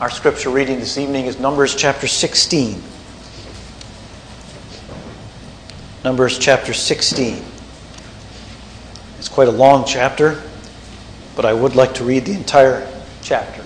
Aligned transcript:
Our 0.00 0.10
scripture 0.10 0.50
reading 0.50 0.78
this 0.78 0.96
evening 0.96 1.26
is 1.26 1.40
Numbers 1.40 1.74
chapter 1.74 2.06
16. 2.06 2.80
Numbers 6.04 6.38
chapter 6.38 6.72
16. 6.72 7.42
It's 9.18 9.28
quite 9.28 9.48
a 9.48 9.50
long 9.50 9.84
chapter, 9.84 10.40
but 11.34 11.44
I 11.44 11.52
would 11.52 11.74
like 11.74 11.94
to 11.94 12.04
read 12.04 12.26
the 12.26 12.32
entire 12.32 12.88
chapter. 13.22 13.64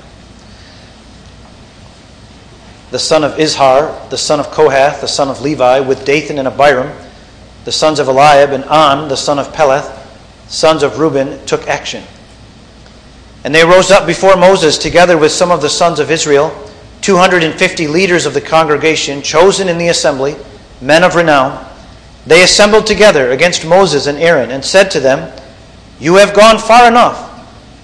The 2.92 2.98
son 2.98 3.24
of 3.24 3.32
Izhar, 3.32 4.08
the 4.08 4.16
son 4.16 4.40
of 4.40 4.46
Kohath, 4.46 5.02
the 5.02 5.08
son 5.08 5.28
of 5.28 5.42
Levi, 5.42 5.80
with 5.80 6.06
Dathan 6.06 6.38
and 6.38 6.48
Abiram, 6.48 6.90
the 7.66 7.72
sons 7.72 7.98
of 7.98 8.08
Eliab, 8.08 8.52
and 8.52 8.64
On, 8.64 9.08
the 9.10 9.18
son 9.18 9.38
of 9.38 9.52
Peleth, 9.52 10.50
sons 10.50 10.82
of 10.82 10.98
Reuben, 10.98 11.44
took 11.44 11.68
action. 11.68 12.02
And 13.44 13.54
they 13.54 13.64
rose 13.64 13.90
up 13.90 14.06
before 14.06 14.36
Moses 14.36 14.78
together 14.78 15.18
with 15.18 15.32
some 15.32 15.50
of 15.50 15.60
the 15.60 15.68
sons 15.68 15.98
of 15.98 16.10
Israel, 16.10 16.50
250 17.00 17.88
leaders 17.88 18.26
of 18.26 18.34
the 18.34 18.40
congregation, 18.40 19.22
chosen 19.22 19.68
in 19.68 19.78
the 19.78 19.88
assembly, 19.88 20.36
men 20.80 21.02
of 21.02 21.16
renown. 21.16 21.66
They 22.26 22.44
assembled 22.44 22.86
together 22.86 23.32
against 23.32 23.66
Moses 23.66 24.06
and 24.06 24.18
Aaron 24.18 24.52
and 24.52 24.64
said 24.64 24.90
to 24.92 25.00
them, 25.00 25.36
You 25.98 26.14
have 26.16 26.34
gone 26.34 26.58
far 26.58 26.86
enough, 26.86 27.28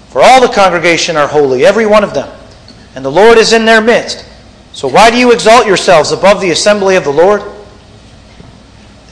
for 0.09 0.21
all 0.21 0.41
the 0.41 0.53
congregation 0.53 1.17
are 1.17 1.27
holy, 1.27 1.65
every 1.65 1.85
one 1.85 2.05
of 2.05 2.13
them, 2.13 2.33
and 2.95 3.03
the 3.03 3.11
Lord 3.11 3.37
is 3.37 3.51
in 3.51 3.65
their 3.65 3.81
midst. 3.81 4.25
So 4.71 4.87
why 4.87 5.11
do 5.11 5.17
you 5.17 5.33
exalt 5.33 5.67
yourselves 5.67 6.13
above 6.13 6.39
the 6.39 6.51
assembly 6.51 6.95
of 6.95 7.03
the 7.03 7.11
Lord? 7.11 7.41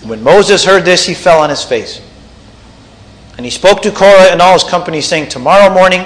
And 0.01 0.09
when 0.09 0.23
Moses 0.23 0.63
heard 0.63 0.85
this, 0.85 1.05
he 1.05 1.13
fell 1.13 1.41
on 1.41 1.49
his 1.49 1.63
face. 1.63 2.01
And 3.35 3.45
he 3.45 3.49
spoke 3.49 3.81
to 3.81 3.91
Korah 3.91 4.31
and 4.31 4.41
all 4.41 4.53
his 4.53 4.63
company, 4.63 5.01
saying, 5.01 5.29
Tomorrow 5.29 5.73
morning, 5.73 6.05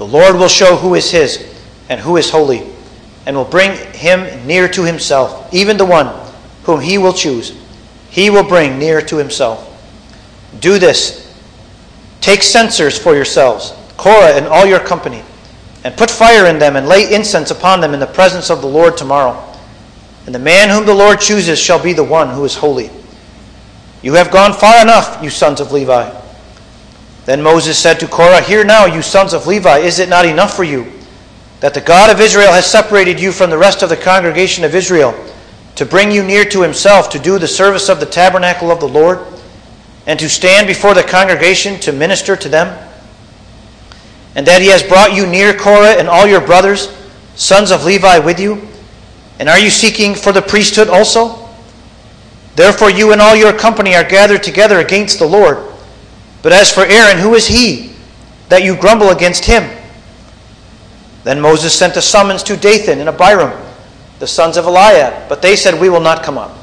the 0.00 0.06
Lord 0.06 0.36
will 0.36 0.48
show 0.48 0.76
who 0.76 0.94
is 0.94 1.10
his 1.10 1.46
and 1.90 2.00
who 2.00 2.16
is 2.16 2.30
holy, 2.30 2.62
and 3.26 3.36
will 3.36 3.44
bring 3.44 3.76
him 3.92 4.46
near 4.46 4.66
to 4.66 4.82
himself, 4.82 5.52
even 5.52 5.76
the 5.76 5.84
one 5.84 6.06
whom 6.62 6.80
he 6.80 6.96
will 6.96 7.12
choose. 7.12 7.54
He 8.08 8.30
will 8.30 8.42
bring 8.42 8.78
near 8.78 9.02
to 9.02 9.16
himself. 9.18 9.60
Do 10.58 10.78
this. 10.78 11.38
Take 12.22 12.42
censers 12.42 12.98
for 12.98 13.14
yourselves, 13.14 13.74
Korah 13.98 14.36
and 14.36 14.46
all 14.46 14.64
your 14.64 14.80
company, 14.80 15.22
and 15.84 15.94
put 15.94 16.10
fire 16.10 16.46
in 16.46 16.58
them, 16.58 16.76
and 16.76 16.88
lay 16.88 17.12
incense 17.12 17.50
upon 17.50 17.82
them 17.82 17.92
in 17.92 18.00
the 18.00 18.06
presence 18.06 18.48
of 18.48 18.62
the 18.62 18.68
Lord 18.68 18.96
tomorrow. 18.96 19.54
And 20.24 20.34
the 20.34 20.38
man 20.38 20.70
whom 20.70 20.86
the 20.86 20.94
Lord 20.94 21.20
chooses 21.20 21.60
shall 21.60 21.82
be 21.82 21.92
the 21.92 22.02
one 22.02 22.30
who 22.30 22.46
is 22.46 22.54
holy. 22.54 22.88
You 24.00 24.14
have 24.14 24.30
gone 24.30 24.54
far 24.54 24.80
enough, 24.80 25.22
you 25.22 25.28
sons 25.28 25.60
of 25.60 25.72
Levi. 25.72 26.10
Then 27.30 27.42
Moses 27.42 27.78
said 27.78 28.00
to 28.00 28.08
Korah, 28.08 28.40
Hear 28.40 28.64
now, 28.64 28.86
you 28.86 29.02
sons 29.02 29.34
of 29.34 29.46
Levi, 29.46 29.78
is 29.78 30.00
it 30.00 30.08
not 30.08 30.26
enough 30.26 30.56
for 30.56 30.64
you 30.64 30.90
that 31.60 31.74
the 31.74 31.80
God 31.80 32.10
of 32.10 32.20
Israel 32.20 32.50
has 32.50 32.66
separated 32.66 33.20
you 33.20 33.30
from 33.30 33.50
the 33.50 33.56
rest 33.56 33.84
of 33.84 33.88
the 33.88 33.96
congregation 33.96 34.64
of 34.64 34.74
Israel 34.74 35.14
to 35.76 35.86
bring 35.86 36.10
you 36.10 36.24
near 36.24 36.44
to 36.46 36.60
himself 36.60 37.08
to 37.10 37.20
do 37.20 37.38
the 37.38 37.46
service 37.46 37.88
of 37.88 38.00
the 38.00 38.06
tabernacle 38.06 38.72
of 38.72 38.80
the 38.80 38.88
Lord 38.88 39.20
and 40.08 40.18
to 40.18 40.28
stand 40.28 40.66
before 40.66 40.92
the 40.92 41.04
congregation 41.04 41.78
to 41.82 41.92
minister 41.92 42.34
to 42.34 42.48
them? 42.48 42.66
And 44.34 44.44
that 44.48 44.60
he 44.60 44.66
has 44.66 44.82
brought 44.82 45.14
you 45.14 45.24
near 45.24 45.54
Korah 45.54 46.00
and 46.00 46.08
all 46.08 46.26
your 46.26 46.40
brothers, 46.40 46.92
sons 47.36 47.70
of 47.70 47.84
Levi, 47.84 48.18
with 48.18 48.40
you? 48.40 48.66
And 49.38 49.48
are 49.48 49.60
you 49.60 49.70
seeking 49.70 50.16
for 50.16 50.32
the 50.32 50.42
priesthood 50.42 50.88
also? 50.88 51.48
Therefore, 52.56 52.90
you 52.90 53.12
and 53.12 53.20
all 53.20 53.36
your 53.36 53.56
company 53.56 53.94
are 53.94 54.02
gathered 54.02 54.42
together 54.42 54.80
against 54.80 55.20
the 55.20 55.28
Lord. 55.28 55.69
But 56.42 56.52
as 56.52 56.72
for 56.72 56.84
Aaron, 56.84 57.18
who 57.18 57.34
is 57.34 57.46
he 57.46 57.92
that 58.48 58.62
you 58.62 58.76
grumble 58.76 59.10
against 59.10 59.44
him? 59.44 59.68
Then 61.24 61.40
Moses 61.40 61.78
sent 61.78 61.96
a 61.96 62.02
summons 62.02 62.42
to 62.44 62.56
Dathan 62.56 62.98
and 62.98 63.08
Abiram, 63.08 63.60
the 64.18 64.26
sons 64.26 64.56
of 64.56 64.64
Eliab, 64.64 65.28
but 65.28 65.42
they 65.42 65.54
said, 65.54 65.78
We 65.78 65.90
will 65.90 66.00
not 66.00 66.22
come 66.22 66.38
up. 66.38 66.56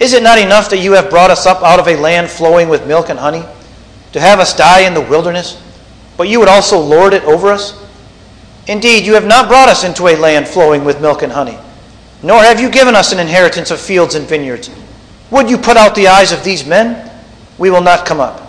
Is 0.00 0.12
it 0.12 0.22
not 0.22 0.38
enough 0.38 0.68
that 0.70 0.78
you 0.78 0.92
have 0.92 1.08
brought 1.08 1.30
us 1.30 1.46
up 1.46 1.62
out 1.62 1.78
of 1.78 1.88
a 1.88 1.96
land 1.96 2.28
flowing 2.28 2.68
with 2.68 2.86
milk 2.86 3.08
and 3.08 3.18
honey, 3.18 3.44
to 4.12 4.20
have 4.20 4.38
us 4.38 4.56
die 4.56 4.80
in 4.80 4.92
the 4.92 5.00
wilderness? 5.00 5.60
But 6.16 6.28
you 6.28 6.38
would 6.40 6.48
also 6.48 6.78
lord 6.78 7.14
it 7.14 7.24
over 7.24 7.48
us? 7.48 7.80
Indeed, 8.66 9.06
you 9.06 9.14
have 9.14 9.26
not 9.26 9.48
brought 9.48 9.68
us 9.68 9.84
into 9.84 10.08
a 10.08 10.16
land 10.16 10.48
flowing 10.48 10.84
with 10.84 11.00
milk 11.00 11.22
and 11.22 11.32
honey, 11.32 11.58
nor 12.22 12.42
have 12.42 12.60
you 12.60 12.70
given 12.70 12.94
us 12.94 13.12
an 13.12 13.18
inheritance 13.18 13.70
of 13.70 13.80
fields 13.80 14.14
and 14.14 14.26
vineyards. 14.26 14.70
Would 15.30 15.48
you 15.48 15.58
put 15.58 15.76
out 15.76 15.94
the 15.94 16.08
eyes 16.08 16.32
of 16.32 16.44
these 16.44 16.66
men? 16.66 17.10
We 17.58 17.70
will 17.70 17.82
not 17.82 18.06
come 18.06 18.20
up. 18.20 18.43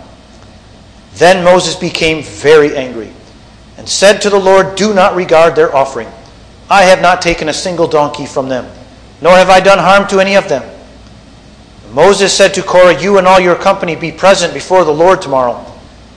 Then 1.16 1.42
Moses 1.42 1.74
became 1.74 2.22
very 2.22 2.76
angry 2.76 3.10
and 3.78 3.88
said 3.88 4.20
to 4.20 4.30
the 4.30 4.38
Lord, 4.38 4.76
Do 4.76 4.92
not 4.92 5.16
regard 5.16 5.56
their 5.56 5.74
offering. 5.74 6.08
I 6.68 6.82
have 6.82 7.00
not 7.00 7.22
taken 7.22 7.48
a 7.48 7.54
single 7.54 7.86
donkey 7.86 8.26
from 8.26 8.48
them, 8.48 8.70
nor 9.22 9.34
have 9.36 9.48
I 9.48 9.60
done 9.60 9.78
harm 9.78 10.06
to 10.08 10.20
any 10.20 10.36
of 10.36 10.48
them. 10.48 10.62
Moses 11.92 12.36
said 12.36 12.52
to 12.54 12.62
Korah, 12.62 13.00
You 13.00 13.16
and 13.16 13.26
all 13.26 13.40
your 13.40 13.56
company 13.56 13.96
be 13.96 14.12
present 14.12 14.52
before 14.52 14.84
the 14.84 14.92
Lord 14.92 15.22
tomorrow, 15.22 15.64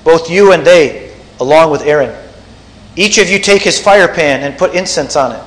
both 0.04 0.30
you 0.30 0.52
and 0.52 0.66
they, 0.66 1.16
along 1.40 1.72
with 1.72 1.84
Aaron. 1.84 2.14
Each 2.98 3.18
of 3.20 3.30
you 3.30 3.40
take 3.40 3.62
his 3.62 3.82
fire 3.82 4.14
pan 4.14 4.42
and 4.42 4.58
put 4.58 4.74
incense 4.74 5.16
on 5.16 5.32
it. 5.32 5.44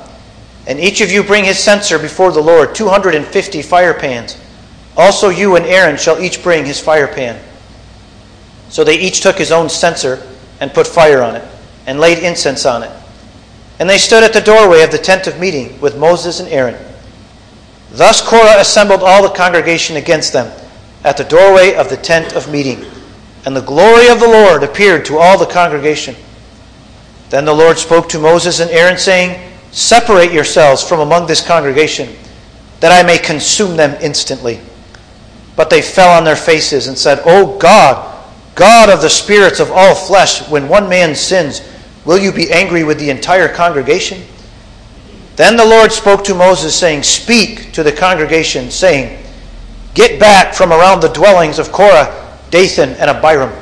And 0.66 0.80
each 0.80 1.02
of 1.02 1.10
you 1.10 1.22
bring 1.22 1.44
his 1.44 1.58
censer 1.58 1.98
before 1.98 2.32
the 2.32 2.40
Lord, 2.40 2.74
250 2.74 3.60
fire 3.60 3.92
pans. 3.92 4.38
Also 4.96 5.28
you 5.28 5.56
and 5.56 5.66
Aaron 5.66 5.98
shall 5.98 6.20
each 6.20 6.42
bring 6.42 6.64
his 6.64 6.80
fire 6.80 7.08
pan. 7.08 7.38
So 8.72 8.84
they 8.84 8.98
each 8.98 9.20
took 9.20 9.36
his 9.36 9.52
own 9.52 9.68
censer 9.68 10.26
and 10.58 10.72
put 10.72 10.86
fire 10.86 11.22
on 11.22 11.36
it, 11.36 11.44
and 11.86 12.00
laid 12.00 12.20
incense 12.20 12.64
on 12.64 12.82
it. 12.82 12.90
And 13.78 13.88
they 13.88 13.98
stood 13.98 14.24
at 14.24 14.32
the 14.32 14.40
doorway 14.40 14.82
of 14.82 14.90
the 14.90 14.96
tent 14.96 15.26
of 15.26 15.38
meeting 15.38 15.78
with 15.78 15.98
Moses 15.98 16.40
and 16.40 16.48
Aaron. 16.48 16.82
Thus 17.90 18.22
Korah 18.26 18.60
assembled 18.60 19.02
all 19.02 19.22
the 19.22 19.34
congregation 19.34 19.96
against 19.96 20.32
them 20.32 20.50
at 21.04 21.18
the 21.18 21.24
doorway 21.24 21.74
of 21.74 21.90
the 21.90 21.98
tent 21.98 22.32
of 22.32 22.50
meeting. 22.50 22.82
And 23.44 23.54
the 23.54 23.60
glory 23.60 24.08
of 24.08 24.20
the 24.20 24.28
Lord 24.28 24.62
appeared 24.62 25.04
to 25.06 25.18
all 25.18 25.36
the 25.36 25.52
congregation. 25.52 26.16
Then 27.28 27.44
the 27.44 27.52
Lord 27.52 27.76
spoke 27.76 28.08
to 28.08 28.18
Moses 28.18 28.60
and 28.60 28.70
Aaron, 28.70 28.96
saying, 28.96 29.52
Separate 29.70 30.32
yourselves 30.32 30.82
from 30.82 31.00
among 31.00 31.26
this 31.26 31.46
congregation, 31.46 32.16
that 32.80 32.92
I 32.92 33.06
may 33.06 33.18
consume 33.18 33.76
them 33.76 34.00
instantly. 34.00 34.60
But 35.56 35.68
they 35.68 35.82
fell 35.82 36.16
on 36.16 36.24
their 36.24 36.36
faces 36.36 36.86
and 36.86 36.96
said, 36.96 37.20
O 37.26 37.58
God, 37.58 38.11
God 38.54 38.90
of 38.90 39.00
the 39.00 39.08
spirits 39.08 39.60
of 39.60 39.70
all 39.70 39.94
flesh, 39.94 40.46
when 40.48 40.68
one 40.68 40.88
man 40.88 41.14
sins, 41.14 41.62
will 42.04 42.18
you 42.18 42.32
be 42.32 42.52
angry 42.52 42.84
with 42.84 42.98
the 42.98 43.10
entire 43.10 43.48
congregation? 43.48 44.22
Then 45.36 45.56
the 45.56 45.64
Lord 45.64 45.92
spoke 45.92 46.24
to 46.24 46.34
Moses, 46.34 46.78
saying, 46.78 47.02
Speak 47.02 47.72
to 47.72 47.82
the 47.82 47.92
congregation, 47.92 48.70
saying, 48.70 49.24
Get 49.94 50.20
back 50.20 50.54
from 50.54 50.72
around 50.72 51.00
the 51.00 51.08
dwellings 51.08 51.58
of 51.58 51.72
Korah, 51.72 52.38
Dathan, 52.50 52.90
and 52.90 53.10
Abiram. 53.10 53.52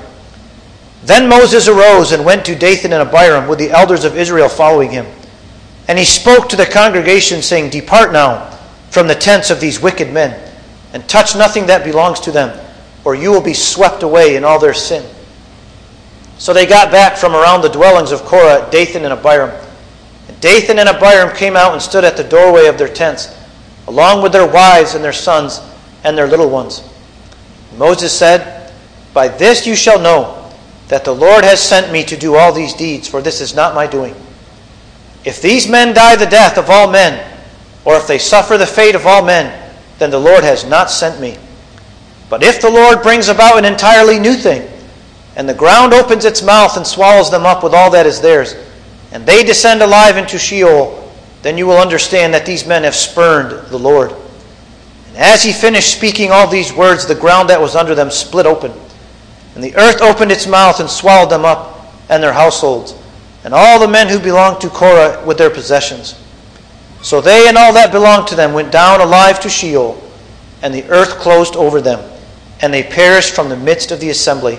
Then 1.05 1.29
Moses 1.29 1.69
arose 1.69 2.13
and 2.13 2.25
went 2.25 2.45
to 2.47 2.57
Dathan 2.57 2.93
and 2.93 3.09
Abiram 3.09 3.49
with 3.49 3.59
the 3.59 3.71
elders 3.71 4.05
of 4.05 4.17
Israel 4.17 4.49
following 4.49 4.91
him. 4.91 5.07
And 5.89 5.99
he 5.99 6.05
spoke 6.05 6.49
to 6.49 6.57
the 6.57 6.67
congregation, 6.67 7.43
saying, 7.43 7.71
Depart 7.71 8.13
now 8.13 8.51
from 8.91 9.07
the 9.07 9.15
tents 9.15 9.51
of 9.51 9.61
these 9.61 9.81
wicked 9.81 10.13
men, 10.13 10.53
and 10.93 11.09
touch 11.09 11.37
nothing 11.37 11.67
that 11.67 11.85
belongs 11.85 12.19
to 12.21 12.33
them 12.33 12.59
or 13.05 13.15
you 13.15 13.31
will 13.31 13.43
be 13.43 13.55
swept 13.55 14.03
away 14.03 14.37
in 14.37 14.45
all 14.45 14.59
their 14.59 14.75
sin. 14.75 15.05
So 16.39 16.53
they 16.53 16.67
got 16.67 16.91
back 16.91 17.17
from 17.17 17.35
around 17.35 17.63
the 17.63 17.69
dwellings 17.69 18.13
of 18.13 18.23
Korah, 18.23 18.69
Dathan 18.71 19.05
and 19.05 19.13
Abiram. 19.13 19.51
Dathan 20.41 20.79
and 20.79 20.89
Abiram 20.89 21.37
came 21.37 21.57
out 21.57 21.73
and 21.73 21.83
stood 21.83 22.05
at 22.05 22.17
the 22.17 22.25
doorway 22.25 22.67
of 22.67 22.79
their 22.79 22.89
tents, 22.89 23.37
along 23.89 24.23
with 24.23 24.33
their 24.33 24.51
wives 24.51 24.95
and 24.95 25.05
their 25.05 25.13
sons 25.13 25.61
and 26.03 26.17
their 26.17 26.27
little 26.27 26.49
ones. 26.49 26.83
Moses 27.77 28.17
said, 28.17 28.73
By 29.13 29.29
this 29.29 29.67
you 29.67 29.77
shall 29.77 30.01
know 30.01 30.51
that 30.89 31.05
the 31.05 31.15
Lord 31.15 31.45
has 31.45 31.61
sent 31.61 31.93
me 31.93 32.05
to 32.05 32.17
do 32.17 32.37
all 32.37 32.53
these 32.53 32.75
deeds, 32.75 33.07
for 33.07 33.21
this 33.21 33.41
is 33.41 33.55
not 33.55 33.75
my 33.75 33.87
doing. 33.87 34.15
If 35.25 35.43
these 35.43 35.69
men 35.69 35.95
die 35.95 36.17
the 36.17 36.27
death 36.27 36.57
of 36.57 36.71
all 36.71 36.91
men, 36.91 37.27
or 37.85 37.97
if 37.97 38.07
they 38.07 38.19
suffer 38.19 38.57
the 38.57 38.67
fate 38.67 38.95
of 38.95 39.07
all 39.07 39.25
men, 39.25 39.73
then 39.99 40.11
the 40.11 40.19
Lord 40.19 40.43
has 40.43 40.65
not 40.65 40.91
sent 40.91 41.21
me. 41.21 41.37
But 42.31 42.45
if 42.45 42.63
the 42.63 42.71
Lord 42.71 43.03
brings 43.03 43.29
about 43.29 43.59
an 43.59 43.65
entirely 43.65 44.19
new 44.19 44.35
thing, 44.35 44.71
and 45.35 45.49
the 45.49 45.55
ground 45.55 45.93
opens 45.93 46.25
its 46.25 46.43
mouth 46.43 46.77
and 46.77 46.87
swallows 46.87 47.29
them 47.29 47.45
up 47.45 47.65
with 47.65 47.75
all 47.75 47.91
that 47.91 48.07
is 48.07 48.21
theirs, 48.21 48.55
and 49.11 49.27
they 49.27 49.43
descend 49.43 49.83
alive 49.83 50.17
into 50.17 50.39
Sheol, 50.39 51.13
then 51.43 51.59
you 51.59 51.67
will 51.67 51.77
understand 51.77 52.33
that 52.33 52.47
these 52.47 52.65
men 52.65 52.85
have 52.85 52.95
spurned 52.95 53.51
the 53.69 53.79
Lord. 53.79 54.15
And 55.09 55.17
as 55.17 55.43
he 55.43 55.53
finished 55.53 55.93
speaking 55.93 56.31
all 56.31 56.47
these 56.47 56.73
words, 56.73 57.05
the 57.05 57.17
ground 57.17 57.51
that 57.51 57.61
was 57.61 57.75
under 57.75 57.97
them 57.97 58.13
split 58.13 58.47
open, 58.47 58.73
and 59.57 59.65
the 59.65 59.75
earth 59.75 60.01
opened 60.01 60.31
its 60.31 60.47
mouth 60.47 60.79
and 60.79 60.89
swallowed 60.89 61.31
them 61.31 61.45
up 61.45 61.93
and 62.09 62.23
their 62.23 62.33
households, 62.33 62.95
and 63.43 63.53
all 63.53 63.81
the 63.81 63.89
men 63.89 64.07
who 64.07 64.21
belonged 64.21 64.61
to 64.61 64.69
Korah 64.69 65.25
with 65.27 65.37
their 65.37 65.51
possessions. 65.51 66.15
So 67.03 67.21
they 67.21 67.49
and 67.49 67.59
all 67.59 67.73
that 67.73 67.91
belonged 67.91 68.29
to 68.29 68.37
them 68.37 68.53
went 68.53 68.71
down 68.71 69.01
alive 69.01 69.41
to 69.41 69.49
Sheol, 69.49 70.01
and 70.63 70.73
the 70.73 70.85
earth 70.91 71.19
closed 71.19 71.57
over 71.57 71.81
them 71.81 71.99
and 72.63 72.73
they 72.73 72.83
perished 72.83 73.35
from 73.35 73.49
the 73.49 73.57
midst 73.57 73.91
of 73.91 74.01
the 74.01 74.11
assembly. 74.11 74.59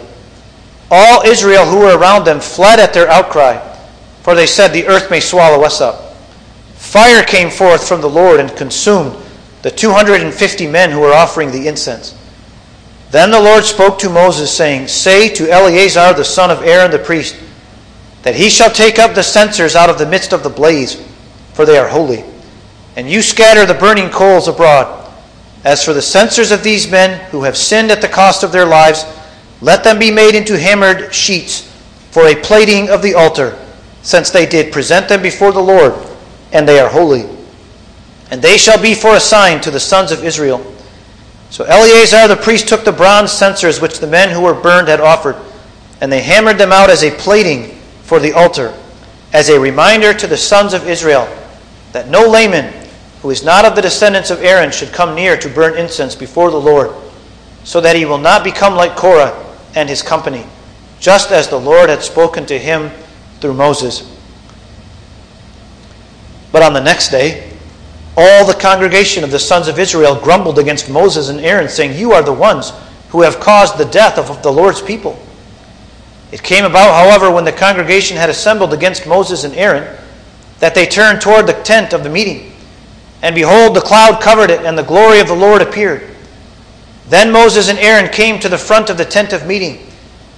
All 0.89 1.23
Israel 1.23 1.65
who 1.65 1.79
were 1.79 1.97
around 1.97 2.25
them 2.25 2.39
fled 2.39 2.79
at 2.79 2.93
their 2.93 3.07
outcry, 3.07 3.57
for 4.23 4.35
they 4.35 4.47
said, 4.47 4.69
The 4.69 4.87
earth 4.87 5.09
may 5.09 5.19
swallow 5.19 5.63
us 5.63 5.81
up. 5.81 6.15
fire 6.75 7.23
came 7.23 7.49
forth 7.49 7.87
from 7.87 8.01
the 8.01 8.09
Lord 8.09 8.39
and 8.39 8.55
consumed 8.57 9.15
the 9.61 9.71
250 9.71 10.67
men 10.67 10.91
who 10.91 10.99
were 10.99 11.13
offering 11.13 11.51
the 11.51 11.67
incense. 11.67 12.17
Then 13.11 13.29
the 13.29 13.41
Lord 13.41 13.63
spoke 13.63 13.99
to 13.99 14.09
Moses, 14.09 14.55
saying, 14.55 14.87
Say 14.87 15.29
to 15.35 15.51
Eleazar 15.51 16.13
the 16.13 16.23
son 16.23 16.49
of 16.49 16.63
Aaron 16.63 16.91
the 16.91 16.99
priest, 16.99 17.35
that 18.23 18.35
he 18.35 18.49
shall 18.49 18.71
take 18.71 18.99
up 18.99 19.13
the 19.13 19.23
censers 19.23 19.75
out 19.75 19.89
of 19.89 19.97
the 19.97 20.05
midst 20.05 20.33
of 20.33 20.43
the 20.43 20.49
blaze, 20.49 20.95
for 21.53 21.65
they 21.65 21.77
are 21.77 21.87
holy. 21.87 22.23
And 22.95 23.09
you 23.09 23.21
scatter 23.21 23.65
the 23.65 23.73
burning 23.73 24.09
coals 24.09 24.47
abroad. 24.47 25.00
As 25.63 25.85
for 25.85 25.93
the 25.93 26.01
censers 26.01 26.51
of 26.51 26.63
these 26.63 26.89
men 26.89 27.19
who 27.29 27.43
have 27.43 27.55
sinned 27.55 27.91
at 27.91 28.01
the 28.01 28.07
cost 28.07 28.43
of 28.43 28.51
their 28.51 28.65
lives, 28.65 29.05
let 29.61 29.83
them 29.83 29.99
be 29.99 30.09
made 30.09 30.33
into 30.33 30.57
hammered 30.57 31.13
sheets 31.13 31.71
for 32.09 32.27
a 32.27 32.35
plating 32.35 32.89
of 32.89 33.01
the 33.01 33.13
altar, 33.13 33.57
since 34.01 34.31
they 34.31 34.45
did 34.45 34.73
present 34.73 35.07
them 35.07 35.21
before 35.21 35.51
the 35.51 35.61
Lord, 35.61 35.93
and 36.51 36.67
they 36.67 36.79
are 36.79 36.89
holy. 36.89 37.25
And 38.31 38.41
they 38.41 38.57
shall 38.57 38.81
be 38.81 38.95
for 38.95 39.15
a 39.15 39.19
sign 39.19 39.61
to 39.61 39.71
the 39.71 39.79
sons 39.79 40.11
of 40.11 40.23
Israel. 40.23 40.65
So 41.51 41.65
Eleazar 41.65 42.27
the 42.27 42.41
priest 42.41 42.67
took 42.67 42.83
the 42.83 42.91
bronze 42.91 43.31
censers 43.31 43.79
which 43.79 43.99
the 43.99 44.07
men 44.07 44.29
who 44.29 44.41
were 44.41 44.53
burned 44.53 44.87
had 44.87 44.99
offered, 44.99 45.35
and 46.01 46.11
they 46.11 46.21
hammered 46.21 46.57
them 46.57 46.71
out 46.71 46.89
as 46.89 47.03
a 47.03 47.11
plating 47.11 47.75
for 48.03 48.19
the 48.19 48.33
altar, 48.33 48.73
as 49.31 49.49
a 49.49 49.59
reminder 49.59 50.13
to 50.13 50.27
the 50.27 50.37
sons 50.37 50.73
of 50.73 50.87
Israel 50.87 51.27
that 51.91 52.09
no 52.09 52.27
layman 52.27 52.80
who 53.21 53.29
is 53.29 53.43
not 53.43 53.65
of 53.65 53.75
the 53.75 53.81
descendants 53.81 54.31
of 54.31 54.41
Aaron 54.41 54.71
should 54.71 54.91
come 54.91 55.15
near 55.15 55.37
to 55.37 55.49
burn 55.49 55.77
incense 55.77 56.15
before 56.15 56.51
the 56.51 56.59
Lord, 56.59 56.91
so 57.63 57.81
that 57.81 57.95
he 57.95 58.05
will 58.05 58.17
not 58.17 58.43
become 58.43 58.75
like 58.75 58.95
Korah 58.95 59.37
and 59.75 59.87
his 59.87 60.01
company 60.01 60.45
just 61.01 61.31
as 61.31 61.49
the 61.49 61.59
Lord 61.59 61.89
had 61.89 62.03
spoken 62.03 62.45
to 62.45 62.57
him 62.57 62.91
through 63.41 63.55
Moses. 63.55 64.07
But 66.51 66.61
on 66.61 66.73
the 66.73 66.79
next 66.79 67.09
day, 67.09 67.51
all 68.15 68.45
the 68.45 68.53
congregation 68.53 69.23
of 69.23 69.31
the 69.31 69.39
sons 69.39 69.67
of 69.67 69.79
Israel 69.79 70.15
grumbled 70.15 70.59
against 70.59 70.89
Moses 70.89 71.29
and 71.29 71.39
Aaron, 71.39 71.67
saying, 71.67 71.97
You 71.97 72.11
are 72.11 72.21
the 72.21 72.31
ones 72.31 72.71
who 73.09 73.23
have 73.23 73.39
caused 73.39 73.77
the 73.77 73.85
death 73.85 74.19
of 74.19 74.43
the 74.43 74.51
Lord's 74.51 74.81
people. 74.81 75.19
It 76.31 76.43
came 76.43 76.65
about, 76.65 76.93
however, 76.93 77.31
when 77.31 77.45
the 77.45 77.51
congregation 77.51 78.15
had 78.15 78.29
assembled 78.29 78.71
against 78.71 79.07
Moses 79.07 79.43
and 79.43 79.55
Aaron, 79.55 79.97
that 80.59 80.75
they 80.75 80.85
turned 80.85 81.19
toward 81.19 81.47
the 81.47 81.59
tent 81.63 81.93
of 81.93 82.03
the 82.03 82.09
meeting. 82.09 82.50
And 83.21 83.35
behold, 83.35 83.75
the 83.75 83.81
cloud 83.81 84.21
covered 84.21 84.49
it, 84.49 84.65
and 84.65 84.77
the 84.77 84.83
glory 84.83 85.19
of 85.19 85.27
the 85.27 85.35
Lord 85.35 85.61
appeared. 85.61 86.09
Then 87.07 87.31
Moses 87.31 87.69
and 87.69 87.77
Aaron 87.79 88.11
came 88.11 88.39
to 88.39 88.49
the 88.49 88.57
front 88.57 88.89
of 88.89 88.97
the 88.97 89.05
tent 89.05 89.33
of 89.33 89.45
meeting. 89.45 89.85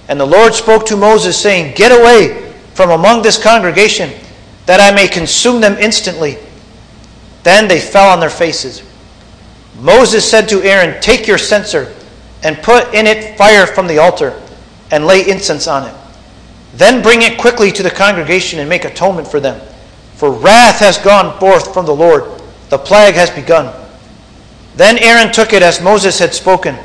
And 0.08 0.20
the 0.20 0.26
Lord 0.26 0.54
spoke 0.54 0.84
to 0.86 0.96
Moses, 0.96 1.40
saying, 1.40 1.74
Get 1.76 1.92
away 1.92 2.52
from 2.74 2.90
among 2.90 3.22
this 3.22 3.42
congregation, 3.42 4.10
that 4.66 4.80
I 4.80 4.94
may 4.94 5.08
consume 5.08 5.60
them 5.60 5.74
instantly. 5.74 6.36
Then 7.42 7.68
they 7.68 7.80
fell 7.80 8.10
on 8.10 8.20
their 8.20 8.30
faces. 8.30 8.82
Moses 9.80 10.28
said 10.28 10.48
to 10.48 10.62
Aaron, 10.62 11.00
Take 11.00 11.26
your 11.26 11.38
censer 11.38 11.94
and 12.42 12.62
put 12.62 12.92
in 12.92 13.06
it 13.06 13.36
fire 13.38 13.66
from 13.66 13.86
the 13.86 13.98
altar, 13.98 14.38
and 14.90 15.06
lay 15.06 15.28
incense 15.28 15.66
on 15.66 15.88
it. 15.88 15.94
Then 16.74 17.02
bring 17.02 17.22
it 17.22 17.38
quickly 17.38 17.72
to 17.72 17.82
the 17.82 17.90
congregation 17.90 18.58
and 18.60 18.68
make 18.68 18.84
atonement 18.84 19.26
for 19.26 19.40
them. 19.40 19.60
For 20.14 20.30
wrath 20.30 20.80
has 20.80 20.98
gone 20.98 21.38
forth 21.40 21.72
from 21.72 21.86
the 21.86 21.94
Lord, 21.94 22.33
the 22.68 22.78
plague 22.78 23.14
has 23.14 23.30
begun. 23.30 23.72
Then 24.76 24.98
Aaron 24.98 25.32
took 25.32 25.52
it 25.52 25.62
as 25.62 25.80
Moses 25.80 26.18
had 26.18 26.34
spoken, 26.34 26.76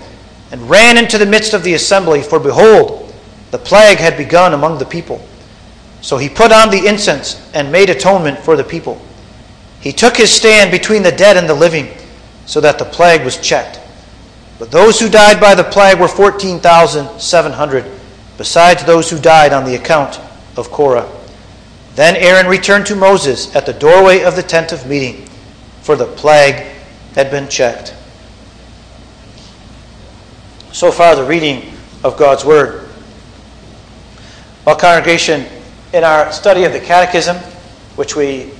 and 0.51 0.69
ran 0.69 0.97
into 0.97 1.17
the 1.17 1.25
midst 1.25 1.53
of 1.53 1.63
the 1.63 1.73
assembly, 1.73 2.21
for 2.21 2.39
behold, 2.39 3.13
the 3.51 3.57
plague 3.57 3.97
had 3.97 4.17
begun 4.17 4.53
among 4.53 4.77
the 4.77 4.85
people. 4.85 5.25
So 6.01 6.17
he 6.17 6.29
put 6.29 6.51
on 6.51 6.69
the 6.69 6.87
incense 6.87 7.41
and 7.53 7.71
made 7.71 7.89
atonement 7.89 8.39
for 8.39 8.55
the 8.55 8.63
people. 8.63 9.01
He 9.81 9.91
took 9.91 10.17
his 10.17 10.31
stand 10.31 10.71
between 10.71 11.03
the 11.03 11.11
dead 11.11 11.37
and 11.37 11.47
the 11.47 11.53
living, 11.53 11.87
so 12.45 12.59
that 12.61 12.79
the 12.79 12.85
plague 12.85 13.23
was 13.23 13.37
checked. 13.37 13.79
But 14.57 14.71
those 14.71 14.99
who 14.99 15.09
died 15.09 15.39
by 15.39 15.55
the 15.55 15.63
plague 15.63 15.99
were 15.99 16.07
14,700, 16.07 17.85
besides 18.37 18.83
those 18.83 19.09
who 19.09 19.19
died 19.19 19.53
on 19.53 19.65
the 19.65 19.75
account 19.75 20.19
of 20.57 20.69
Korah. 20.71 21.09
Then 21.95 22.15
Aaron 22.15 22.47
returned 22.47 22.85
to 22.87 22.95
Moses 22.95 23.55
at 23.55 23.65
the 23.65 23.73
doorway 23.73 24.23
of 24.23 24.35
the 24.35 24.43
tent 24.43 24.71
of 24.71 24.87
meeting, 24.87 25.28
for 25.89 25.95
the 25.95 26.05
plague 26.05 26.67
had 27.15 27.31
been 27.31 27.49
checked. 27.49 27.95
So 30.71 30.91
far, 30.91 31.15
the 31.15 31.23
reading 31.23 31.73
of 32.03 32.15
God's 32.15 32.45
Word. 32.45 32.87
Well, 34.65 34.75
congregation, 34.75 35.47
in 35.91 36.03
our 36.03 36.31
study 36.31 36.65
of 36.65 36.73
the 36.73 36.79
Catechism, 36.79 37.37
which 37.95 38.15
we 38.15 38.51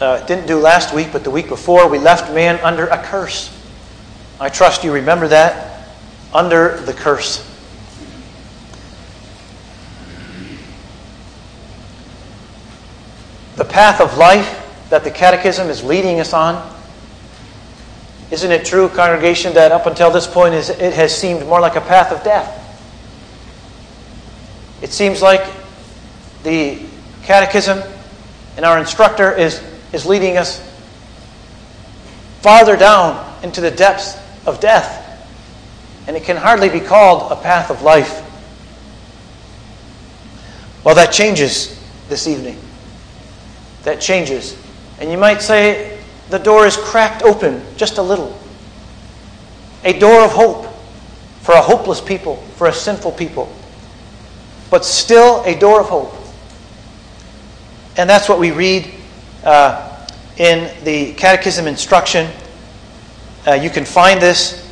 uh, 0.00 0.24
didn't 0.24 0.46
do 0.46 0.56
last 0.56 0.94
week, 0.94 1.08
but 1.12 1.24
the 1.24 1.30
week 1.30 1.46
before, 1.46 1.86
we 1.90 1.98
left 1.98 2.32
man 2.32 2.58
under 2.60 2.86
a 2.86 2.96
curse. 2.96 3.54
I 4.40 4.48
trust 4.48 4.82
you 4.82 4.94
remember 4.94 5.28
that. 5.28 5.90
Under 6.32 6.80
the 6.86 6.94
curse. 6.94 7.46
The 13.56 13.66
path 13.66 14.00
of 14.00 14.16
life 14.16 14.59
that 14.90 15.04
the 15.04 15.10
Catechism 15.10 15.68
is 15.68 15.82
leading 15.82 16.20
us 16.20 16.32
on. 16.32 16.76
Isn't 18.30 18.52
it 18.52 18.64
true, 18.64 18.88
congregation, 18.88 19.54
that 19.54 19.72
up 19.72 19.86
until 19.86 20.10
this 20.10 20.26
point 20.26 20.54
is, 20.54 20.70
it 20.70 20.92
has 20.92 21.16
seemed 21.16 21.46
more 21.46 21.60
like 21.60 21.76
a 21.76 21.80
path 21.80 22.12
of 22.12 22.22
death? 22.22 22.56
It 24.82 24.92
seems 24.92 25.20
like 25.20 25.44
the 26.42 26.80
catechism 27.22 27.82
and 28.56 28.64
our 28.64 28.78
instructor 28.78 29.32
is, 29.32 29.62
is 29.92 30.06
leading 30.06 30.36
us 30.36 30.58
farther 32.40 32.76
down 32.76 33.42
into 33.42 33.60
the 33.60 33.70
depths 33.70 34.16
of 34.46 34.60
death. 34.60 35.06
And 36.06 36.16
it 36.16 36.24
can 36.24 36.36
hardly 36.36 36.68
be 36.68 36.80
called 36.80 37.30
a 37.30 37.36
path 37.36 37.70
of 37.70 37.82
life. 37.82 38.26
Well, 40.82 40.94
that 40.94 41.12
changes 41.12 41.78
this 42.08 42.26
evening. 42.26 42.58
That 43.82 44.00
changes. 44.00 44.59
And 45.00 45.10
you 45.10 45.18
might 45.18 45.42
say 45.42 45.98
the 46.28 46.38
door 46.38 46.66
is 46.66 46.76
cracked 46.76 47.22
open 47.22 47.62
just 47.76 47.98
a 47.98 48.02
little. 48.02 48.38
A 49.84 49.98
door 49.98 50.22
of 50.22 50.30
hope 50.32 50.66
for 51.40 51.54
a 51.54 51.60
hopeless 51.60 52.00
people, 52.00 52.36
for 52.56 52.66
a 52.66 52.72
sinful 52.72 53.12
people 53.12 53.50
but 54.70 54.84
still 54.84 55.42
a 55.44 55.58
door 55.58 55.80
of 55.80 55.88
hope. 55.88 56.14
And 57.96 58.08
that's 58.08 58.28
what 58.28 58.38
we 58.38 58.52
read 58.52 58.90
uh, 59.44 60.06
in 60.38 60.72
the 60.84 61.12
Catechism 61.14 61.66
instruction. 61.66 62.30
Uh, 63.46 63.54
you 63.54 63.68
can 63.68 63.84
find 63.84 64.22
this 64.22 64.70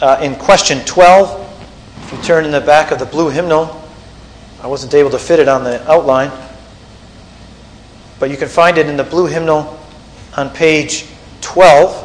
uh, 0.00 0.18
in 0.22 0.34
question 0.34 0.84
12. 0.86 1.42
If 2.04 2.12
you 2.12 2.22
turn 2.22 2.44
in 2.46 2.50
the 2.50 2.60
back 2.60 2.90
of 2.90 2.98
the 2.98 3.06
blue 3.06 3.28
hymnal, 3.28 3.82
I 4.62 4.66
wasn't 4.66 4.94
able 4.94 5.10
to 5.10 5.18
fit 5.18 5.38
it 5.38 5.48
on 5.48 5.62
the 5.62 5.88
outline, 5.90 6.30
but 8.18 8.30
you 8.30 8.36
can 8.36 8.48
find 8.48 8.78
it 8.78 8.88
in 8.88 8.96
the 8.96 9.04
blue 9.04 9.26
hymnal 9.26 9.78
on 10.36 10.50
page 10.50 11.06
12. 11.40 12.00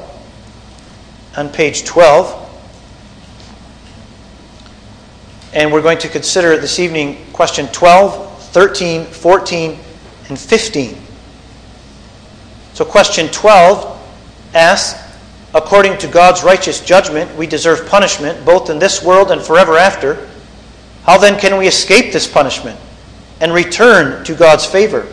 On 1.38 1.50
page 1.50 1.86
12. 1.86 2.36
And 5.54 5.72
we're 5.72 5.82
going 5.82 5.98
to 6.00 6.10
consider 6.10 6.58
this 6.58 6.80
evening 6.80 7.26
question 7.34 7.68
12, 7.68 8.44
13, 8.52 9.06
14, 9.06 9.80
and 10.30 10.40
15. 10.40 10.98
So, 12.74 12.86
question 12.86 13.28
12 13.28 14.54
asks 14.54 15.10
According 15.54 15.98
to 16.00 16.08
God's 16.08 16.44
righteous 16.44 16.80
judgment, 16.80 17.36
we 17.36 17.48
deserve 17.48 17.88
punishment 17.88 18.46
both 18.46 18.70
in 18.70 18.78
this 18.78 19.04
world 19.04 19.32
and 19.32 19.42
forever 19.42 19.78
after. 19.78 20.30
How 21.04 21.18
then 21.18 21.40
can 21.40 21.58
we 21.58 21.68
escape 21.68 22.14
this 22.14 22.28
punishment 22.28 22.80
and 23.42 23.52
return 23.52 24.24
to 24.26 24.36
God's 24.36 24.66
favor? 24.66 25.08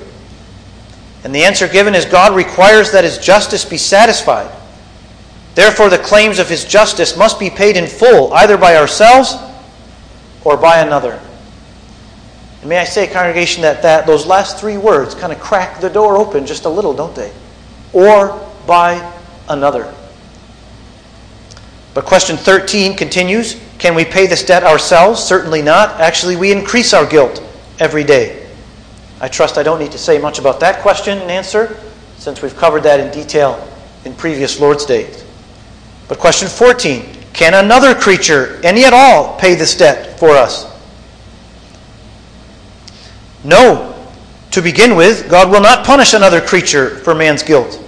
And 1.25 1.35
the 1.35 1.45
answer 1.45 1.67
given 1.69 1.95
is 1.95 2.05
God 2.05 2.37
requires 2.37 2.93
that 2.93 3.05
his 3.05 3.19
justice 3.19 3.65
be 3.65 3.79
satisfied. 3.79 4.51
Therefore, 5.55 5.89
the 5.89 5.99
claims 5.99 6.39
of 6.39 6.49
his 6.49 6.65
justice 6.65 7.17
must 7.17 7.41
be 7.41 7.51
paid 7.51 7.77
in 7.77 7.87
full, 7.87 8.33
either 8.35 8.59
by 8.59 8.77
ourselves 8.77 9.35
or 10.45 10.57
by 10.57 10.81
another. 10.81 11.21
And 12.61 12.69
may 12.69 12.79
I 12.79 12.85
say, 12.85 13.07
congregation, 13.07 13.63
that, 13.63 13.83
that 13.83 14.07
those 14.07 14.27
last 14.27 14.61
three 14.61 14.77
words 14.77 15.15
kind 15.15 15.33
of 15.33 15.41
crack 15.41 15.81
the 15.81 15.91
door 15.91 16.17
open 16.19 16.47
just 16.47 16.65
a 16.65 16.69
little, 16.69 16.93
don't 16.93 17.15
they? 17.15 17.33
Or 17.93 18.47
by 18.67 19.13
another. 19.49 19.93
But 21.95 22.05
question 22.05 22.37
13 22.37 22.95
continues 22.95 23.59
Can 23.79 23.95
we 23.95 24.05
pay 24.05 24.27
this 24.27 24.45
debt 24.45 24.63
ourselves? 24.63 25.23
Certainly 25.23 25.63
not. 25.63 26.01
Actually, 26.01 26.37
we 26.37 26.53
increase 26.53 26.93
our 26.93 27.07
guilt 27.07 27.43
every 27.79 28.05
day. 28.05 28.46
I 29.21 29.29
trust 29.29 29.59
I 29.59 29.63
don't 29.63 29.79
need 29.79 29.93
to 29.93 29.99
say 29.99 30.19
much 30.19 30.39
about 30.39 30.61
that 30.61 30.83
question 30.83 31.19
and 31.19 31.31
answer 31.31 31.81
since 32.19 32.43
we've 32.43 32.57
covered 32.57 32.83
that 32.83 33.01
in 33.01 33.11
detail 33.11 33.67
in 34.05 34.15
previous 34.15 34.61
Lord's 34.61 34.85
days. 34.85 35.25
But 36.09 36.19
question 36.19 36.49
14 36.49 37.17
can 37.33 37.53
another 37.53 37.95
creature, 37.95 38.59
any 38.65 38.87
at 38.87 38.95
all, 38.95 39.39
pay 39.39 39.55
this 39.55 39.77
debt 39.77 40.19
for 40.19 40.31
us? 40.31 40.65
No. 43.45 43.95
To 44.53 44.63
begin 44.63 44.97
with, 44.97 45.29
God 45.29 45.51
will 45.51 45.61
not 45.61 45.85
punish 45.85 46.15
another 46.15 46.41
creature 46.41 46.97
for 47.01 47.15
man's 47.15 47.43
guilt. 47.43 47.79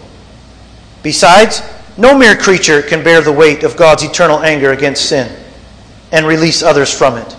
Besides, 1.03 1.63
no 1.97 2.17
mere 2.17 2.37
creature 2.37 2.83
can 2.83 3.03
bear 3.03 3.23
the 3.23 3.33
weight 3.33 3.65
of 3.65 3.75
God's 3.75 4.03
eternal 4.03 4.41
anger 4.41 4.73
against 4.73 5.09
sin 5.09 5.35
and 6.13 6.27
release 6.27 6.63
others 6.63 6.93
from 6.93 7.17
it. 7.17 7.37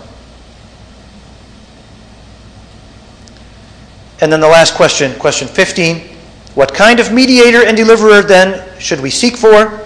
And 4.20 4.30
then 4.30 4.40
the 4.40 4.48
last 4.48 4.74
question, 4.74 5.18
question 5.18 5.48
15. 5.48 6.16
What 6.54 6.74
kind 6.74 7.00
of 7.00 7.12
mediator 7.12 7.64
and 7.64 7.76
deliverer 7.76 8.22
then 8.22 8.78
should 8.78 9.00
we 9.00 9.10
seek 9.10 9.36
for? 9.36 9.80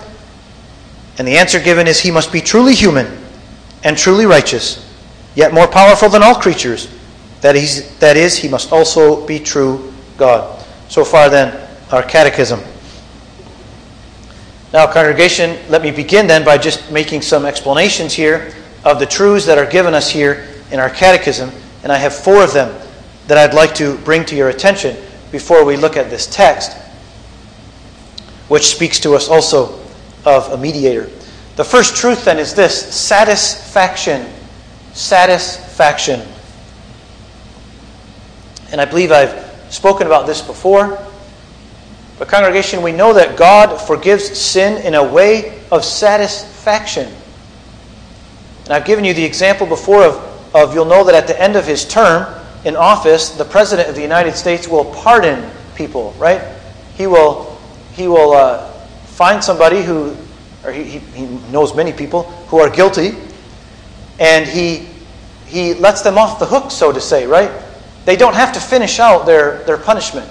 And 1.19 1.29
the 1.29 1.37
answer 1.37 1.61
given 1.61 1.87
is 1.87 2.01
he 2.01 2.11
must 2.11 2.33
be 2.33 2.41
truly 2.41 2.75
human 2.75 3.07
and 3.85 3.97
truly 3.97 4.27
righteous, 4.27 4.91
yet 5.35 5.53
more 5.53 5.69
powerful 5.69 6.09
than 6.09 6.23
all 6.23 6.35
creatures. 6.35 6.89
That 7.43 7.55
is, 7.55 7.97
that 7.99 8.17
is 8.17 8.37
he 8.37 8.49
must 8.49 8.73
also 8.73 9.25
be 9.27 9.39
true 9.39 9.93
God. 10.17 10.65
So 10.89 11.05
far, 11.05 11.29
then, 11.29 11.69
our 11.93 12.03
catechism. 12.03 12.61
Now, 14.73 14.91
congregation, 14.91 15.59
let 15.69 15.83
me 15.83 15.93
begin 15.93 16.27
then 16.27 16.45
by 16.45 16.59
just 16.59 16.91
making 16.91 17.23
some 17.23 17.45
explanations 17.45 18.13
here 18.13 18.53
of 18.85 18.99
the 18.99 19.07
truths 19.07 19.47
that 19.47 19.59
are 19.59 19.67
given 19.67 19.95
us 19.95 20.11
here 20.11 20.49
in 20.73 20.81
our 20.81 20.91
catechism. 20.91 21.53
And 21.85 21.93
I 21.93 21.99
have 21.99 22.15
four 22.15 22.43
of 22.43 22.53
them 22.53 22.75
that 23.27 23.39
I'd 23.39 23.55
like 23.55 23.75
to 23.77 23.97
bring 23.99 24.25
to 24.27 24.37
your 24.37 24.51
attention 24.51 24.97
before 25.33 25.65
we 25.65 25.77
look 25.77 25.97
at 25.97 26.11
this 26.11 26.27
text, 26.27 26.73
which 28.49 28.67
speaks 28.67 29.01
to 29.01 29.15
us 29.15 29.29
also 29.29 29.81
of 30.25 30.53
a 30.53 30.59
mediator. 30.59 31.11
The 31.57 31.65
first 31.65 31.97
truth 31.97 32.25
then 32.25 32.39
is 32.39 32.55
this 32.55 32.95
satisfaction. 32.95 34.31
Satisfaction. 34.93 36.21
And 38.71 38.81
I 38.81 38.85
believe 38.85 39.13
I've 39.13 39.73
spoken 39.73 40.07
about 40.07 40.27
this 40.27 40.43
before. 40.43 40.99
But, 42.19 42.29
congregation, 42.29 42.83
we 42.83 42.93
know 42.93 43.13
that 43.13 43.37
God 43.37 43.77
forgives 43.77 44.39
sin 44.39 44.85
in 44.85 44.95
a 44.95 45.03
way 45.03 45.61
of 45.73 45.85
satisfaction. 45.85 47.13
And 48.65 48.73
I've 48.73 48.85
given 48.85 49.05
you 49.05 49.15
the 49.15 49.25
example 49.25 49.67
before 49.67 50.05
of, 50.05 50.55
of 50.55 50.75
you'll 50.75 50.85
know 50.85 51.05
that 51.05 51.15
at 51.15 51.27
the 51.27 51.41
end 51.41 51.57
of 51.57 51.67
his 51.67 51.85
term 51.85 52.44
in 52.65 52.77
office, 52.77 53.31
the 53.31 53.45
President 53.45 53.89
of 53.89 53.95
the 53.95 54.03
United 54.03 54.35
States 54.35 54.69
will 54.69 54.85
pardon 54.87 55.51
people, 55.75 56.15
right? 56.19 56.43
He 56.95 57.07
will, 57.07 57.59
he 57.93 58.09
will 58.09 58.33
uh, 58.33 58.71
find 59.07 59.43
somebody 59.43 59.83
who, 59.83 60.17
or 60.65 60.73
he, 60.73 60.99
he 60.99 61.27
knows 61.51 61.75
many 61.75 61.93
people 61.93 62.23
who 62.49 62.59
are 62.59 62.71
guilty, 62.71 63.17
and 64.19 64.47
he, 64.47 64.87
he 65.47 65.75
lets 65.75 66.03
them 66.03 66.19
off 66.19 66.39
the 66.39 66.47
hook, 66.47 66.71
so 66.71 66.93
to 66.93 67.01
say, 67.01 67.27
right? 67.27 67.51
They 68.05 68.17
don't 68.17 68.35
have 68.35 68.53
to 68.55 68.61
finish 68.61 68.99
out 68.99 69.27
their, 69.27 69.65
their 69.65 69.79
punishment 69.79 70.31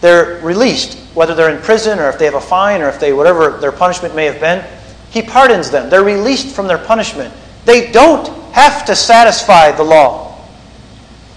they're 0.00 0.40
released, 0.40 0.98
whether 1.14 1.34
they're 1.34 1.54
in 1.54 1.62
prison 1.62 1.98
or 1.98 2.08
if 2.08 2.18
they 2.18 2.26
have 2.26 2.34
a 2.34 2.40
fine 2.40 2.82
or 2.82 2.88
if 2.88 3.00
they, 3.00 3.12
whatever 3.12 3.58
their 3.58 3.72
punishment 3.72 4.14
may 4.14 4.26
have 4.26 4.40
been. 4.40 4.64
He 5.10 5.22
pardons 5.22 5.70
them. 5.70 5.88
They're 5.88 6.04
released 6.04 6.54
from 6.54 6.66
their 6.66 6.78
punishment. 6.78 7.32
They 7.64 7.90
don't 7.90 8.28
have 8.52 8.84
to 8.86 8.94
satisfy 8.94 9.72
the 9.72 9.82
law, 9.82 10.25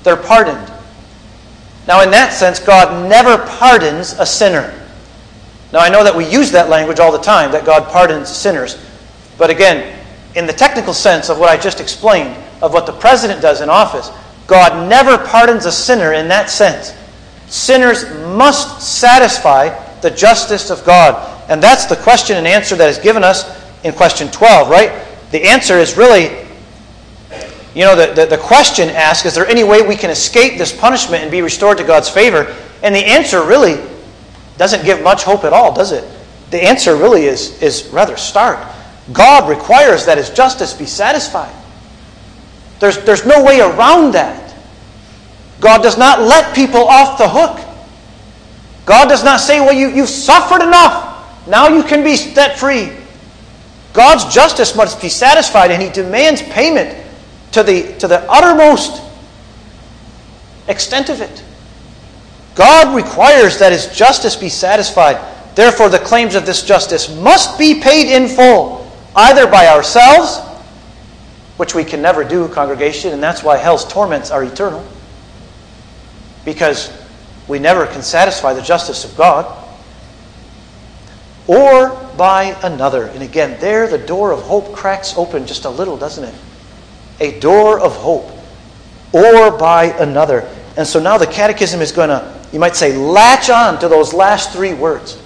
they're 0.04 0.18
pardoned. 0.18 0.72
Now, 1.88 2.02
in 2.02 2.12
that 2.12 2.34
sense, 2.34 2.60
God 2.60 3.10
never 3.10 3.38
pardons 3.58 4.14
a 4.14 4.26
sinner. 4.26 4.74
Now, 5.72 5.80
I 5.80 5.90
know 5.90 6.04
that 6.04 6.16
we 6.16 6.30
use 6.30 6.52
that 6.52 6.70
language 6.70 7.00
all 7.00 7.12
the 7.12 7.20
time, 7.20 7.52
that 7.52 7.66
God 7.66 7.90
pardons 7.90 8.30
sinners. 8.30 8.78
But 9.38 9.50
again, 9.50 9.98
in 10.36 10.46
the 10.46 10.54
technical 10.54 10.94
sense 10.94 11.30
of 11.30 11.40
what 11.40 11.50
I 11.50 11.58
just 11.58 11.80
explained, 11.80 12.36
of 12.62 12.74
what 12.74 12.86
the 12.86 12.94
president 12.94 13.42
does 13.42 13.62
in 13.62 13.70
office, 13.70 14.12
God 14.48 14.90
never 14.90 15.18
pardons 15.18 15.66
a 15.66 15.72
sinner 15.72 16.14
in 16.14 16.28
that 16.28 16.50
sense. 16.50 16.94
Sinners 17.48 18.04
must 18.36 18.82
satisfy 18.82 19.70
the 20.02 20.12
justice 20.12 20.70
of 20.70 20.84
God. 20.86 21.28
And 21.50 21.62
that's 21.62 21.86
the 21.86 21.96
question 21.96 22.38
and 22.38 22.48
answer 22.48 22.76
that 22.76 22.90
is 22.90 23.00
given 23.00 23.24
us 23.24 23.44
in 23.84 23.94
question 23.94 24.30
12, 24.30 24.70
right? 24.70 25.06
The 25.32 25.44
answer 25.44 25.78
is 25.78 25.98
really, 25.98 26.48
you 27.76 27.86
know, 27.86 27.96
the, 27.96 28.14
the, 28.14 28.26
the, 28.26 28.38
question 28.38 28.90
asked, 28.90 29.26
is 29.26 29.36
there 29.36 29.46
any 29.46 29.64
way 29.64 29.82
we 29.82 29.96
can 29.96 30.10
escape 30.10 30.58
this 30.58 30.76
punishment 30.76 31.22
and 31.22 31.32
be 31.32 31.42
restored 31.42 31.78
to 31.78 31.84
God's 31.84 32.10
favor? 32.10 32.56
And 32.82 32.96
the 32.96 33.06
answer 33.06 33.44
really 33.44 33.80
doesn't 34.58 34.84
give 34.84 35.04
much 35.04 35.24
hope 35.24 35.44
at 35.44 35.54
all, 35.54 35.74
does 35.74 35.92
it? 35.92 36.04
The 36.50 36.64
answer 36.64 36.96
really 36.96 37.26
is, 37.26 37.62
is 37.62 37.88
rather 37.94 38.18
stark. 38.18 38.60
God 39.14 39.50
requires 39.50 40.06
that 40.06 40.18
his 40.18 40.32
justice 40.32 40.74
be 40.74 40.86
satisfied. 40.86 41.56
There's, 42.80 42.98
there's 43.04 43.26
no 43.26 43.44
way 43.44 43.60
around 43.60 44.14
that. 44.14 44.56
God 45.60 45.84
does 45.84 45.98
not 45.98 46.22
let 46.22 46.56
people 46.56 46.88
off 46.88 47.18
the 47.18 47.30
hook. 47.30 47.66
God 48.86 49.10
does 49.10 49.24
not 49.24 49.40
say, 49.40 49.60
well, 49.60 49.74
you, 49.74 49.90
you've 49.90 50.10
suffered 50.10 50.64
enough. 50.64 51.48
Now 51.48 51.68
you 51.68 51.84
can 51.84 52.04
be 52.04 52.16
set 52.16 52.58
free. 52.58 52.92
God's 53.94 54.34
justice 54.34 54.76
must 54.76 55.02
be 55.02 55.10
satisfied, 55.10 55.72
and 55.72 55.82
He 55.82 55.90
demands 55.90 56.42
payment 56.42 56.98
to 57.52 57.64
the, 57.64 57.94
to 58.00 58.08
the 58.08 58.22
uttermost 58.30 59.02
extent 60.68 61.10
of 61.10 61.22
it. 61.22 61.44
God 62.56 62.96
requires 62.96 63.58
that 63.60 63.72
His 63.72 63.88
justice 63.88 64.36
be 64.36 64.50
satisfied. 64.50 65.20
Therefore, 65.56 65.90
the 65.90 66.00
claims 66.00 66.36
of 66.36 66.46
this 66.46 66.64
justice 66.64 67.14
must 67.16 67.58
be 67.58 67.82
paid 67.82 68.14
in 68.14 68.28
full, 68.28 68.92
either 69.16 69.48
by 69.48 69.68
ourselves, 69.68 70.40
which 71.58 71.74
we 71.74 71.84
can 71.84 72.02
never 72.02 72.24
do, 72.24 72.48
congregation, 72.50 73.14
and 73.14 73.22
that's 73.22 73.44
why 73.44 73.58
hell's 73.58 73.86
torments 73.86 74.32
are 74.32 74.44
eternal 74.44 74.86
because 76.46 76.92
we 77.48 77.60
never 77.60 77.86
can 77.86 78.02
satisfy 78.02 78.54
the 78.54 78.62
justice 78.62 79.06
of 79.06 79.16
God, 79.16 79.68
or 81.48 81.90
by 82.18 82.58
another. 82.64 83.06
And 83.06 83.24
again, 83.24 83.60
there 83.60 83.88
the 83.88 83.98
door 83.98 84.32
of 84.32 84.42
hope 84.42 84.74
cracks 84.74 85.18
open 85.18 85.46
just 85.46 85.66
a 85.66 85.70
little, 85.70 85.98
doesn't 85.98 86.24
it? 86.24 86.36
A 87.20 87.40
door 87.40 87.80
of 87.80 87.96
hope, 87.96 88.30
or 89.12 89.52
by 89.58 89.86
another. 90.00 90.50
And 90.78 90.88
so 90.88 91.00
now 91.00 91.18
the 91.18 91.28
catechism 91.28 91.82
is 91.82 91.92
going 91.92 92.10
to, 92.10 92.40
you 92.52 92.60
might 92.60 92.76
say, 92.76 92.96
latch 92.96 93.50
on 93.50 93.80
to 93.80 93.88
those 93.90 94.14
last 94.14 94.52
three 94.54 94.74
words. 94.74 95.22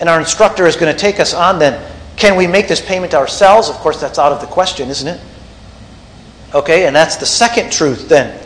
And 0.00 0.08
our 0.08 0.20
instructor 0.20 0.66
is 0.66 0.76
going 0.76 0.92
to 0.92 0.98
take 0.98 1.20
us 1.20 1.32
on 1.32 1.58
then. 1.58 1.90
Can 2.16 2.36
we 2.36 2.46
make 2.46 2.68
this 2.68 2.80
payment 2.80 3.14
ourselves? 3.14 3.68
Of 3.68 3.76
course, 3.76 4.00
that's 4.00 4.18
out 4.18 4.32
of 4.32 4.40
the 4.40 4.46
question, 4.46 4.88
isn't 4.88 5.08
it? 5.08 5.20
Okay, 6.54 6.86
and 6.86 6.94
that's 6.94 7.16
the 7.16 7.26
second 7.26 7.72
truth 7.72 8.08
then. 8.08 8.40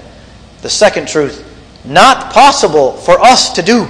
The 0.62 0.70
second 0.70 1.08
truth 1.08 1.44
not 1.84 2.32
possible 2.32 2.92
for 2.92 3.20
us 3.20 3.52
to 3.54 3.62
do. 3.62 3.86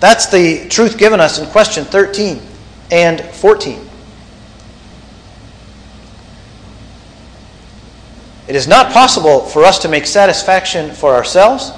That's 0.00 0.26
the 0.26 0.68
truth 0.68 0.98
given 0.98 1.20
us 1.20 1.38
in 1.38 1.46
question 1.48 1.84
13 1.84 2.40
and 2.90 3.20
14. 3.20 3.88
It 8.48 8.56
is 8.56 8.66
not 8.66 8.92
possible 8.92 9.40
for 9.40 9.64
us 9.64 9.78
to 9.80 9.88
make 9.88 10.06
satisfaction 10.06 10.92
for 10.92 11.14
ourselves, 11.14 11.72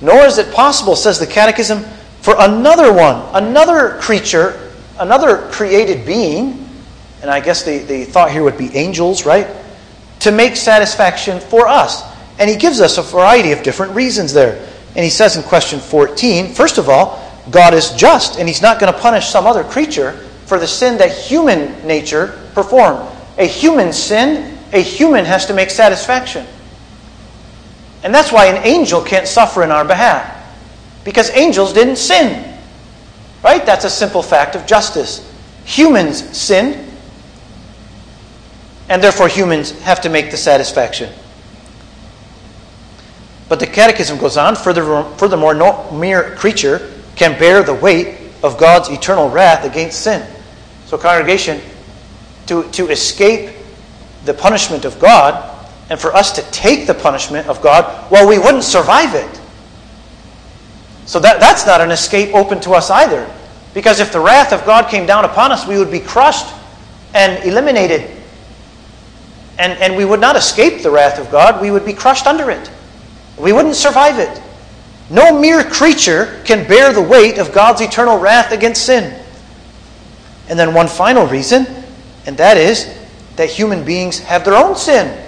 nor 0.00 0.24
is 0.24 0.38
it 0.38 0.52
possible, 0.52 0.96
says 0.96 1.18
the 1.18 1.26
Catechism, 1.26 1.84
for 2.20 2.34
another 2.38 2.92
one, 2.92 3.28
another 3.34 3.98
creature, 4.00 4.70
another 4.98 5.48
created 5.50 6.06
being, 6.06 6.68
and 7.20 7.30
I 7.30 7.40
guess 7.40 7.64
the, 7.64 7.78
the 7.78 8.04
thought 8.04 8.30
here 8.30 8.42
would 8.42 8.58
be 8.58 8.74
angels, 8.76 9.24
right? 9.26 9.46
To 10.20 10.32
make 10.32 10.56
satisfaction 10.56 11.40
for 11.40 11.68
us. 11.68 12.02
And 12.38 12.50
he 12.50 12.56
gives 12.56 12.80
us 12.80 12.98
a 12.98 13.02
variety 13.02 13.52
of 13.52 13.62
different 13.62 13.92
reasons 13.92 14.32
there. 14.32 14.68
And 14.94 15.04
he 15.04 15.10
says 15.10 15.36
in 15.36 15.42
question 15.42 15.78
14, 15.78 16.52
first 16.52 16.78
of 16.78 16.88
all, 16.88 17.22
God 17.50 17.74
is 17.74 17.90
just, 17.92 18.38
and 18.38 18.48
he's 18.48 18.62
not 18.62 18.78
going 18.80 18.92
to 18.92 18.98
punish 18.98 19.28
some 19.28 19.46
other 19.46 19.64
creature 19.64 20.12
for 20.46 20.58
the 20.58 20.66
sin 20.66 20.98
that 20.98 21.10
human 21.16 21.86
nature 21.86 22.40
performed. 22.54 23.08
A 23.38 23.46
human 23.46 23.92
sin, 23.92 24.51
a 24.72 24.80
human 24.80 25.24
has 25.24 25.46
to 25.46 25.54
make 25.54 25.70
satisfaction. 25.70 26.46
And 28.02 28.14
that's 28.14 28.32
why 28.32 28.46
an 28.46 28.66
angel 28.66 29.02
can't 29.02 29.28
suffer 29.28 29.62
in 29.62 29.70
our 29.70 29.84
behalf. 29.84 30.38
Because 31.04 31.30
angels 31.30 31.72
didn't 31.72 31.96
sin. 31.96 32.58
Right? 33.44 33.64
That's 33.64 33.84
a 33.84 33.90
simple 33.90 34.22
fact 34.22 34.56
of 34.56 34.66
justice. 34.66 35.28
Humans 35.64 36.36
sin, 36.36 36.88
and 38.88 39.02
therefore 39.02 39.28
humans 39.28 39.78
have 39.82 40.00
to 40.02 40.08
make 40.08 40.30
the 40.30 40.36
satisfaction. 40.36 41.12
But 43.48 43.60
the 43.60 43.66
Catechism 43.66 44.18
goes 44.18 44.36
on 44.36 44.56
furthermore, 44.56 45.54
no 45.54 45.90
mere 45.92 46.34
creature 46.36 46.90
can 47.16 47.38
bear 47.38 47.62
the 47.62 47.74
weight 47.74 48.18
of 48.42 48.58
God's 48.58 48.88
eternal 48.88 49.28
wrath 49.28 49.64
against 49.64 50.02
sin. 50.02 50.26
So, 50.86 50.98
congregation, 50.98 51.60
to, 52.46 52.68
to 52.70 52.88
escape 52.88 53.54
the 54.24 54.34
punishment 54.34 54.84
of 54.84 54.98
God 55.00 55.48
and 55.90 56.00
for 56.00 56.14
us 56.14 56.32
to 56.32 56.42
take 56.50 56.86
the 56.86 56.94
punishment 56.94 57.48
of 57.48 57.60
God, 57.60 58.10
well, 58.10 58.26
we 58.26 58.38
wouldn't 58.38 58.64
survive 58.64 59.14
it. 59.14 59.40
So, 61.04 61.18
that, 61.18 61.40
that's 61.40 61.66
not 61.66 61.80
an 61.80 61.90
escape 61.90 62.34
open 62.34 62.60
to 62.60 62.70
us 62.70 62.88
either. 62.90 63.28
Because 63.74 64.00
if 64.00 64.12
the 64.12 64.20
wrath 64.20 64.52
of 64.52 64.64
God 64.64 64.88
came 64.88 65.06
down 65.06 65.24
upon 65.24 65.50
us, 65.50 65.66
we 65.66 65.78
would 65.78 65.90
be 65.90 66.00
crushed 66.00 66.54
and 67.14 67.44
eliminated. 67.44 68.10
And, 69.58 69.78
and 69.80 69.96
we 69.96 70.04
would 70.04 70.20
not 70.20 70.36
escape 70.36 70.82
the 70.82 70.90
wrath 70.90 71.18
of 71.18 71.30
God, 71.30 71.60
we 71.60 71.70
would 71.70 71.84
be 71.84 71.92
crushed 71.92 72.26
under 72.26 72.50
it. 72.50 72.70
We 73.38 73.52
wouldn't 73.52 73.76
survive 73.76 74.18
it. 74.18 74.40
No 75.10 75.38
mere 75.38 75.62
creature 75.62 76.40
can 76.44 76.66
bear 76.66 76.92
the 76.92 77.02
weight 77.02 77.38
of 77.38 77.52
God's 77.52 77.80
eternal 77.80 78.18
wrath 78.18 78.52
against 78.52 78.86
sin. 78.86 79.18
And 80.48 80.58
then 80.58 80.74
one 80.74 80.88
final 80.88 81.26
reason, 81.26 81.66
and 82.24 82.36
that 82.38 82.56
is 82.56 83.01
that 83.36 83.50
human 83.50 83.84
beings 83.84 84.18
have 84.20 84.44
their 84.44 84.54
own 84.54 84.76
sin. 84.76 85.18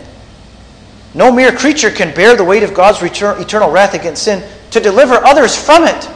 No 1.15 1.31
mere 1.31 1.53
creature 1.53 1.91
can 1.91 2.15
bear 2.15 2.37
the 2.37 2.45
weight 2.45 2.63
of 2.63 2.75
God's 2.75 3.03
eternal 3.03 3.71
wrath 3.71 3.95
against 3.95 4.25
sin 4.25 4.43
to 4.71 4.81
deliver 4.81 5.15
others 5.15 5.57
from 5.57 5.85
it. 5.85 6.11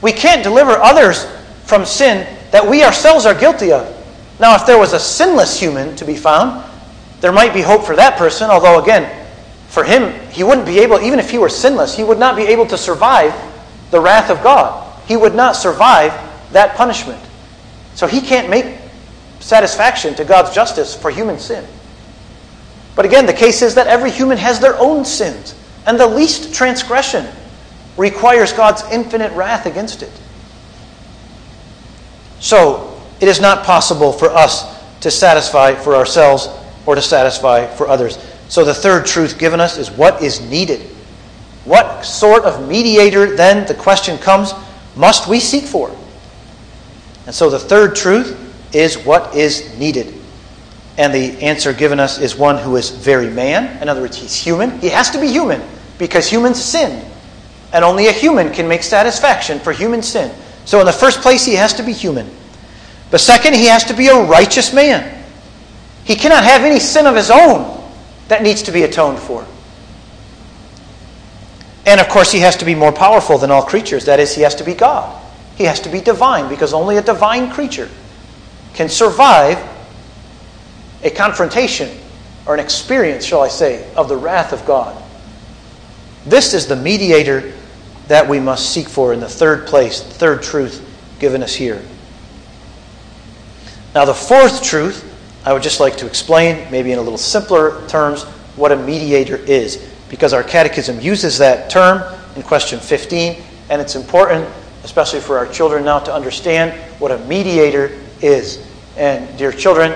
We 0.00 0.12
can't 0.12 0.42
deliver 0.42 0.72
others 0.72 1.26
from 1.64 1.84
sin 1.84 2.26
that 2.50 2.66
we 2.66 2.82
ourselves 2.82 3.26
are 3.26 3.34
guilty 3.34 3.72
of. 3.72 3.94
Now, 4.40 4.54
if 4.54 4.64
there 4.64 4.78
was 4.78 4.92
a 4.92 5.00
sinless 5.00 5.58
human 5.58 5.94
to 5.96 6.04
be 6.04 6.16
found, 6.16 6.64
there 7.20 7.32
might 7.32 7.52
be 7.52 7.60
hope 7.60 7.84
for 7.84 7.96
that 7.96 8.16
person, 8.16 8.48
although, 8.48 8.80
again, 8.80 9.26
for 9.68 9.84
him, 9.84 10.18
he 10.30 10.44
wouldn't 10.44 10.66
be 10.66 10.78
able, 10.78 11.00
even 11.00 11.18
if 11.18 11.30
he 11.30 11.36
were 11.36 11.48
sinless, 11.48 11.94
he 11.94 12.04
would 12.04 12.18
not 12.18 12.36
be 12.36 12.42
able 12.44 12.64
to 12.66 12.78
survive 12.78 13.34
the 13.90 14.00
wrath 14.00 14.30
of 14.30 14.42
God. 14.42 14.84
He 15.06 15.16
would 15.16 15.34
not 15.34 15.56
survive 15.56 16.12
that 16.52 16.76
punishment. 16.76 17.22
So 17.94 18.06
he 18.06 18.20
can't 18.20 18.48
make 18.48 18.77
satisfaction 19.48 20.14
to 20.14 20.24
God's 20.24 20.54
justice 20.54 20.94
for 20.94 21.10
human 21.10 21.38
sin. 21.38 21.64
But 22.94 23.06
again, 23.06 23.24
the 23.24 23.32
case 23.32 23.62
is 23.62 23.74
that 23.76 23.86
every 23.86 24.10
human 24.10 24.36
has 24.36 24.60
their 24.60 24.78
own 24.78 25.06
sins, 25.06 25.54
and 25.86 25.98
the 25.98 26.06
least 26.06 26.52
transgression 26.54 27.26
requires 27.96 28.52
God's 28.52 28.82
infinite 28.92 29.32
wrath 29.32 29.64
against 29.64 30.02
it. 30.02 30.12
So, 32.40 33.00
it 33.20 33.26
is 33.26 33.40
not 33.40 33.64
possible 33.64 34.12
for 34.12 34.28
us 34.28 34.78
to 35.00 35.10
satisfy 35.10 35.74
for 35.74 35.96
ourselves 35.96 36.48
or 36.84 36.94
to 36.94 37.02
satisfy 37.02 37.66
for 37.66 37.88
others. 37.88 38.18
So, 38.50 38.64
the 38.64 38.74
third 38.74 39.06
truth 39.06 39.38
given 39.38 39.60
us 39.60 39.78
is 39.78 39.90
what 39.90 40.22
is 40.22 40.42
needed. 40.42 40.82
What 41.64 42.04
sort 42.04 42.44
of 42.44 42.68
mediator, 42.68 43.34
then, 43.34 43.66
the 43.66 43.74
question 43.74 44.18
comes, 44.18 44.52
must 44.94 45.26
we 45.26 45.40
seek 45.40 45.64
for? 45.64 45.90
And 47.24 47.34
so, 47.34 47.48
the 47.48 47.58
third 47.58 47.96
truth 47.96 48.47
is 48.72 48.98
what 48.98 49.34
is 49.34 49.78
needed. 49.78 50.14
And 50.96 51.14
the 51.14 51.40
answer 51.42 51.72
given 51.72 52.00
us 52.00 52.18
is 52.18 52.36
one 52.36 52.58
who 52.58 52.76
is 52.76 52.90
very 52.90 53.30
man. 53.30 53.80
In 53.80 53.88
other 53.88 54.00
words, 54.00 54.16
he's 54.16 54.34
human. 54.34 54.80
He 54.80 54.88
has 54.88 55.10
to 55.10 55.20
be 55.20 55.28
human 55.28 55.62
because 55.96 56.28
humans 56.28 56.62
sin. 56.62 57.04
And 57.72 57.84
only 57.84 58.08
a 58.08 58.12
human 58.12 58.52
can 58.52 58.66
make 58.66 58.82
satisfaction 58.82 59.60
for 59.60 59.72
human 59.72 60.02
sin. 60.02 60.34
So, 60.64 60.80
in 60.80 60.86
the 60.86 60.92
first 60.92 61.20
place, 61.20 61.44
he 61.44 61.54
has 61.54 61.72
to 61.74 61.82
be 61.82 61.92
human. 61.92 62.28
But 63.10 63.20
second, 63.20 63.54
he 63.54 63.66
has 63.66 63.84
to 63.84 63.94
be 63.94 64.08
a 64.08 64.24
righteous 64.24 64.74
man. 64.74 65.24
He 66.04 66.16
cannot 66.16 66.44
have 66.44 66.62
any 66.62 66.80
sin 66.80 67.06
of 67.06 67.14
his 67.14 67.30
own 67.30 67.80
that 68.28 68.42
needs 68.42 68.62
to 68.62 68.72
be 68.72 68.82
atoned 68.82 69.18
for. 69.18 69.46
And 71.86 72.00
of 72.00 72.08
course, 72.08 72.32
he 72.32 72.40
has 72.40 72.56
to 72.56 72.64
be 72.64 72.74
more 72.74 72.92
powerful 72.92 73.38
than 73.38 73.50
all 73.50 73.62
creatures. 73.62 74.06
That 74.06 74.20
is, 74.20 74.34
he 74.34 74.42
has 74.42 74.56
to 74.56 74.64
be 74.64 74.74
God. 74.74 75.22
He 75.56 75.64
has 75.64 75.80
to 75.80 75.88
be 75.88 76.00
divine 76.00 76.48
because 76.48 76.74
only 76.74 76.96
a 76.96 77.02
divine 77.02 77.50
creature 77.50 77.88
can 78.74 78.88
survive 78.88 79.58
a 81.02 81.10
confrontation 81.10 81.90
or 82.46 82.54
an 82.54 82.60
experience, 82.60 83.24
shall 83.24 83.42
I 83.42 83.48
say, 83.48 83.92
of 83.94 84.08
the 84.08 84.16
wrath 84.16 84.52
of 84.52 84.64
God. 84.64 85.00
This 86.26 86.54
is 86.54 86.66
the 86.66 86.76
mediator 86.76 87.52
that 88.08 88.26
we 88.26 88.40
must 88.40 88.72
seek 88.72 88.88
for 88.88 89.12
in 89.12 89.20
the 89.20 89.28
third 89.28 89.66
place, 89.66 90.00
the 90.00 90.14
third 90.14 90.42
truth 90.42 90.84
given 91.18 91.42
us 91.42 91.54
here. 91.54 91.82
Now, 93.94 94.04
the 94.04 94.14
fourth 94.14 94.62
truth, 94.62 95.04
I 95.44 95.52
would 95.52 95.62
just 95.62 95.80
like 95.80 95.96
to 95.98 96.06
explain, 96.06 96.70
maybe 96.70 96.92
in 96.92 96.98
a 96.98 97.02
little 97.02 97.18
simpler 97.18 97.86
terms, 97.88 98.24
what 98.56 98.72
a 98.72 98.76
mediator 98.76 99.36
is, 99.36 99.86
because 100.08 100.32
our 100.32 100.42
catechism 100.42 101.00
uses 101.00 101.38
that 101.38 101.70
term 101.70 102.02
in 102.36 102.42
question 102.42 102.80
15, 102.80 103.42
and 103.70 103.80
it's 103.80 103.94
important, 103.94 104.48
especially 104.84 105.20
for 105.20 105.38
our 105.38 105.46
children 105.46 105.84
now, 105.84 105.98
to 105.98 106.12
understand 106.12 106.72
what 107.00 107.12
a 107.12 107.18
mediator 107.20 107.98
is. 108.20 108.66
And, 108.98 109.38
dear 109.38 109.52
children, 109.52 109.92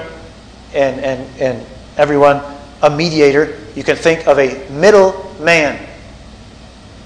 and, 0.75 1.01
and, 1.01 1.41
and 1.41 1.67
everyone, 1.97 2.41
a 2.83 2.89
mediator, 2.89 3.59
you 3.75 3.85
can 3.85 3.97
think 3.97 4.27
of 4.27 4.39
a 4.39 4.69
middle 4.71 5.35
man 5.41 5.89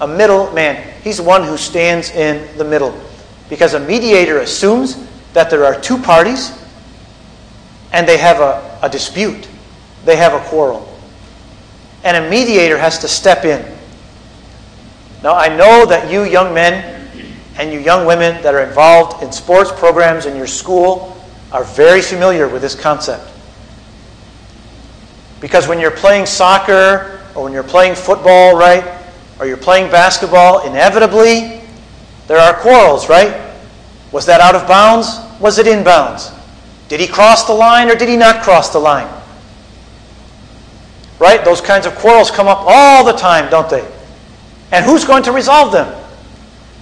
a 0.01 0.07
middle 0.07 0.51
man. 0.53 0.93
He's 1.03 1.19
one 1.19 1.43
who 1.43 1.57
stands 1.57 2.11
in 2.11 2.57
the 2.57 2.63
middle. 2.63 2.99
Because 3.49 3.73
a 3.73 3.79
mediator 3.79 4.39
assumes 4.39 5.07
that 5.33 5.49
there 5.49 5.65
are 5.65 5.79
two 5.79 5.97
parties 5.97 6.51
and 7.93 8.07
they 8.07 8.17
have 8.17 8.39
a, 8.39 8.79
a 8.83 8.89
dispute, 8.89 9.47
they 10.05 10.15
have 10.15 10.33
a 10.33 10.45
quarrel. 10.49 10.83
And 12.03 12.25
a 12.25 12.29
mediator 12.29 12.77
has 12.77 12.99
to 12.99 13.07
step 13.07 13.45
in. 13.45 13.65
Now, 15.23 15.35
I 15.35 15.55
know 15.55 15.85
that 15.85 16.11
you 16.11 16.23
young 16.23 16.53
men 16.53 17.09
and 17.57 17.71
you 17.71 17.79
young 17.79 18.05
women 18.05 18.41
that 18.43 18.53
are 18.53 18.61
involved 18.61 19.23
in 19.23 19.31
sports 19.31 19.71
programs 19.71 20.25
in 20.25 20.35
your 20.35 20.47
school 20.47 21.16
are 21.51 21.63
very 21.63 22.01
familiar 22.01 22.47
with 22.47 22.61
this 22.61 22.75
concept. 22.75 23.31
Because 25.39 25.67
when 25.67 25.79
you're 25.79 25.91
playing 25.91 26.25
soccer 26.25 27.21
or 27.35 27.43
when 27.43 27.53
you're 27.53 27.63
playing 27.63 27.95
football, 27.95 28.57
right, 28.57 28.83
or 29.39 29.45
you're 29.45 29.57
playing 29.57 29.91
basketball, 29.91 30.67
inevitably 30.67 31.61
there 32.27 32.37
are 32.37 32.53
quarrels, 32.53 33.07
right? 33.07 33.51
Was 34.11 34.25
that 34.25 34.41
out 34.41 34.55
of 34.55 34.67
bounds? 34.67 35.07
Was 35.39 35.59
it 35.59 35.67
in 35.67 35.83
bounds? 35.83 36.31
Did 36.87 36.99
he 36.99 37.07
cross 37.07 37.45
the 37.45 37.53
line 37.53 37.89
or 37.89 37.95
did 37.95 38.09
he 38.09 38.17
not 38.17 38.43
cross 38.43 38.71
the 38.71 38.79
line? 38.79 39.07
Right? 41.19 41.43
Those 41.43 41.61
kinds 41.61 41.85
of 41.85 41.95
quarrels 41.95 42.31
come 42.31 42.47
up 42.47 42.59
all 42.61 43.05
the 43.05 43.13
time, 43.13 43.49
don't 43.49 43.69
they? 43.69 43.87
And 44.71 44.85
who's 44.85 45.05
going 45.05 45.23
to 45.23 45.31
resolve 45.31 45.71
them? 45.71 45.93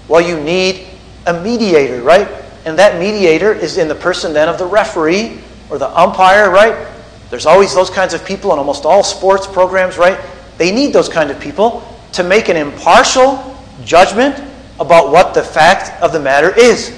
Well, 0.07 0.21
you 0.21 0.39
need 0.39 0.87
a 1.25 1.33
mediator, 1.41 2.01
right? 2.01 2.27
And 2.65 2.77
that 2.79 2.99
mediator 2.99 3.53
is 3.53 3.77
in 3.77 3.87
the 3.87 3.95
person 3.95 4.33
then 4.33 4.49
of 4.49 4.57
the 4.57 4.65
referee 4.65 5.39
or 5.69 5.77
the 5.77 5.89
umpire, 5.97 6.49
right? 6.49 6.91
There's 7.29 7.45
always 7.45 7.73
those 7.73 7.89
kinds 7.89 8.13
of 8.13 8.25
people 8.25 8.51
in 8.53 8.59
almost 8.59 8.85
all 8.85 9.03
sports 9.03 9.47
programs, 9.47 9.97
right? 9.97 10.19
They 10.57 10.71
need 10.71 10.93
those 10.93 11.09
kind 11.09 11.31
of 11.31 11.39
people 11.39 11.87
to 12.13 12.23
make 12.23 12.49
an 12.49 12.57
impartial 12.57 13.55
judgment 13.83 14.43
about 14.79 15.11
what 15.11 15.33
the 15.33 15.43
fact 15.43 16.01
of 16.01 16.11
the 16.11 16.19
matter 16.19 16.57
is. 16.57 16.97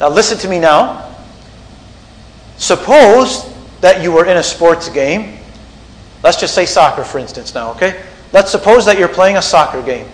Now, 0.00 0.08
listen 0.08 0.36
to 0.38 0.48
me 0.48 0.58
now. 0.58 1.14
Suppose 2.56 3.52
that 3.80 4.02
you 4.02 4.12
were 4.12 4.26
in 4.26 4.36
a 4.36 4.42
sports 4.42 4.88
game. 4.88 5.38
Let's 6.22 6.40
just 6.40 6.54
say 6.54 6.66
soccer, 6.66 7.04
for 7.04 7.18
instance, 7.18 7.54
now, 7.54 7.70
okay? 7.72 8.02
Let's 8.32 8.50
suppose 8.50 8.84
that 8.86 8.98
you're 8.98 9.08
playing 9.08 9.36
a 9.36 9.42
soccer 9.42 9.82
game. 9.82 10.06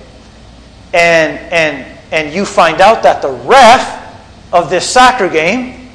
And, 0.92 1.38
and, 1.52 1.99
and 2.12 2.32
you 2.32 2.44
find 2.44 2.80
out 2.80 3.02
that 3.02 3.22
the 3.22 3.30
ref 3.30 4.52
of 4.52 4.70
this 4.70 4.88
soccer 4.88 5.28
game 5.28 5.90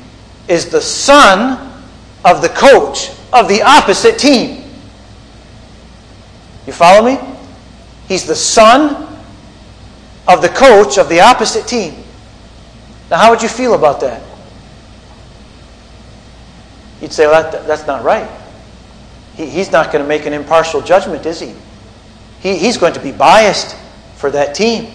is 0.47 0.69
the 0.69 0.82
son 0.82 1.71
of 2.23 2.41
the 2.41 2.49
coach 2.49 3.10
of 3.34 3.47
the 3.47 3.62
opposite 3.62 4.17
team. 4.17 4.63
You 6.65 6.73
follow 6.73 7.06
me? 7.06 7.19
He's 8.08 8.25
the 8.25 8.36
son 8.36 9.19
of 10.28 10.41
the 10.41 10.49
coach 10.49 10.97
of 10.97 11.10
the 11.10 11.19
opposite 11.21 11.67
team. 11.67 11.95
Now, 13.10 13.17
how 13.17 13.30
would 13.30 13.41
you 13.41 13.49
feel 13.49 13.75
about 13.75 13.99
that? 14.01 14.21
You'd 17.01 17.13
say, 17.13 17.28
well, 17.28 17.51
that, 17.51 17.67
that's 17.67 17.86
not 17.86 18.04
right. 18.04 18.28
He, 19.36 19.45
he's 19.47 19.71
not 19.71 19.91
going 19.91 20.04
to 20.04 20.08
make 20.08 20.25
an 20.25 20.34
impartial 20.34 20.82
judgment, 20.82 21.25
is 21.25 21.39
he? 21.39 21.54
he? 22.39 22.58
He's 22.58 22.78
going 22.78 22.93
to 22.93 22.99
be 22.99 23.12
biased 23.12 23.75
for 24.15 24.32
that 24.32 24.56
team. 24.56 24.91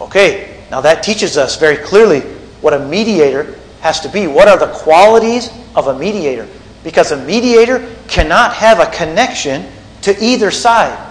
Okay, 0.00 0.62
now 0.70 0.80
that 0.80 1.02
teaches 1.02 1.36
us 1.36 1.56
very 1.56 1.76
clearly 1.76 2.20
what 2.60 2.74
a 2.74 2.78
mediator 2.78 3.58
has 3.80 4.00
to 4.00 4.08
be. 4.08 4.26
What 4.26 4.48
are 4.48 4.58
the 4.58 4.72
qualities 4.72 5.50
of 5.74 5.88
a 5.88 5.98
mediator? 5.98 6.48
Because 6.84 7.12
a 7.12 7.24
mediator 7.24 7.94
cannot 8.06 8.54
have 8.54 8.80
a 8.80 8.86
connection 8.86 9.70
to 10.02 10.16
either 10.24 10.50
side. 10.50 11.04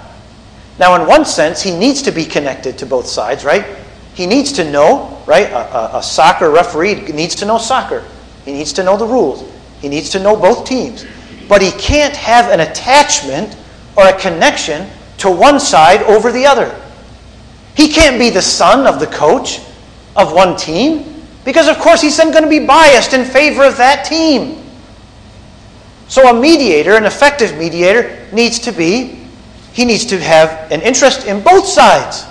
Now, 0.79 0.95
in 0.95 1.07
one 1.07 1.25
sense, 1.25 1.61
he 1.61 1.75
needs 1.75 2.01
to 2.03 2.11
be 2.11 2.25
connected 2.25 2.77
to 2.79 2.85
both 2.85 3.07
sides, 3.07 3.43
right? 3.43 3.65
He 4.13 4.25
needs 4.25 4.51
to 4.53 4.69
know, 4.69 5.21
right? 5.25 5.49
A, 5.51 5.75
a, 5.95 5.97
a, 5.97 6.03
soccer 6.03 6.49
referee 6.49 6.95
needs 7.13 7.35
to 7.35 7.45
know 7.45 7.57
soccer. 7.57 8.03
He 8.45 8.51
needs 8.51 8.73
to 8.73 8.83
know 8.83 8.97
the 8.97 9.05
rules. 9.05 9.51
He 9.79 9.89
needs 9.89 10.09
to 10.11 10.19
know 10.19 10.35
both 10.35 10.65
teams. 10.65 11.05
But 11.47 11.61
he 11.61 11.71
can't 11.71 12.15
have 12.15 12.49
an 12.51 12.59
attachment 12.59 13.55
or 13.95 14.07
a 14.07 14.19
connection 14.19 14.87
to 15.19 15.31
one 15.31 15.59
side 15.59 16.03
over 16.03 16.31
the 16.31 16.45
other. 16.45 16.75
He 17.77 17.87
can't 17.87 18.19
be 18.19 18.31
the 18.31 18.41
son 18.41 18.87
of 18.87 18.99
the 18.99 19.05
coach 19.05 19.61
of 20.15 20.33
one 20.33 20.57
team 20.57 21.23
because, 21.45 21.67
of 21.67 21.77
course, 21.77 22.01
he's 22.01 22.17
then 22.17 22.31
going 22.31 22.43
to 22.43 22.49
be 22.49 22.65
biased 22.65 23.13
in 23.13 23.23
favor 23.23 23.63
of 23.63 23.77
that 23.77 24.03
team. 24.03 24.63
So, 26.07 26.27
a 26.27 26.33
mediator, 26.33 26.95
an 26.95 27.05
effective 27.05 27.55
mediator, 27.55 28.27
needs 28.33 28.57
to 28.59 28.71
be 28.71 29.13
he 29.73 29.85
needs 29.85 30.05
to 30.05 30.17
have 30.19 30.71
an 30.71 30.81
interest 30.81 31.27
in 31.27 31.43
both 31.43 31.67
sides 31.67 32.25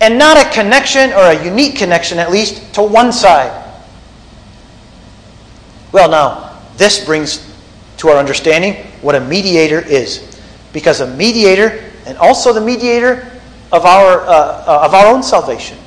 and 0.00 0.18
not 0.18 0.36
a 0.36 0.50
connection 0.50 1.12
or 1.12 1.30
a 1.30 1.44
unique 1.44 1.76
connection, 1.76 2.18
at 2.18 2.32
least, 2.32 2.74
to 2.74 2.82
one 2.82 3.12
side. 3.12 3.64
Well, 5.92 6.10
now, 6.10 6.60
this 6.76 7.04
brings 7.04 7.48
to 7.98 8.08
our 8.08 8.16
understanding 8.16 8.74
what 9.02 9.14
a 9.14 9.20
mediator 9.20 9.78
is. 9.78 10.36
because 10.72 11.00
a 11.00 11.06
mediator 11.16 11.82
and 12.04 12.18
also 12.18 12.52
the 12.52 12.60
mediator 12.60 13.35
of 13.72 13.84
our, 13.84 14.20
uh, 14.20 14.26
uh, 14.26 14.82
of 14.84 14.94
our 14.94 15.06
own 15.06 15.22
salvation. 15.22 15.78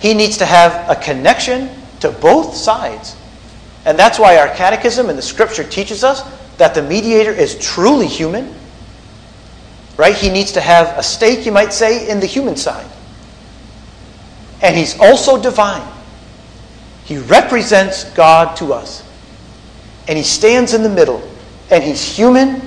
He 0.00 0.14
needs 0.14 0.38
to 0.38 0.46
have 0.46 0.88
a 0.88 1.00
connection 1.00 1.70
to 2.00 2.10
both 2.10 2.54
sides. 2.54 3.16
And 3.84 3.98
that's 3.98 4.18
why 4.18 4.36
our 4.36 4.48
catechism 4.54 5.08
and 5.08 5.18
the 5.18 5.22
scripture 5.22 5.64
teaches 5.64 6.04
us 6.04 6.22
that 6.58 6.74
the 6.74 6.82
mediator 6.82 7.32
is 7.32 7.58
truly 7.58 8.06
human. 8.06 8.54
Right? 9.96 10.14
He 10.14 10.28
needs 10.28 10.52
to 10.52 10.60
have 10.60 10.96
a 10.96 11.02
stake, 11.02 11.44
you 11.44 11.52
might 11.52 11.72
say, 11.72 12.08
in 12.08 12.20
the 12.20 12.26
human 12.26 12.56
side. 12.56 12.86
And 14.62 14.76
he's 14.76 14.98
also 15.00 15.40
divine. 15.40 15.86
He 17.04 17.18
represents 17.18 18.04
God 18.12 18.56
to 18.58 18.72
us. 18.72 19.02
And 20.06 20.16
he 20.16 20.24
stands 20.24 20.74
in 20.74 20.82
the 20.82 20.88
middle. 20.88 21.28
And 21.70 21.82
he's 21.82 22.02
human 22.02 22.62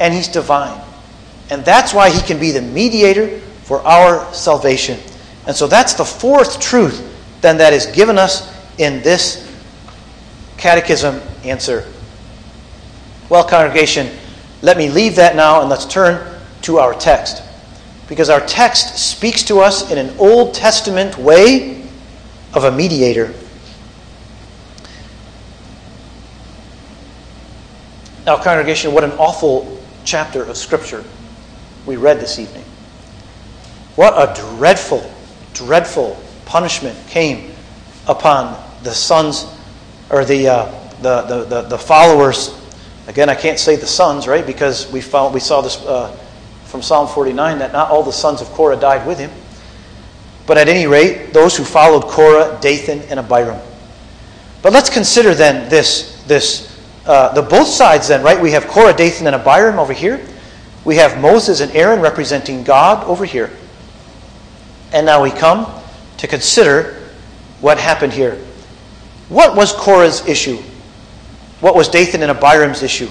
and 0.00 0.12
he's 0.12 0.28
divine. 0.28 0.83
And 1.50 1.64
that's 1.64 1.92
why 1.92 2.10
he 2.10 2.20
can 2.22 2.38
be 2.38 2.50
the 2.50 2.62
mediator 2.62 3.40
for 3.64 3.80
our 3.80 4.32
salvation. 4.32 4.98
And 5.46 5.54
so 5.54 5.66
that's 5.66 5.94
the 5.94 6.04
fourth 6.04 6.60
truth 6.60 7.10
then 7.44 7.58
that 7.58 7.74
is 7.74 7.84
given 7.86 8.16
us 8.16 8.50
in 8.78 9.02
this 9.02 9.46
catechism 10.56 11.20
answer. 11.44 11.86
Well, 13.28 13.44
congregation, 13.44 14.10
let 14.62 14.78
me 14.78 14.88
leave 14.88 15.16
that 15.16 15.36
now 15.36 15.60
and 15.60 15.68
let's 15.68 15.84
turn 15.84 16.40
to 16.62 16.78
our 16.78 16.94
text. 16.94 17.42
Because 18.08 18.30
our 18.30 18.40
text 18.46 18.96
speaks 18.96 19.42
to 19.44 19.60
us 19.60 19.90
in 19.90 19.98
an 19.98 20.16
Old 20.18 20.54
Testament 20.54 21.18
way 21.18 21.86
of 22.54 22.64
a 22.64 22.72
mediator. 22.72 23.34
Now, 28.24 28.42
congregation, 28.42 28.92
what 28.92 29.04
an 29.04 29.12
awful 29.12 29.82
chapter 30.04 30.42
of 30.42 30.56
Scripture 30.56 31.04
we 31.86 31.96
read 31.96 32.20
this 32.20 32.38
evening. 32.38 32.64
What 33.96 34.14
a 34.14 34.34
dreadful, 34.56 35.08
dreadful 35.52 36.20
punishment 36.46 36.98
came 37.08 37.52
upon 38.06 38.62
the 38.82 38.92
sons 38.92 39.46
or 40.10 40.24
the, 40.24 40.48
uh, 40.48 40.90
the, 41.00 41.22
the, 41.22 41.44
the, 41.44 41.62
the, 41.62 41.78
followers. 41.78 42.60
Again, 43.06 43.28
I 43.28 43.34
can't 43.34 43.58
say 43.58 43.76
the 43.76 43.86
sons, 43.86 44.26
right? 44.26 44.46
Because 44.46 44.90
we, 44.92 45.00
found, 45.00 45.32
we 45.32 45.40
saw 45.40 45.60
this 45.60 45.76
uh, 45.84 46.08
from 46.64 46.82
Psalm 46.82 47.08
49 47.08 47.58
that 47.58 47.72
not 47.72 47.90
all 47.90 48.02
the 48.02 48.12
sons 48.12 48.40
of 48.40 48.48
Korah 48.48 48.76
died 48.76 49.06
with 49.06 49.18
him. 49.18 49.30
But 50.46 50.58
at 50.58 50.68
any 50.68 50.86
rate, 50.86 51.32
those 51.32 51.56
who 51.56 51.64
followed 51.64 52.04
Korah, 52.04 52.58
Dathan, 52.60 53.00
and 53.08 53.18
Abiram. 53.18 53.60
But 54.60 54.72
let's 54.72 54.90
consider 54.90 55.34
then 55.34 55.68
this, 55.70 56.22
this 56.26 56.74
uh, 57.06 57.32
the 57.34 57.42
both 57.42 57.68
sides 57.68 58.08
then, 58.08 58.22
right? 58.22 58.40
We 58.40 58.50
have 58.52 58.66
Korah, 58.66 58.94
Dathan, 58.94 59.26
and 59.26 59.36
Abiram 59.36 59.78
over 59.78 59.92
here. 59.92 60.26
We 60.84 60.96
have 60.96 61.20
Moses 61.20 61.60
and 61.60 61.72
Aaron 61.72 62.00
representing 62.00 62.64
God 62.64 63.04
over 63.04 63.24
here. 63.24 63.50
And 64.92 65.06
now 65.06 65.22
we 65.22 65.30
come 65.30 65.66
to 66.18 66.26
consider 66.26 67.00
what 67.60 67.78
happened 67.78 68.12
here. 68.12 68.36
What 69.28 69.56
was 69.56 69.72
Korah's 69.72 70.26
issue? 70.28 70.58
What 71.60 71.74
was 71.74 71.88
Dathan 71.88 72.22
and 72.22 72.30
Abiram's 72.30 72.82
issue? 72.82 73.08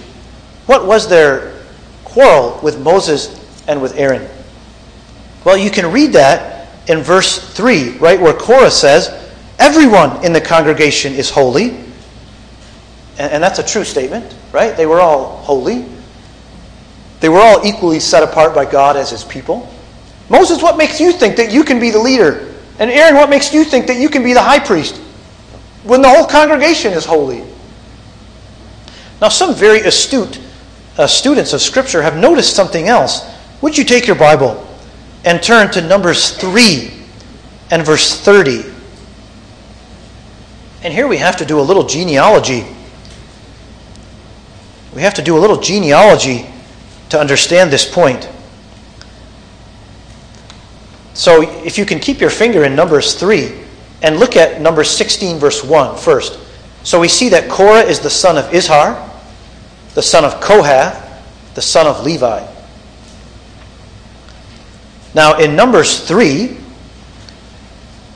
What 0.65 0.85
was 0.85 1.09
their 1.09 1.59
quarrel 2.05 2.59
with 2.61 2.79
Moses 2.79 3.63
and 3.67 3.81
with 3.81 3.97
Aaron? 3.97 4.29
Well, 5.43 5.57
you 5.57 5.71
can 5.71 5.91
read 5.91 6.13
that 6.13 6.69
in 6.87 6.99
verse 6.99 7.39
3, 7.53 7.97
right, 7.97 8.19
where 8.19 8.33
Korah 8.33 8.71
says, 8.71 9.19
Everyone 9.59 10.23
in 10.23 10.33
the 10.33 10.41
congregation 10.41 11.13
is 11.13 11.29
holy. 11.29 11.79
And, 13.17 13.43
that's 13.43 13.59
a 13.59 13.63
true 13.63 13.83
statement, 13.83 14.35
right? 14.51 14.75
They 14.75 14.85
were 14.85 14.99
all 14.99 15.37
holy. 15.37 15.85
They 17.23 17.29
were 17.29 17.39
all 17.39 17.65
equally 17.65 18.01
set 18.01 18.21
apart 18.21 18.53
by 18.53 18.69
God 18.69 18.97
as 18.97 19.09
his 19.09 19.23
people. 19.23 19.73
Moses, 20.27 20.61
what 20.61 20.75
makes 20.75 20.99
you 20.99 21.13
think 21.13 21.37
that 21.37 21.53
you 21.53 21.63
can 21.63 21.79
be 21.79 21.89
the 21.89 21.97
leader? 21.97 22.53
And 22.79 22.91
Aaron, 22.91 23.15
what 23.15 23.29
makes 23.29 23.53
you 23.53 23.63
think 23.63 23.87
that 23.87 23.95
you 23.95 24.09
can 24.09 24.25
be 24.25 24.33
the 24.33 24.41
high 24.41 24.59
priest 24.59 24.97
when 25.83 26.01
the 26.01 26.09
whole 26.09 26.25
congregation 26.25 26.91
is 26.91 27.05
holy? 27.05 27.45
Now, 29.21 29.29
some 29.29 29.55
very 29.55 29.79
astute 29.79 30.37
uh, 30.97 31.07
students 31.07 31.53
of 31.53 31.61
Scripture 31.61 32.01
have 32.01 32.17
noticed 32.17 32.57
something 32.57 32.89
else. 32.89 33.25
Would 33.61 33.77
you 33.77 33.85
take 33.85 34.05
your 34.05 34.17
Bible 34.17 34.67
and 35.23 35.41
turn 35.41 35.71
to 35.71 35.81
Numbers 35.81 36.31
3 36.31 36.91
and 37.71 37.85
verse 37.85 38.19
30? 38.19 38.69
And 40.83 40.93
here 40.93 41.07
we 41.07 41.15
have 41.19 41.37
to 41.37 41.45
do 41.45 41.61
a 41.61 41.63
little 41.63 41.87
genealogy. 41.87 42.65
We 44.93 45.03
have 45.03 45.13
to 45.13 45.21
do 45.21 45.37
a 45.37 45.39
little 45.39 45.61
genealogy 45.61 46.49
to 47.13 47.19
understand 47.19 47.69
this 47.69 47.85
point. 47.85 48.27
So 51.13 51.43
if 51.63 51.77
you 51.77 51.85
can 51.85 51.99
keep 51.99 52.19
your 52.19 52.31
finger 52.31 52.63
in 52.63 52.75
Numbers 52.75 53.13
3 53.13 53.53
and 54.01 54.17
look 54.17 54.35
at 54.35 54.59
Numbers 54.59 54.89
16, 54.89 55.37
verse 55.37 55.63
1 55.63 55.95
first. 55.95 56.39
So 56.81 56.99
we 56.99 57.07
see 57.07 57.29
that 57.29 57.51
Korah 57.51 57.83
is 57.83 57.99
the 57.99 58.09
son 58.09 58.35
of 58.35 58.45
Izhar, 58.45 59.11
the 59.93 60.01
son 60.01 60.25
of 60.25 60.41
Kohath, 60.41 61.23
the 61.53 61.61
son 61.61 61.85
of 61.85 62.03
Levi. 62.03 62.51
Now 65.13 65.37
in 65.37 65.55
Numbers 65.55 65.99
3, 66.07 66.57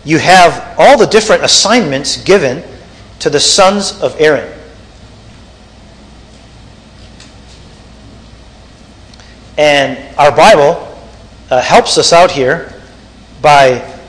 you 0.06 0.18
have 0.18 0.74
all 0.80 0.98
the 0.98 1.06
different 1.06 1.44
assignments 1.44 2.24
given 2.24 2.64
to 3.20 3.30
the 3.30 3.40
sons 3.40 4.02
of 4.02 4.20
Aaron. 4.20 4.57
And 9.58 9.98
our 10.18 10.36
Bible 10.36 10.98
uh, 11.50 11.62
helps 11.62 11.98
us 11.98 12.14
out 12.14 12.32
here 12.32 12.74
by, 13.42 14.00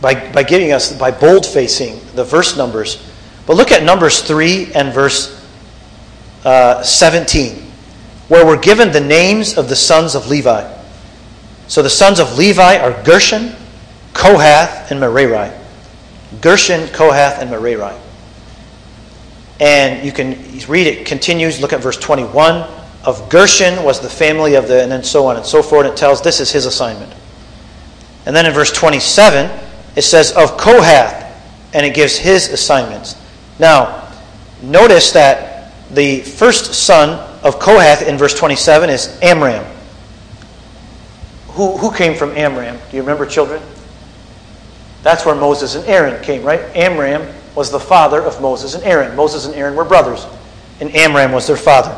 by, 0.00 0.32
by 0.32 0.42
giving 0.42 0.72
us, 0.72 0.96
by 0.96 1.10
bold 1.10 1.44
facing 1.44 2.00
the 2.14 2.24
verse 2.24 2.56
numbers. 2.56 3.02
But 3.46 3.56
look 3.56 3.72
at 3.72 3.82
Numbers 3.82 4.22
3 4.22 4.72
and 4.72 4.92
verse 4.92 5.46
uh, 6.44 6.82
17, 6.82 7.62
where 8.28 8.46
we're 8.46 8.60
given 8.60 8.90
the 8.90 9.00
names 9.00 9.56
of 9.56 9.68
the 9.68 9.76
sons 9.76 10.14
of 10.14 10.28
Levi. 10.28 10.72
So 11.68 11.82
the 11.82 11.90
sons 11.90 12.18
of 12.18 12.38
Levi 12.38 12.78
are 12.78 13.02
Gershon, 13.04 13.54
Kohath, 14.14 14.90
and 14.90 15.00
Merari. 15.00 15.52
Gershon, 16.40 16.88
Kohath, 16.88 17.40
and 17.40 17.50
Merari. 17.50 17.94
And 19.60 20.04
you 20.04 20.12
can 20.12 20.38
read 20.68 20.86
it 20.86 21.06
continues. 21.06 21.60
Look 21.60 21.72
at 21.72 21.80
verse 21.80 21.96
21. 21.96 22.68
Of 23.06 23.28
Gershon 23.30 23.84
was 23.84 24.00
the 24.00 24.10
family 24.10 24.56
of 24.56 24.66
the, 24.66 24.82
and 24.82 24.90
then 24.90 25.04
so 25.04 25.26
on 25.26 25.36
and 25.36 25.46
so 25.46 25.62
forth. 25.62 25.86
It 25.86 25.96
tells 25.96 26.20
this 26.20 26.40
is 26.40 26.50
his 26.50 26.66
assignment. 26.66 27.14
And 28.26 28.34
then 28.34 28.44
in 28.44 28.52
verse 28.52 28.72
27, 28.72 29.48
it 29.94 30.02
says, 30.02 30.32
of 30.32 30.58
Kohath, 30.58 31.24
and 31.72 31.86
it 31.86 31.94
gives 31.94 32.18
his 32.18 32.48
assignments. 32.48 33.14
Now, 33.60 34.12
notice 34.60 35.12
that 35.12 35.72
the 35.94 36.20
first 36.20 36.74
son 36.74 37.10
of 37.44 37.60
Kohath 37.60 38.02
in 38.02 38.18
verse 38.18 38.34
27 38.34 38.90
is 38.90 39.18
Amram. 39.22 39.64
Who, 41.50 41.76
who 41.78 41.94
came 41.94 42.16
from 42.16 42.32
Amram? 42.32 42.76
Do 42.90 42.96
you 42.96 43.02
remember, 43.02 43.24
children? 43.24 43.62
That's 45.02 45.24
where 45.24 45.36
Moses 45.36 45.76
and 45.76 45.84
Aaron 45.86 46.22
came, 46.24 46.42
right? 46.42 46.60
Amram 46.74 47.32
was 47.54 47.70
the 47.70 47.78
father 47.78 48.20
of 48.20 48.40
Moses 48.42 48.74
and 48.74 48.82
Aaron. 48.82 49.14
Moses 49.14 49.46
and 49.46 49.54
Aaron 49.54 49.76
were 49.76 49.84
brothers, 49.84 50.26
and 50.80 50.94
Amram 50.94 51.30
was 51.30 51.46
their 51.46 51.56
father. 51.56 51.94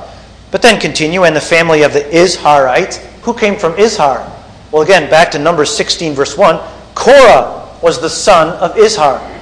But 0.50 0.62
then 0.62 0.80
continue, 0.80 1.24
and 1.24 1.36
the 1.36 1.40
family 1.40 1.82
of 1.82 1.92
the 1.92 2.00
Izharites. 2.00 2.96
Who 3.22 3.34
came 3.34 3.56
from 3.56 3.74
Izhar? 3.74 4.30
Well, 4.72 4.82
again, 4.82 5.10
back 5.10 5.30
to 5.32 5.38
Numbers 5.38 5.74
16, 5.74 6.14
verse 6.14 6.36
1. 6.36 6.58
Korah 6.94 7.68
was 7.82 8.00
the 8.00 8.10
son 8.10 8.48
of 8.58 8.74
Izhar. 8.76 9.36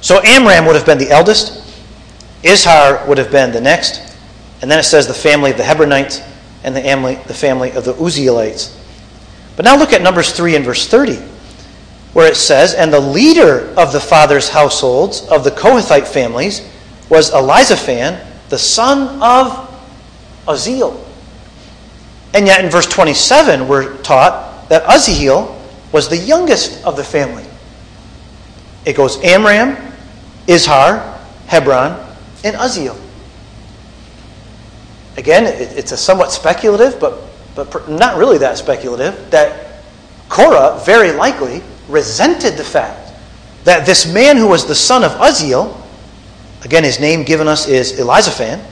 So 0.00 0.20
Amram 0.22 0.66
would 0.66 0.76
have 0.76 0.84
been 0.84 0.98
the 0.98 1.10
eldest, 1.10 1.62
Izhar 2.42 3.06
would 3.06 3.18
have 3.18 3.30
been 3.30 3.52
the 3.52 3.60
next, 3.60 4.16
and 4.60 4.70
then 4.70 4.78
it 4.78 4.84
says 4.84 5.06
the 5.06 5.14
family 5.14 5.52
of 5.52 5.56
the 5.56 5.62
Hebronites 5.62 6.28
and 6.64 6.74
the 6.74 6.80
family, 6.80 7.14
the 7.26 7.34
family 7.34 7.70
of 7.72 7.84
the 7.84 7.94
Uzzielites. 7.94 8.76
But 9.56 9.64
now 9.64 9.76
look 9.76 9.92
at 9.92 10.02
Numbers 10.02 10.32
3 10.32 10.56
and 10.56 10.64
verse 10.64 10.88
30, 10.88 11.16
where 12.14 12.26
it 12.26 12.36
says, 12.36 12.74
And 12.74 12.92
the 12.92 13.00
leader 13.00 13.72
of 13.76 13.92
the 13.92 14.00
fathers' 14.00 14.48
households 14.48 15.26
of 15.28 15.44
the 15.44 15.50
Kohathite 15.50 16.06
families 16.06 16.68
was 17.08 17.30
Elizaphan, 17.30 18.24
the 18.52 18.58
son 18.58 19.18
of 19.22 19.66
Uzziel. 20.46 21.02
And 22.34 22.46
yet 22.46 22.62
in 22.62 22.70
verse 22.70 22.84
27, 22.86 23.66
we're 23.66 23.96
taught 24.02 24.68
that 24.68 24.84
Uzziel 24.84 25.58
was 25.90 26.10
the 26.10 26.18
youngest 26.18 26.84
of 26.84 26.94
the 26.96 27.02
family. 27.02 27.46
It 28.84 28.94
goes 28.94 29.18
Amram, 29.24 29.78
Izhar, 30.46 31.18
Hebron, 31.46 31.92
and 32.44 32.54
Uzziel. 32.56 33.00
Again, 35.16 35.44
it's 35.46 35.92
a 35.92 35.96
somewhat 35.96 36.30
speculative, 36.30 37.00
but, 37.00 37.22
but 37.54 37.88
not 37.88 38.18
really 38.18 38.36
that 38.36 38.58
speculative, 38.58 39.30
that 39.30 39.82
Korah 40.28 40.82
very 40.84 41.12
likely 41.12 41.62
resented 41.88 42.58
the 42.58 42.64
fact 42.64 43.14
that 43.64 43.86
this 43.86 44.12
man 44.12 44.36
who 44.36 44.46
was 44.46 44.66
the 44.66 44.74
son 44.74 45.04
of 45.04 45.12
Uzziel, 45.12 45.81
again, 46.64 46.84
his 46.84 47.00
name 47.00 47.24
given 47.24 47.48
us 47.48 47.68
is 47.68 47.98
Elizaphan, 47.98 48.62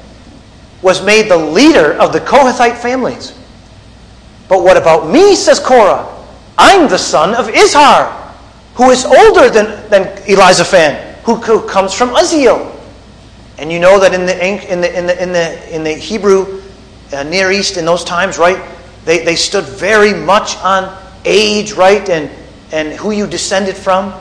was 0.82 1.04
made 1.04 1.30
the 1.30 1.36
leader 1.36 1.94
of 1.94 2.12
the 2.12 2.20
Kohathite 2.20 2.76
families. 2.76 3.36
But 4.48 4.62
what 4.62 4.76
about 4.76 5.08
me, 5.08 5.34
says 5.34 5.60
Korah? 5.60 6.06
I'm 6.58 6.88
the 6.88 6.98
son 6.98 7.34
of 7.34 7.46
Izhar, 7.46 8.10
who 8.74 8.90
is 8.90 9.04
older 9.04 9.48
than, 9.50 9.88
than 9.90 10.04
Elizaphan, 10.26 11.14
who, 11.24 11.36
who 11.36 11.66
comes 11.68 11.94
from 11.94 12.10
Uzziel. 12.10 12.76
And 13.58 13.70
you 13.70 13.78
know 13.78 14.00
that 14.00 14.14
in 14.14 14.26
the, 14.26 14.44
in 14.44 14.80
the, 14.80 14.98
in 14.98 15.06
the, 15.06 15.22
in 15.22 15.32
the, 15.32 15.74
in 15.74 15.84
the 15.84 15.92
Hebrew 15.92 16.62
uh, 17.12 17.22
Near 17.24 17.50
East 17.52 17.76
in 17.76 17.84
those 17.84 18.04
times, 18.04 18.38
right, 18.38 18.62
they, 19.04 19.24
they 19.24 19.36
stood 19.36 19.64
very 19.64 20.14
much 20.14 20.56
on 20.58 20.96
age, 21.24 21.72
right, 21.72 22.08
and, 22.08 22.30
and 22.72 22.92
who 22.92 23.10
you 23.10 23.26
descended 23.26 23.76
from. 23.76 24.14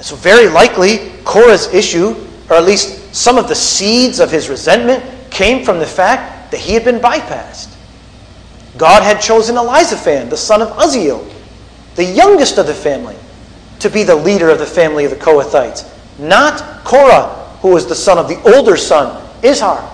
So, 0.00 0.16
very 0.16 0.48
likely, 0.48 1.12
Korah's 1.24 1.72
issue, 1.72 2.23
or 2.50 2.56
at 2.56 2.64
least 2.64 3.14
some 3.14 3.38
of 3.38 3.48
the 3.48 3.54
seeds 3.54 4.20
of 4.20 4.30
his 4.30 4.48
resentment, 4.48 5.04
came 5.30 5.64
from 5.64 5.78
the 5.78 5.86
fact 5.86 6.50
that 6.50 6.60
he 6.60 6.74
had 6.74 6.84
been 6.84 7.00
bypassed. 7.00 7.74
God 8.76 9.02
had 9.02 9.20
chosen 9.20 9.56
Elizaphan, 9.56 10.30
the 10.30 10.36
son 10.36 10.62
of 10.62 10.68
Uzziel, 10.76 11.28
the 11.94 12.04
youngest 12.04 12.58
of 12.58 12.66
the 12.66 12.74
family, 12.74 13.16
to 13.80 13.90
be 13.90 14.02
the 14.02 14.16
leader 14.16 14.50
of 14.50 14.58
the 14.58 14.66
family 14.66 15.04
of 15.04 15.10
the 15.10 15.16
Kohathites, 15.16 15.88
not 16.18 16.84
Korah, 16.84 17.56
who 17.60 17.70
was 17.70 17.86
the 17.86 17.94
son 17.94 18.18
of 18.18 18.28
the 18.28 18.40
older 18.54 18.76
son, 18.76 19.22
Izhar. 19.42 19.88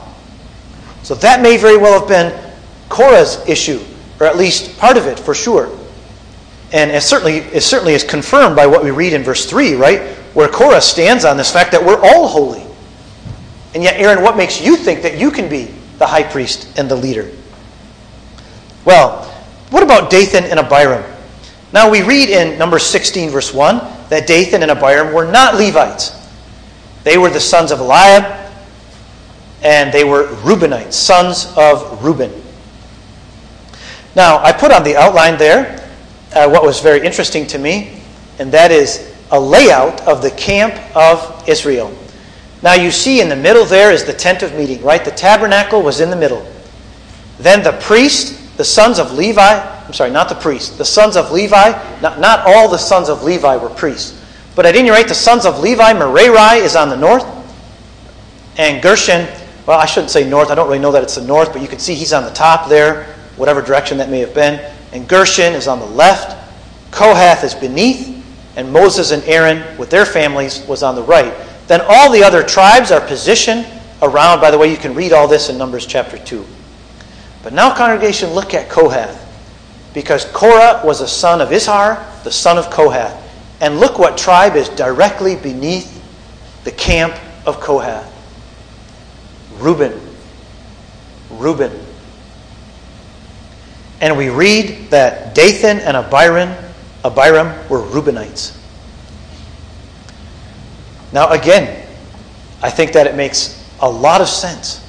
So 1.03 1.15
that 1.17 1.41
may 1.41 1.57
very 1.57 1.77
well 1.77 1.99
have 1.99 2.09
been 2.09 2.53
Korah's 2.89 3.47
issue, 3.49 3.81
or 4.19 4.27
at 4.27 4.37
least 4.37 4.79
part 4.79 4.97
of 4.97 5.07
it 5.07 5.19
for 5.19 5.35
sure. 5.35 5.77
And 6.73 6.91
it 6.91 7.03
certainly, 7.03 7.39
it 7.39 7.63
certainly 7.63 7.95
is 7.95 8.05
confirmed 8.05 8.55
by 8.55 8.67
what 8.67 8.85
we 8.85 8.91
read 8.91 9.13
in 9.13 9.23
verse 9.23 9.47
3, 9.49 9.75
right? 9.75 10.17
Where 10.35 10.49
Korah 10.49 10.81
stands 10.81 11.25
on 11.25 11.37
this 11.37 11.53
fact 11.53 11.73
that 11.73 11.85
we're 11.85 12.01
all 12.01 12.29
holy. 12.29 12.65
And 13.75 13.83
yet, 13.83 14.01
Aaron, 14.01 14.23
what 14.23 14.37
makes 14.37 14.61
you 14.61 14.77
think 14.77 15.03
that 15.03 15.19
you 15.19 15.31
can 15.31 15.49
be 15.49 15.65
the 15.99 16.07
high 16.07 16.23
priest 16.23 16.79
and 16.79 16.89
the 16.89 16.97
leader? 16.97 17.31
Well, 18.85 19.25
what 19.71 19.83
about 19.83 20.11
Dathan 20.11 20.45
and 20.45 20.59
Abiram? 20.59 21.05
Now, 21.73 21.89
we 21.89 22.03
read 22.03 22.31
in 22.31 22.59
Numbers 22.59 22.85
16, 22.85 23.31
verse 23.31 23.55
1, 23.55 23.79
that 24.09 24.27
Dathan 24.27 24.63
and 24.63 24.71
Abiram 24.71 25.15
were 25.15 25.31
not 25.31 25.55
Levites. 25.55 26.17
They 27.05 27.17
were 27.17 27.31
the 27.31 27.41
sons 27.41 27.71
of 27.71 27.81
Eliab, 27.81 28.53
and 29.63 29.93
they 29.93 30.03
were 30.03 30.27
Reubenites, 30.43 30.95
sons 30.95 31.53
of 31.57 32.03
Reuben. 32.03 32.33
Now, 34.17 34.39
I 34.43 34.53
put 34.53 34.73
on 34.73 34.83
the 34.83 34.97
outline 34.97 35.39
there 35.39 35.89
uh, 36.35 36.49
what 36.49 36.63
was 36.63 36.81
very 36.81 37.05
interesting 37.05 37.47
to 37.49 37.59
me, 37.59 38.01
and 38.39 38.51
that 38.53 38.71
is 38.71 39.10
a 39.31 39.41
layout 39.41 40.01
of 40.03 40.23
the 40.23 40.31
camp 40.33 40.75
of 40.97 41.49
Israel. 41.49 41.97
Now, 42.63 42.75
you 42.75 42.91
see 42.91 43.21
in 43.21 43.29
the 43.29 43.37
middle 43.37 43.65
there 43.65 43.93
is 43.93 44.05
the 44.05 44.13
tent 44.13 44.43
of 44.43 44.55
meeting, 44.55 44.83
right? 44.83 45.05
The 45.05 45.11
tabernacle 45.11 45.83
was 45.83 46.01
in 46.01 46.11
the 46.11 46.17
middle. 46.17 46.47
Then 47.39 47.63
the 47.63 47.73
priest, 47.81 48.57
the 48.59 48.65
sons 48.65 48.99
of 48.99 49.13
Levi, 49.13 49.85
I'm 49.87 49.93
sorry, 49.95 50.11
not 50.11 50.29
the 50.29 50.35
priest, 50.35 50.77
the 50.77 50.85
sons 50.85 51.17
of 51.17 51.31
Levi, 51.31 52.01
not, 52.01 52.21
not 52.21 52.47
all 52.47 52.69
the 52.69 52.79
sons 52.79 53.09
of 53.09 53.23
Levi 53.23 53.57
were 53.57 53.71
priests. 53.71 54.23
But 54.55 54.67
at 54.67 54.77
any 54.77 54.91
rate, 54.91 55.09
the 55.09 55.15
sons 55.15 55.47
of 55.47 55.61
Levi, 55.61 55.93
Merari 55.95 56.59
is 56.59 56.77
on 56.77 56.91
the 56.91 56.97
north, 56.97 57.25
and 58.59 58.83
Gershon, 58.83 59.27
well, 59.67 59.79
I 59.79 59.87
shouldn't 59.87 60.11
say 60.11 60.29
north, 60.29 60.51
I 60.51 60.55
don't 60.55 60.67
really 60.67 60.81
know 60.81 60.93
that 60.93 61.03
it's 61.03 61.15
the 61.15 61.25
north, 61.25 61.53
but 61.53 61.63
you 61.63 61.69
can 61.69 61.79
see 61.79 61.95
he's 61.95 62.13
on 62.13 62.25
the 62.25 62.33
top 62.33 62.69
there, 62.69 63.05
whatever 63.37 63.63
direction 63.63 63.97
that 63.99 64.11
may 64.11 64.21
have 64.21 64.35
been 64.35 64.61
and 64.93 65.09
Gershon 65.09 65.55
is 65.55 65.69
on 65.69 65.79
the 65.79 65.87
left, 65.87 66.37
Kohath 66.91 67.45
is 67.45 67.55
beneath, 67.55 68.20
and 68.57 68.73
Moses 68.73 69.11
and 69.13 69.23
Aaron 69.25 69.79
with 69.79 69.91
their 69.91 70.07
families 70.07 70.65
was 70.67 70.83
on 70.83 70.95
the 70.95 71.03
right. 71.03 71.35
Then 71.67 71.81
all 71.89 72.11
the 72.11 72.23
other 72.23 72.43
tribes 72.43 72.91
are 72.91 73.01
positioned 73.01 73.67
around. 74.03 74.41
By 74.41 74.51
the 74.51 74.59
way, 74.59 74.71
you 74.71 74.77
can 74.77 74.95
read 74.95 75.13
all 75.13 75.29
this 75.29 75.49
in 75.49 75.59
Numbers 75.59 75.87
chapter 75.87 76.19
2. 76.19 76.45
But 77.43 77.53
now, 77.53 77.75
congregation, 77.75 78.31
look 78.31 78.55
at 78.55 78.69
Kohath. 78.69 79.27
Because 79.95 80.25
Korah 80.27 80.83
was 80.85 81.01
a 81.01 81.09
son 81.09 81.41
of 81.41 81.51
Izhar, 81.51 82.23
the 82.23 82.31
son 82.31 82.59
of 82.59 82.71
Kohath. 82.71 83.17
And 83.61 83.81
look 83.81 83.99
what 83.99 84.19
tribe 84.19 84.57
is 84.57 84.69
directly 84.71 85.37
beneath 85.37 85.97
the 86.65 86.73
camp 86.73 87.15
of 87.47 87.61
Kohath 87.61 88.11
Reuben. 89.59 90.01
Reuben. 91.31 91.73
And 94.01 94.17
we 94.17 94.31
read 94.31 94.91
that 94.91 95.35
Dathan 95.35 95.79
and 95.81 95.97
Abiram, 95.97 96.57
Abiram 97.05 97.69
were 97.69 97.81
Reubenites. 97.81 98.57
Now, 101.13 101.31
again, 101.31 101.87
I 102.63 102.71
think 102.71 102.93
that 102.93 103.07
it 103.07 103.15
makes 103.15 103.57
a 103.81 103.91
lot 103.91 104.21
of 104.21 104.29
sense 104.29 104.87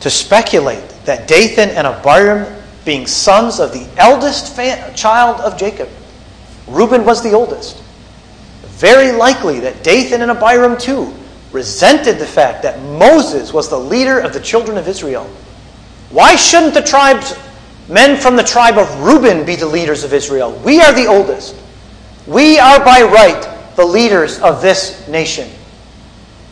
to 0.00 0.10
speculate 0.10 0.88
that 1.04 1.26
Dathan 1.26 1.70
and 1.70 1.86
Abiram, 1.86 2.62
being 2.84 3.06
sons 3.06 3.60
of 3.60 3.72
the 3.72 3.88
eldest 3.96 4.56
child 4.96 5.40
of 5.40 5.56
Jacob, 5.56 5.88
Reuben 6.66 7.04
was 7.04 7.22
the 7.22 7.32
oldest. 7.32 7.82
Very 8.62 9.12
likely 9.12 9.60
that 9.60 9.82
Dathan 9.82 10.22
and 10.22 10.30
Abiram 10.30 10.76
too 10.76 11.14
resented 11.52 12.18
the 12.18 12.26
fact 12.26 12.62
that 12.62 12.80
Moses 12.82 13.52
was 13.52 13.68
the 13.68 13.78
leader 13.78 14.18
of 14.18 14.32
the 14.32 14.40
children 14.40 14.76
of 14.76 14.88
Israel 14.88 15.30
why 16.12 16.36
shouldn't 16.36 16.74
the 16.74 16.82
tribes, 16.82 17.34
men 17.92 18.18
from 18.18 18.36
the 18.36 18.42
tribe 18.42 18.78
of 18.78 19.00
Reuben, 19.00 19.44
be 19.44 19.54
the 19.54 19.66
leaders 19.66 20.02
of 20.02 20.12
Israel? 20.12 20.52
We 20.64 20.80
are 20.80 20.92
the 20.92 21.06
oldest. 21.06 21.54
We 22.26 22.58
are 22.58 22.82
by 22.84 23.02
right 23.02 23.76
the 23.76 23.84
leaders 23.84 24.38
of 24.40 24.62
this 24.62 25.06
nation. 25.08 25.48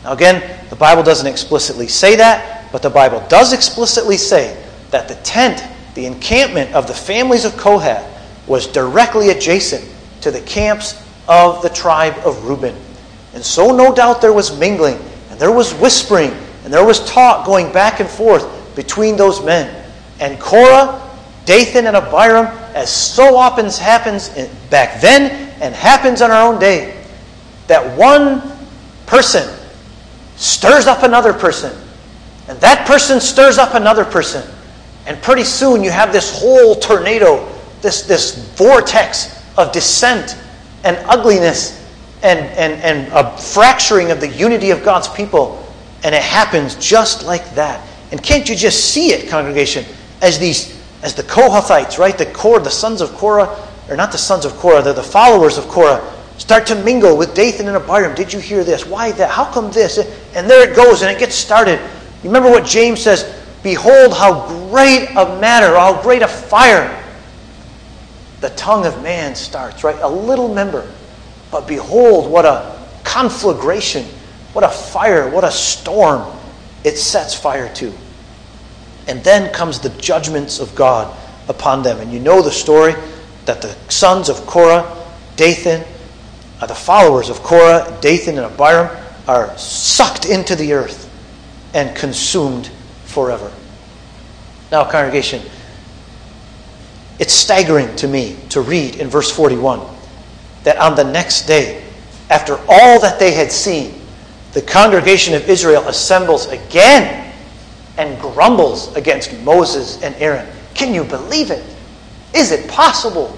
Now, 0.03 0.13
again, 0.13 0.59
the 0.69 0.75
Bible 0.75 1.03
doesn't 1.03 1.27
explicitly 1.27 1.87
say 1.87 2.15
that, 2.15 2.71
but 2.71 2.81
the 2.81 2.89
Bible 2.89 3.23
does 3.29 3.53
explicitly 3.53 4.17
say 4.17 4.61
that 4.89 5.07
the 5.07 5.15
tent, 5.15 5.63
the 5.95 6.05
encampment 6.05 6.73
of 6.73 6.87
the 6.87 6.93
families 6.93 7.45
of 7.45 7.53
Kohath, 7.53 8.07
was 8.47 8.67
directly 8.67 9.29
adjacent 9.29 9.87
to 10.21 10.31
the 10.31 10.41
camps 10.41 11.01
of 11.27 11.61
the 11.61 11.69
tribe 11.69 12.15
of 12.25 12.45
Reuben. 12.45 12.75
And 13.33 13.43
so, 13.43 13.75
no 13.75 13.93
doubt, 13.93 14.21
there 14.21 14.33
was 14.33 14.57
mingling, 14.57 14.97
and 15.29 15.39
there 15.39 15.51
was 15.51 15.73
whispering, 15.75 16.31
and 16.63 16.73
there 16.73 16.85
was 16.85 16.99
talk 17.09 17.45
going 17.45 17.71
back 17.71 17.99
and 17.99 18.09
forth 18.09 18.75
between 18.75 19.15
those 19.15 19.43
men. 19.43 19.85
And 20.19 20.39
Korah, 20.39 21.00
Dathan, 21.45 21.87
and 21.87 21.95
Abiram, 21.95 22.45
as 22.75 22.91
so 22.91 23.35
often 23.35 23.65
happens 23.65 24.29
back 24.69 25.01
then 25.01 25.31
and 25.61 25.73
happens 25.73 26.21
in 26.21 26.31
our 26.31 26.51
own 26.51 26.59
day, 26.59 27.03
that 27.67 27.97
one 27.97 28.41
person 29.05 29.47
stirs 30.35 30.87
up 30.87 31.03
another 31.03 31.33
person, 31.33 31.75
and 32.47 32.59
that 32.61 32.87
person 32.87 33.19
stirs 33.19 33.57
up 33.57 33.73
another 33.73 34.05
person. 34.05 34.43
And 35.05 35.21
pretty 35.21 35.43
soon 35.43 35.83
you 35.83 35.91
have 35.91 36.11
this 36.11 36.39
whole 36.39 36.75
tornado, 36.75 37.47
this, 37.81 38.03
this 38.03 38.35
vortex 38.55 39.43
of 39.57 39.71
dissent 39.71 40.37
and 40.83 40.97
ugliness 41.05 41.79
and, 42.23 42.39
and, 42.39 42.73
and 42.81 43.11
a 43.13 43.35
fracturing 43.37 44.11
of 44.11 44.19
the 44.19 44.27
unity 44.27 44.71
of 44.71 44.83
God's 44.83 45.07
people. 45.07 45.57
And 46.03 46.13
it 46.13 46.21
happens 46.21 46.75
just 46.75 47.25
like 47.25 47.55
that. 47.55 47.87
And 48.11 48.21
can't 48.21 48.47
you 48.47 48.55
just 48.55 48.91
see 48.91 49.11
it, 49.11 49.29
congregation, 49.29 49.85
as 50.21 50.37
these 50.37 50.80
as 51.03 51.15
the 51.15 51.23
Kohathites, 51.23 51.97
right? 51.97 52.17
The 52.17 52.27
Korah, 52.27 52.61
the 52.61 52.69
sons 52.69 53.01
of 53.01 53.11
Korah, 53.13 53.67
or 53.89 53.95
not 53.95 54.11
the 54.11 54.17
sons 54.17 54.45
of 54.45 54.53
Korah, 54.53 54.81
they're 54.81 54.93
the 54.93 55.03
followers 55.03 55.57
of 55.57 55.67
Korah, 55.67 56.01
start 56.37 56.65
to 56.67 56.75
mingle 56.83 57.17
with 57.17 57.33
Dathan 57.35 57.67
and 57.67 57.77
Abiram. 57.77 58.15
Did 58.15 58.31
you 58.31 58.39
hear 58.39 58.63
this? 58.63 58.85
Why 58.85 59.11
that? 59.13 59.29
How 59.29 59.51
come 59.51 59.71
this? 59.71 59.97
And 60.35 60.49
there 60.49 60.69
it 60.69 60.75
goes, 60.75 61.01
and 61.01 61.11
it 61.11 61.19
gets 61.19 61.35
started. 61.35 61.79
You 62.23 62.29
remember 62.29 62.49
what 62.49 62.65
James 62.65 63.01
says? 63.01 63.37
Behold, 63.63 64.13
how 64.13 64.47
great 64.69 65.09
a 65.11 65.39
matter, 65.39 65.75
how 65.75 66.01
great 66.01 66.21
a 66.21 66.27
fire 66.27 66.97
the 68.39 68.49
tongue 68.51 68.87
of 68.87 69.01
man 69.03 69.35
starts, 69.35 69.83
right? 69.83 69.99
A 70.01 70.09
little 70.09 70.51
member. 70.53 70.91
But 71.51 71.67
behold, 71.67 72.29
what 72.29 72.45
a 72.45 72.79
conflagration, 73.03 74.03
what 74.53 74.63
a 74.63 74.69
fire, 74.69 75.29
what 75.29 75.43
a 75.43 75.51
storm 75.51 76.35
it 76.83 76.97
sets 76.97 77.35
fire 77.35 77.71
to. 77.75 77.93
And 79.07 79.23
then 79.23 79.51
comes 79.53 79.79
the 79.79 79.89
judgments 79.89 80.59
of 80.59 80.73
God 80.75 81.15
upon 81.47 81.83
them. 81.83 81.99
And 81.99 82.11
you 82.11 82.19
know 82.19 82.41
the 82.41 82.51
story 82.51 82.93
that 83.45 83.61
the 83.61 83.75
sons 83.89 84.29
of 84.29 84.45
Korah, 84.45 85.05
Dathan, 85.35 85.83
are 86.61 86.67
the 86.67 86.75
followers 86.75 87.29
of 87.29 87.41
Korah, 87.43 87.97
Dathan, 88.01 88.37
and 88.37 88.45
Abiram, 88.45 88.95
are 89.27 89.57
sucked 89.57 90.25
into 90.25 90.55
the 90.55 90.73
earth 90.73 91.09
and 91.73 91.95
consumed 91.95 92.69
forever. 93.05 93.51
Now, 94.71 94.89
congregation, 94.89 95.41
it's 97.19 97.33
staggering 97.33 97.95
to 97.97 98.07
me 98.07 98.37
to 98.49 98.61
read 98.61 98.95
in 98.95 99.07
verse 99.07 99.31
41 99.31 99.81
that 100.63 100.77
on 100.77 100.95
the 100.95 101.03
next 101.03 101.45
day, 101.45 101.83
after 102.29 102.57
all 102.69 102.99
that 103.01 103.19
they 103.19 103.31
had 103.31 103.51
seen, 103.51 104.01
the 104.53 104.61
congregation 104.61 105.33
of 105.33 105.49
Israel 105.49 105.87
assembles 105.87 106.47
again 106.47 107.30
and 108.01 108.19
grumbles 108.19 108.93
against 108.95 109.31
Moses 109.41 110.01
and 110.01 110.15
Aaron. 110.15 110.47
Can 110.73 110.93
you 110.93 111.03
believe 111.03 111.51
it? 111.51 111.63
Is 112.33 112.51
it 112.51 112.67
possible 112.67 113.37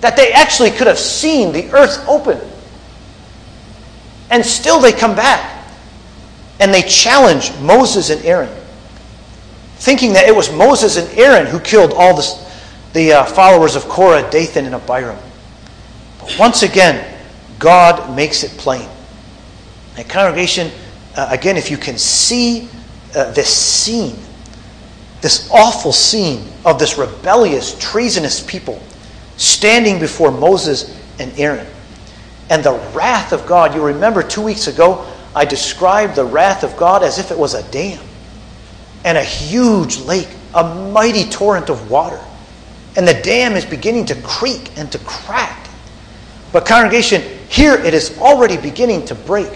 that 0.00 0.16
they 0.16 0.32
actually 0.32 0.70
could 0.70 0.86
have 0.86 0.98
seen 0.98 1.52
the 1.52 1.70
earth 1.72 2.02
open 2.08 2.40
and 4.30 4.44
still 4.44 4.80
they 4.80 4.92
come 4.92 5.14
back 5.14 5.66
and 6.58 6.72
they 6.72 6.82
challenge 6.82 7.52
Moses 7.60 8.08
and 8.08 8.24
Aaron, 8.24 8.48
thinking 9.76 10.14
that 10.14 10.26
it 10.26 10.34
was 10.34 10.50
Moses 10.50 10.96
and 10.96 11.18
Aaron 11.18 11.46
who 11.46 11.60
killed 11.60 11.92
all 11.92 12.16
the, 12.16 12.48
the 12.94 13.12
uh, 13.12 13.24
followers 13.24 13.76
of 13.76 13.84
Korah, 13.88 14.28
Dathan, 14.30 14.64
and 14.64 14.74
Abiram. 14.74 15.18
But 16.18 16.34
once 16.38 16.62
again, 16.62 17.18
God 17.58 18.16
makes 18.16 18.42
it 18.42 18.52
plain. 18.52 18.88
And 19.98 20.08
congregation, 20.08 20.70
uh, 21.14 21.28
again, 21.30 21.58
if 21.58 21.70
you 21.70 21.76
can 21.76 21.98
see 21.98 22.70
uh, 23.14 23.30
this 23.32 23.48
scene, 23.48 24.16
this 25.20 25.50
awful 25.50 25.92
scene 25.92 26.46
of 26.64 26.78
this 26.78 26.98
rebellious, 26.98 27.78
treasonous 27.78 28.44
people 28.44 28.82
standing 29.36 29.98
before 29.98 30.30
Moses 30.30 30.98
and 31.18 31.32
Aaron. 31.38 31.66
And 32.50 32.62
the 32.62 32.74
wrath 32.94 33.32
of 33.32 33.46
God, 33.46 33.74
you 33.74 33.82
remember 33.82 34.22
two 34.22 34.42
weeks 34.42 34.66
ago, 34.66 35.06
I 35.34 35.44
described 35.44 36.16
the 36.16 36.24
wrath 36.24 36.64
of 36.64 36.76
God 36.76 37.02
as 37.02 37.18
if 37.18 37.30
it 37.30 37.38
was 37.38 37.54
a 37.54 37.62
dam 37.70 38.02
and 39.04 39.16
a 39.16 39.24
huge 39.24 39.98
lake, 39.98 40.28
a 40.54 40.74
mighty 40.90 41.24
torrent 41.24 41.70
of 41.70 41.90
water. 41.90 42.20
And 42.96 43.08
the 43.08 43.14
dam 43.14 43.54
is 43.54 43.64
beginning 43.64 44.06
to 44.06 44.14
creak 44.22 44.70
and 44.76 44.92
to 44.92 44.98
crack. 44.98 45.68
But, 46.52 46.66
congregation, 46.66 47.22
here 47.48 47.74
it 47.74 47.94
is 47.94 48.18
already 48.18 48.58
beginning 48.58 49.06
to 49.06 49.14
break. 49.14 49.48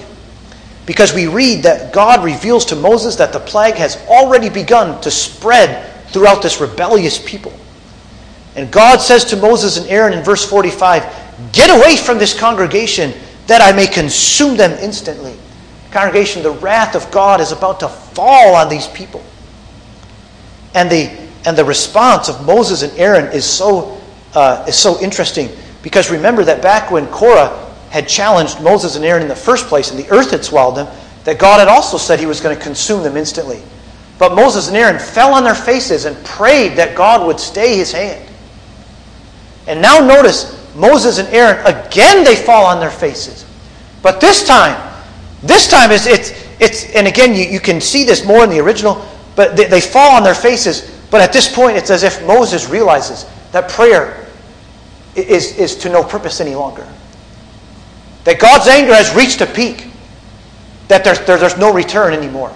Because 0.87 1.12
we 1.12 1.27
read 1.27 1.64
that 1.64 1.92
God 1.92 2.25
reveals 2.25 2.64
to 2.66 2.77
Moses 2.77 3.16
that 3.16 3.33
the 3.33 3.40
plague 3.40 3.75
has 3.75 3.96
already 4.07 4.49
begun 4.49 5.01
to 5.03 5.11
spread 5.11 5.92
throughout 6.11 6.42
this 6.42 6.61
rebellious 6.61 7.18
people. 7.18 7.53
And 8.55 8.70
God 8.70 8.99
says 8.99 9.25
to 9.27 9.37
Moses 9.37 9.77
and 9.77 9.87
Aaron 9.88 10.14
in 10.14 10.25
verse 10.25 10.49
45 10.49 11.53
Get 11.53 11.68
away 11.70 11.96
from 11.96 12.18
this 12.18 12.38
congregation 12.38 13.12
that 13.46 13.61
I 13.61 13.77
may 13.77 13.87
consume 13.87 14.57
them 14.57 14.72
instantly. 14.72 15.35
Congregation, 15.90 16.42
the 16.42 16.51
wrath 16.51 16.94
of 16.94 17.11
God 17.11 17.40
is 17.40 17.53
about 17.53 17.81
to 17.81 17.88
fall 17.88 18.55
on 18.55 18.68
these 18.68 18.88
people. 18.88 19.22
And 20.75 20.90
the, 20.90 21.11
and 21.44 21.57
the 21.57 21.64
response 21.64 22.29
of 22.29 22.44
Moses 22.46 22.83
and 22.83 22.96
Aaron 22.99 23.33
is 23.33 23.44
so, 23.44 24.01
uh, 24.35 24.64
is 24.68 24.77
so 24.77 25.01
interesting 25.01 25.51
because 25.83 26.11
remember 26.11 26.44
that 26.44 26.62
back 26.62 26.90
when 26.90 27.07
Korah 27.09 27.66
had 27.90 28.09
challenged 28.09 28.61
Moses 28.61 28.96
and 28.96 29.05
Aaron 29.05 29.22
in 29.22 29.29
the 29.29 29.37
first 29.37 29.66
place 29.66 29.90
and 29.90 29.99
the 29.99 30.09
earth 30.11 30.31
had 30.31 30.44
swallowed 30.44 30.77
them, 30.77 30.88
that 31.25 31.38
God 31.38 31.59
had 31.59 31.68
also 31.68 31.96
said 31.96 32.20
he 32.20 32.27
was 32.27 32.40
going 32.40 32.57
to 32.57 32.62
consume 32.62 33.03
them 33.03 33.16
instantly. 33.16 33.62
But 34.18 34.35
Moses 34.35 34.68
and 34.68 34.77
Aaron 34.77 34.99
fell 34.99 35.35
on 35.35 35.44
their 35.44 35.55
faces 35.55 36.05
and 36.05 36.16
prayed 36.25 36.77
that 36.77 36.96
God 36.96 37.27
would 37.27 37.38
stay 37.38 37.77
his 37.77 37.92
hand. 37.92 38.31
And 39.66 39.83
now 39.83 39.99
notice, 39.99 40.55
Moses 40.75 41.18
and 41.18 41.29
Aaron, 41.29 41.64
again 41.66 42.25
they 42.25 42.37
fall 42.37 42.64
on 42.64 42.81
their 42.81 42.90
faces. 42.90 43.44
But 44.03 44.20
this 44.20 44.46
time, 44.46 44.81
this 45.42 45.68
time 45.68 45.90
it's, 45.90 46.07
it's, 46.07 46.31
it's 46.61 46.94
and 46.94 47.07
again, 47.07 47.35
you, 47.35 47.44
you 47.44 47.61
can 47.61 47.81
see 47.81 48.05
this 48.05 48.25
more 48.25 48.44
in 48.44 48.51
the 48.51 48.61
original, 48.61 49.05
but 49.35 49.57
they, 49.57 49.64
they 49.64 49.81
fall 49.81 50.16
on 50.16 50.22
their 50.22 50.35
faces. 50.35 50.92
But 51.11 51.20
at 51.20 51.33
this 51.33 51.53
point, 51.53 51.77
it's 51.77 51.90
as 51.90 52.03
if 52.03 52.25
Moses 52.27 52.68
realizes 52.68 53.27
that 53.53 53.68
prayer 53.70 54.27
is, 55.14 55.57
is 55.59 55.77
to 55.77 55.88
no 55.88 56.03
purpose 56.03 56.40
any 56.40 56.55
longer. 56.55 56.87
That 58.27 58.41
God's 58.41 58.67
anger 58.67 58.93
has 58.93 59.15
reached 59.15 59.41
a 59.41 59.47
peak, 59.47 59.87
that 60.89 61.05
there's, 61.05 61.21
there, 61.21 61.39
there's 61.39 61.57
no 61.57 61.73
return 61.73 62.12
anymore. 62.12 62.51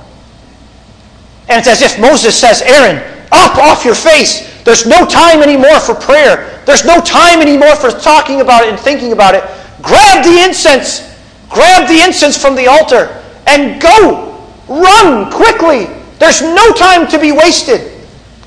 And 1.49 1.59
it's 1.59 1.69
as 1.69 1.81
if 1.81 1.99
Moses 1.99 2.35
says, 2.35 2.61
Aaron, 2.63 2.99
up 3.31 3.57
off 3.57 3.85
your 3.85 3.95
face. 3.95 4.51
There's 4.65 4.85
no 4.85 5.07
time 5.07 5.43
anymore 5.43 5.79
for 5.79 5.95
prayer. 5.95 6.61
There's 6.67 6.85
no 6.85 7.01
time 7.01 7.41
anymore 7.41 7.77
for 7.77 7.91
talking 7.91 8.41
about 8.41 8.65
it 8.65 8.71
and 8.71 8.81
thinking 8.81 9.13
about 9.13 9.37
it. 9.37 9.45
Grab 9.81 10.25
the 10.25 10.43
incense. 10.43 11.07
Grab 11.49 11.89
the 11.89 12.03
incense 12.03 12.37
from 12.37 12.57
the 12.57 12.67
altar 12.67 13.23
and 13.47 13.81
go. 13.81 14.45
Run 14.67 15.31
quickly. 15.31 15.87
There's 16.19 16.43
no 16.43 16.73
time 16.73 17.07
to 17.07 17.19
be 17.19 17.31
wasted. 17.31 17.93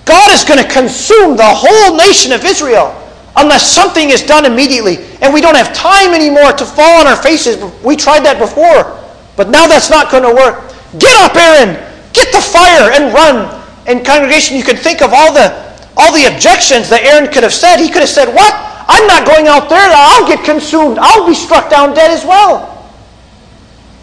God 0.03 0.29
is 0.33 0.43
going 0.43 0.61
to 0.61 0.69
consume 0.69 1.37
the 1.37 1.43
whole 1.47 1.95
nation 1.95 2.33
of 2.33 2.43
Israel 2.43 2.99
unless 3.35 3.69
something 3.69 4.09
is 4.09 4.21
done 4.21 4.45
immediately. 4.45 4.97
And 5.21 5.33
we 5.33 5.41
don't 5.41 5.55
have 5.55 5.73
time 5.73 6.13
anymore 6.13 6.53
to 6.53 6.65
fall 6.65 7.01
on 7.01 7.07
our 7.07 7.15
faces. 7.15 7.57
We 7.83 7.95
tried 7.95 8.23
that 8.25 8.37
before, 8.39 8.99
but 9.35 9.49
now 9.49 9.67
that's 9.67 9.89
not 9.89 10.11
going 10.11 10.23
to 10.23 10.33
work. 10.33 10.73
Get 10.99 11.15
up, 11.25 11.35
Aaron. 11.35 11.75
Get 12.13 12.31
the 12.31 12.41
fire 12.41 12.91
and 12.93 13.13
run. 13.13 13.49
And 13.87 14.05
congregation, 14.05 14.55
you 14.55 14.63
could 14.63 14.79
think 14.79 15.01
of 15.01 15.11
all 15.13 15.33
the 15.33 15.63
all 15.95 16.11
the 16.13 16.25
objections 16.25 16.89
that 16.89 17.03
Aaron 17.03 17.29
could 17.31 17.43
have 17.43 17.53
said. 17.53 17.77
He 17.77 17.89
could 17.89 18.01
have 18.01 18.09
said, 18.09 18.33
"What? 18.33 18.53
I'm 18.87 19.05
not 19.07 19.27
going 19.27 19.47
out 19.47 19.69
there. 19.69 19.91
I'll 19.93 20.25
get 20.27 20.43
consumed. 20.43 20.97
I'll 20.99 21.27
be 21.27 21.35
struck 21.35 21.69
down 21.69 21.93
dead 21.93 22.09
as 22.11 22.25
well." 22.25 22.69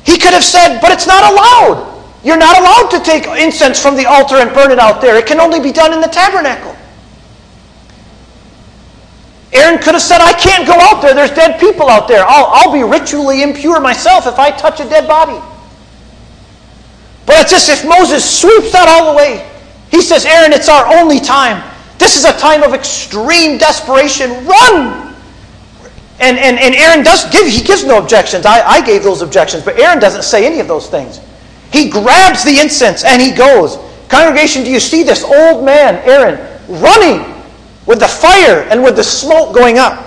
He 0.04 0.18
could 0.18 0.32
have 0.32 0.44
said, 0.44 0.80
"But 0.80 0.92
it's 0.92 1.06
not 1.06 1.32
allowed. 1.32 1.86
You're 2.22 2.36
not 2.36 2.58
allowed 2.58 2.90
to 2.90 3.00
take 3.00 3.26
incense 3.26 3.80
from 3.80 3.96
the 3.96 4.06
altar 4.06 4.36
and 4.36 4.52
burn 4.52 4.70
it 4.70 4.78
out 4.78 5.00
there. 5.00 5.16
It 5.16 5.26
can 5.26 5.40
only 5.40 5.60
be 5.60 5.72
done 5.72 5.92
in 5.92 6.00
the 6.00 6.08
tabernacle." 6.08 6.76
Aaron 9.52 9.78
could 9.78 9.94
have 9.94 10.02
said, 10.02 10.20
I 10.20 10.32
can't 10.32 10.66
go 10.66 10.74
out 10.74 11.02
there. 11.02 11.14
There's 11.14 11.32
dead 11.32 11.58
people 11.58 11.88
out 11.88 12.06
there. 12.06 12.24
I'll, 12.26 12.46
I'll 12.50 12.72
be 12.72 12.82
ritually 12.82 13.42
impure 13.42 13.80
myself 13.80 14.26
if 14.26 14.38
I 14.38 14.50
touch 14.50 14.78
a 14.80 14.88
dead 14.88 15.08
body. 15.08 15.40
But 17.26 17.40
it's 17.40 17.52
as 17.52 17.68
if 17.68 17.88
Moses 17.88 18.24
sweeps 18.24 18.72
that 18.72 18.88
all 18.88 19.12
away. 19.12 19.48
He 19.90 20.02
says, 20.02 20.24
Aaron, 20.24 20.52
it's 20.52 20.68
our 20.68 20.86
only 20.98 21.18
time. 21.18 21.62
This 21.98 22.16
is 22.16 22.24
a 22.24 22.32
time 22.38 22.62
of 22.62 22.74
extreme 22.74 23.58
desperation. 23.58 24.30
Run! 24.46 25.14
And, 26.20 26.38
and, 26.38 26.58
and 26.58 26.74
Aaron 26.74 27.02
does 27.02 27.28
give, 27.30 27.46
he 27.46 27.62
gives 27.62 27.84
no 27.84 27.98
objections. 27.98 28.46
I, 28.46 28.60
I 28.60 28.84
gave 28.84 29.02
those 29.02 29.22
objections, 29.22 29.64
but 29.64 29.78
Aaron 29.78 29.98
doesn't 29.98 30.22
say 30.22 30.46
any 30.46 30.60
of 30.60 30.68
those 30.68 30.88
things. 30.88 31.20
He 31.72 31.88
grabs 31.88 32.44
the 32.44 32.60
incense 32.60 33.04
and 33.04 33.20
he 33.20 33.32
goes. 33.32 33.78
Congregation, 34.08 34.64
do 34.64 34.70
you 34.70 34.80
see 34.80 35.02
this 35.02 35.24
old 35.24 35.64
man, 35.64 35.96
Aaron, 36.04 36.38
running 36.80 37.29
with 37.90 37.98
the 37.98 38.07
fire 38.07 38.62
and 38.70 38.85
with 38.85 38.94
the 38.94 39.03
smoke 39.03 39.53
going 39.53 39.76
up. 39.76 39.98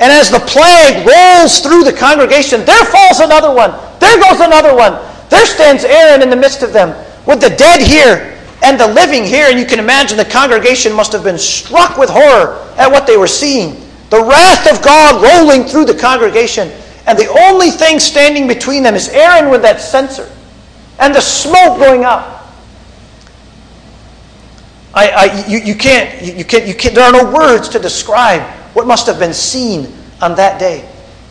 And 0.00 0.10
as 0.10 0.28
the 0.28 0.40
plague 0.40 1.06
rolls 1.06 1.60
through 1.60 1.84
the 1.84 1.92
congregation, 1.92 2.64
there 2.64 2.84
falls 2.86 3.20
another 3.20 3.54
one. 3.54 3.70
There 4.00 4.18
goes 4.20 4.40
another 4.40 4.74
one. 4.74 4.98
There 5.30 5.46
stands 5.46 5.84
Aaron 5.84 6.20
in 6.20 6.30
the 6.30 6.36
midst 6.36 6.64
of 6.64 6.72
them, 6.72 6.88
with 7.26 7.40
the 7.40 7.50
dead 7.50 7.80
here 7.80 8.36
and 8.64 8.78
the 8.78 8.88
living 8.88 9.22
here. 9.22 9.46
And 9.48 9.56
you 9.56 9.66
can 9.66 9.78
imagine 9.78 10.18
the 10.18 10.24
congregation 10.24 10.92
must 10.92 11.12
have 11.12 11.22
been 11.22 11.38
struck 11.38 11.96
with 11.96 12.10
horror 12.10 12.58
at 12.76 12.90
what 12.90 13.06
they 13.06 13.16
were 13.16 13.28
seeing. 13.28 13.86
The 14.10 14.20
wrath 14.20 14.68
of 14.68 14.82
God 14.82 15.22
rolling 15.22 15.62
through 15.62 15.84
the 15.84 15.94
congregation. 15.94 16.72
And 17.06 17.16
the 17.16 17.28
only 17.46 17.70
thing 17.70 18.00
standing 18.00 18.48
between 18.48 18.82
them 18.82 18.96
is 18.96 19.10
Aaron 19.10 19.48
with 19.48 19.62
that 19.62 19.80
censer 19.80 20.28
and 20.98 21.14
the 21.14 21.20
smoke 21.20 21.78
going 21.78 22.04
up. 22.04 22.37
I, 24.94 25.08
I, 25.08 25.46
you, 25.46 25.58
you, 25.58 25.74
can't, 25.74 26.22
you, 26.22 26.44
can't, 26.44 26.66
you 26.66 26.74
can't, 26.74 26.94
there 26.94 27.04
are 27.04 27.12
no 27.12 27.30
words 27.32 27.68
to 27.70 27.78
describe 27.78 28.42
what 28.74 28.86
must 28.86 29.06
have 29.06 29.18
been 29.18 29.34
seen 29.34 29.92
on 30.20 30.34
that 30.36 30.58
day. 30.58 30.88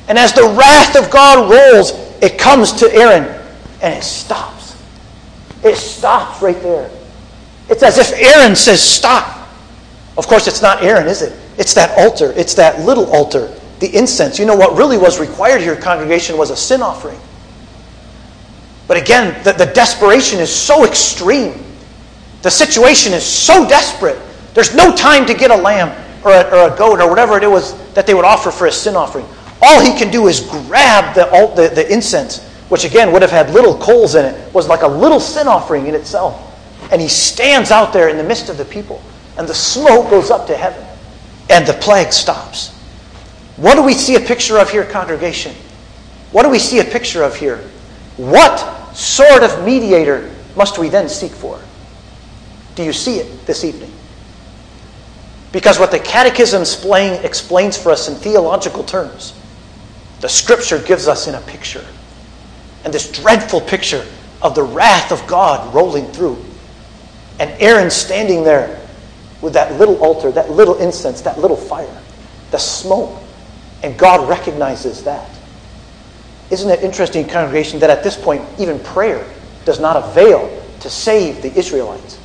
And 0.08 0.17
as 0.17 0.34
the 0.34 0.43
wrath 0.58 0.96
of 0.96 1.12
God 1.12 1.50
rolls, 1.50 1.91
it 2.22 2.38
comes 2.38 2.72
to 2.74 2.93
Aaron 2.93 3.24
and 3.82 3.93
it 3.93 4.04
stops. 4.04 4.82
It 5.63 5.76
stops 5.76 6.41
right 6.41 6.60
there. 6.62 6.89
It's 7.70 7.84
as 7.84 7.98
if 7.98 8.13
Aaron 8.13 8.56
says, 8.56 8.82
Stop. 8.82 9.50
Of 10.17 10.28
course, 10.28 10.48
it's 10.48 10.62
not 10.62 10.82
Aaron, 10.82 11.08
is 11.08 11.22
it? 11.22 11.38
It's 11.58 11.74
that 11.76 11.98
altar. 11.98 12.32
It's 12.36 12.54
that 12.56 12.82
little 12.82 13.06
altar, 13.13 13.54
the 13.80 13.96
incense. 13.96 14.39
You 14.39 14.46
know 14.46 14.56
what 14.56 14.78
really 14.78 14.98
was 14.98 15.20
required 15.20 15.62
here, 15.62 15.76
congregation, 15.76 16.38
was 16.38 16.50
a 16.50 16.56
sin 16.56 16.82
offering. 16.82 17.20
But 18.88 18.98
again, 18.98 19.43
the, 19.43 19.52
the 19.52 19.65
desperation 19.65 20.39
is 20.39 20.54
so 20.54 20.86
extreme 20.86 21.66
the 22.41 22.52
situation 22.52 23.13
is 23.13 23.23
so 23.23 23.67
desperate. 23.67 24.17
There's 24.54 24.76
no 24.76 24.95
time 24.95 25.26
to 25.26 25.34
get 25.34 25.52
a 25.52 25.56
lamb 25.56 25.89
or 26.23 26.32
a, 26.32 26.43
or 26.50 26.73
a 26.73 26.78
goat 26.78 27.00
or 27.00 27.10
whatever 27.10 27.41
it 27.41 27.50
was 27.50 27.76
that 27.93 28.08
they 28.08 28.13
would 28.13 28.26
offer 28.26 28.52
for 28.52 28.67
a 28.67 28.71
sin 28.71 28.96
offering. 28.96 29.25
All 29.62 29.81
he 29.81 29.98
can 29.98 30.12
do 30.12 30.27
is 30.27 30.42
grab 30.42 31.15
the, 31.15 31.25
the, 31.56 31.73
the 31.73 31.92
incense, 31.92 32.44
which 32.69 32.83
again 32.83 33.12
would 33.12 33.21
have 33.21 33.31
had 33.31 33.50
little 33.52 33.77
coals 33.77 34.15
in 34.15 34.25
it, 34.25 34.54
was 34.54 34.67
like 34.67 34.81
a 34.81 34.88
little 34.88 35.19
sin 35.19 35.48
offering 35.48 35.88
in 35.88 35.96
itself. 35.96 36.44
And 36.92 37.02
he 37.02 37.08
stands 37.08 37.71
out 37.71 37.92
there 37.92 38.10
in 38.10 38.17
the 38.17 38.23
midst 38.23 38.50
of 38.50 38.58
the 38.58 38.65
people, 38.65 39.02
and 39.38 39.48
the 39.48 39.54
smoke 39.54 40.10
goes 40.10 40.29
up 40.29 40.48
to 40.48 40.56
heaven, 40.56 40.85
and 41.50 41.65
the 41.65 41.73
plague 41.73 42.13
stops. 42.13 42.73
What 43.58 43.75
do 43.75 43.83
we 43.83 43.94
see 43.94 44.15
a 44.15 44.19
picture 44.19 44.60
of 44.60 44.69
here, 44.69 44.85
congregation? 44.85 45.56
What 46.31 46.44
do 46.44 46.50
we 46.50 46.60
see 46.60 46.79
a 46.79 46.83
picture 46.83 47.23
of 47.23 47.35
here? 47.35 47.58
What 48.17 48.96
sort 48.96 49.44
of 49.44 49.65
mediator 49.65 50.31
must 50.56 50.77
we 50.77 50.90
then 50.90 51.10
seek 51.10 51.31
for? 51.31 51.60
Do 52.78 52.84
you 52.84 52.94
see 52.94 53.17
it 53.17 53.48
this 53.48 53.63
evening? 53.63 53.92
Because 55.52 55.80
what 55.80 55.90
the 55.90 55.98
Catechism 55.98 56.62
explain, 56.62 57.25
explains 57.25 57.75
for 57.75 57.92
us 57.92 58.08
in 58.08 58.13
theological 58.13 58.84
terms, 58.84 59.34
the 60.21 60.30
Scripture 60.30 60.78
gives 60.78 61.08
us 61.08 61.28
in 61.28 61.34
a 61.34 61.42
picture. 61.42 61.84
And 62.86 62.94
this 62.94 63.12
dreadful 63.12 63.62
picture 63.62 64.06
of 64.44 64.54
the 64.54 64.62
wrath 64.62 65.12
of 65.12 65.25
God 65.25 65.73
rolling 65.73 66.06
through. 66.12 66.38
And 67.40 67.50
Aaron 67.60 67.90
standing 67.90 68.44
there 68.44 68.80
with 69.42 69.54
that 69.54 69.80
little 69.80 69.98
altar, 69.98 70.32
that 70.32 70.52
little 70.52 70.78
incense, 70.78 71.21
that 71.21 71.40
little 71.40 71.58
fire, 71.58 72.02
the 72.52 72.60
smoke. 72.60 73.19
And 73.82 73.98
God 73.98 74.30
recognizes 74.30 75.04
that. 75.06 75.32
Isn't 76.52 76.69
it 76.69 76.84
interesting, 76.84 77.28
congregation, 77.28 77.80
that 77.80 77.90
at 77.90 78.04
this 78.04 78.15
point, 78.15 78.44
even 78.60 78.80
prayer 78.82 79.28
does 79.65 79.80
not 79.80 79.96
avail 79.96 80.63
to 80.82 80.90
save 80.92 81.42
the 81.42 81.52
Israelites. 81.58 82.19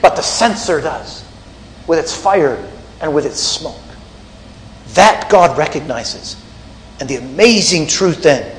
But 0.00 0.16
the 0.16 0.22
censer 0.22 0.80
does, 0.80 1.24
with 1.86 1.98
its 1.98 2.14
fire 2.14 2.64
and 3.00 3.14
with 3.14 3.26
its 3.26 3.40
smoke. 3.40 3.80
That 4.94 5.28
God 5.28 5.58
recognizes. 5.58 6.36
And 7.00 7.08
the 7.08 7.16
amazing 7.16 7.86
truth 7.86 8.22
then 8.22 8.56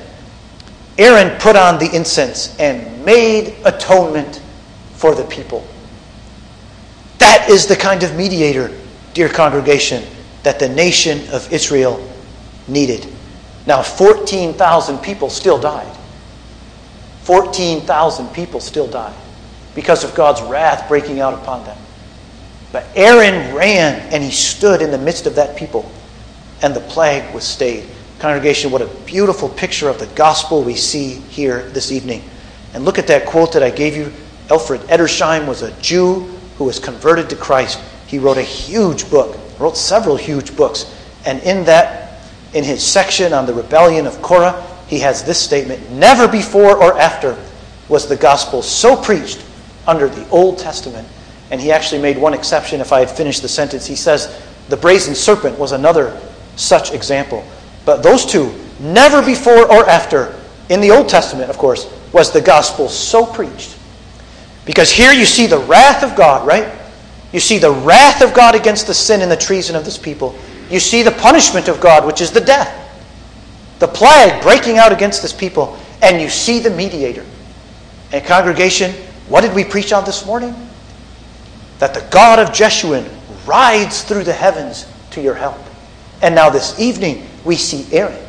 Aaron 0.98 1.38
put 1.38 1.56
on 1.56 1.78
the 1.78 1.94
incense 1.94 2.54
and 2.58 3.04
made 3.04 3.56
atonement 3.64 4.42
for 4.94 5.14
the 5.14 5.24
people. 5.24 5.66
That 7.18 7.48
is 7.48 7.66
the 7.66 7.76
kind 7.76 8.02
of 8.02 8.14
mediator, 8.16 8.70
dear 9.14 9.28
congregation, 9.28 10.04
that 10.42 10.58
the 10.58 10.68
nation 10.68 11.26
of 11.32 11.50
Israel 11.52 12.06
needed. 12.68 13.06
Now, 13.66 13.82
14,000 13.82 14.98
people 14.98 15.30
still 15.30 15.58
died. 15.58 15.96
14,000 17.22 18.28
people 18.28 18.60
still 18.60 18.86
died 18.86 19.16
because 19.74 20.04
of 20.04 20.14
God's 20.14 20.42
wrath 20.42 20.88
breaking 20.88 21.20
out 21.20 21.34
upon 21.34 21.64
them. 21.64 21.78
But 22.72 22.86
Aaron 22.94 23.54
ran 23.54 24.00
and 24.12 24.22
he 24.22 24.30
stood 24.30 24.82
in 24.82 24.90
the 24.90 24.98
midst 24.98 25.26
of 25.26 25.34
that 25.36 25.56
people, 25.56 25.90
and 26.62 26.74
the 26.74 26.80
plague 26.80 27.34
was 27.34 27.44
stayed. 27.44 27.88
Congregation, 28.18 28.70
what 28.70 28.82
a 28.82 28.86
beautiful 29.06 29.48
picture 29.48 29.88
of 29.88 29.98
the 29.98 30.06
gospel 30.08 30.62
we 30.62 30.76
see 30.76 31.14
here 31.14 31.62
this 31.70 31.90
evening. 31.90 32.22
And 32.74 32.84
look 32.84 32.98
at 32.98 33.06
that 33.08 33.26
quote 33.26 33.52
that 33.52 33.62
I 33.62 33.70
gave 33.70 33.96
you. 33.96 34.12
Alfred 34.50 34.82
Edersheim 34.82 35.46
was 35.46 35.62
a 35.62 35.72
Jew 35.80 36.20
who 36.58 36.64
was 36.64 36.78
converted 36.78 37.30
to 37.30 37.36
Christ. 37.36 37.80
He 38.06 38.18
wrote 38.18 38.36
a 38.36 38.42
huge 38.42 39.10
book, 39.10 39.38
wrote 39.58 39.76
several 39.76 40.16
huge 40.16 40.54
books. 40.56 40.94
And 41.24 41.42
in 41.42 41.64
that, 41.64 42.20
in 42.52 42.62
his 42.62 42.84
section 42.84 43.32
on 43.32 43.46
the 43.46 43.54
rebellion 43.54 44.06
of 44.06 44.20
Korah, 44.22 44.66
he 44.86 44.98
has 44.98 45.24
this 45.24 45.40
statement 45.40 45.90
Never 45.90 46.28
before 46.28 46.76
or 46.76 46.98
after 46.98 47.38
was 47.88 48.06
the 48.06 48.16
gospel 48.16 48.62
so 48.62 48.96
preached 48.96 49.44
under 49.86 50.08
the 50.08 50.28
Old 50.30 50.58
Testament. 50.58 51.06
And 51.50 51.60
he 51.60 51.72
actually 51.72 52.00
made 52.00 52.16
one 52.16 52.34
exception 52.34 52.80
if 52.80 52.92
I 52.92 53.00
had 53.00 53.10
finished 53.10 53.42
the 53.42 53.48
sentence. 53.48 53.86
He 53.86 53.96
says, 53.96 54.42
The 54.68 54.76
brazen 54.76 55.14
serpent 55.14 55.58
was 55.58 55.72
another 55.72 56.20
such 56.56 56.92
example. 56.92 57.44
But 57.84 58.02
those 58.02 58.24
two, 58.24 58.54
never 58.78 59.24
before 59.24 59.70
or 59.70 59.88
after, 59.88 60.38
in 60.68 60.80
the 60.80 60.90
Old 60.90 61.08
Testament, 61.08 61.50
of 61.50 61.58
course, 61.58 61.92
was 62.12 62.32
the 62.32 62.40
gospel 62.40 62.88
so 62.88 63.26
preached. 63.26 63.76
Because 64.64 64.90
here 64.90 65.12
you 65.12 65.26
see 65.26 65.46
the 65.46 65.58
wrath 65.58 66.04
of 66.04 66.16
God, 66.16 66.46
right? 66.46 66.72
You 67.32 67.40
see 67.40 67.58
the 67.58 67.72
wrath 67.72 68.22
of 68.22 68.34
God 68.34 68.54
against 68.54 68.86
the 68.86 68.94
sin 68.94 69.20
and 69.22 69.30
the 69.30 69.36
treason 69.36 69.76
of 69.76 69.84
this 69.84 69.98
people. 69.98 70.36
You 70.70 70.80
see 70.80 71.02
the 71.02 71.12
punishment 71.12 71.68
of 71.68 71.80
God, 71.80 72.06
which 72.06 72.20
is 72.20 72.30
the 72.30 72.40
death, 72.40 72.76
the 73.78 73.88
plague 73.88 74.42
breaking 74.42 74.78
out 74.78 74.92
against 74.92 75.22
this 75.22 75.32
people, 75.32 75.78
and 76.02 76.20
you 76.20 76.28
see 76.28 76.60
the 76.60 76.70
mediator. 76.70 77.24
And 78.12 78.24
congregation, 78.24 78.94
what 79.30 79.42
did 79.42 79.54
we 79.54 79.64
preach 79.64 79.92
on 79.92 80.04
this 80.04 80.26
morning? 80.26 80.54
That 81.78 81.94
the 81.94 82.06
God 82.10 82.40
of 82.40 82.48
Jeshurun 82.48 83.08
rides 83.46 84.02
through 84.02 84.24
the 84.24 84.32
heavens 84.32 84.86
to 85.12 85.22
your 85.22 85.34
help. 85.34 85.58
And 86.20 86.34
now 86.34 86.50
this 86.50 86.78
evening, 86.80 87.26
we 87.44 87.54
see 87.54 87.86
Aaron, 87.96 88.20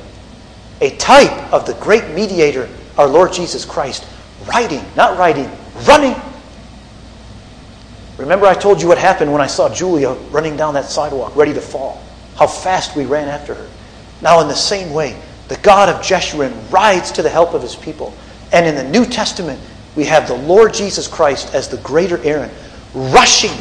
a 0.80 0.96
type 0.98 1.52
of 1.52 1.66
the 1.66 1.74
great 1.74 2.14
mediator, 2.14 2.70
our 3.00 3.08
Lord 3.08 3.34
Jesus 3.34 3.66
Christ, 3.66 4.08
riding, 4.46 4.84
not 4.96 5.18
riding, 5.18 5.50
running. 5.88 6.16
Remember, 8.18 8.46
I 8.46 8.54
told 8.54 8.80
you 8.80 8.88
what 8.88 9.00
happened 9.00 9.34
when 9.34 9.42
I 9.42 9.48
saw 9.48 9.74
Julia 9.74 10.12
running 10.30 10.56
down 10.56 10.76
that 10.76 10.86
sidewalk, 10.86 11.36
ready 11.36 11.54
to 11.54 11.62
fall. 11.62 12.02
How 12.36 12.46
fast 12.46 12.96
we 12.96 13.06
ran 13.06 13.28
after 13.28 13.56
her. 13.56 13.68
Now, 14.22 14.40
in 14.42 14.48
the 14.48 14.54
same 14.54 14.94
way, 14.94 15.20
the 15.48 15.58
God 15.58 15.90
of 15.90 15.96
Jeshurun 16.02 16.72
rides 16.72 17.12
to 17.14 17.24
the 17.24 17.30
help 17.30 17.56
of 17.56 17.64
his 17.64 17.76
people. 17.76 18.14
And 18.54 18.68
in 18.68 18.76
the 18.76 18.84
New 18.84 19.06
Testament, 19.06 19.60
we 19.96 20.06
have 20.06 20.28
the 20.28 20.36
Lord 20.36 20.74
Jesus 20.74 21.08
Christ 21.08 21.54
as 21.54 21.68
the 21.68 21.78
greater 21.78 22.18
Aaron, 22.24 22.52
rushing 22.94 23.58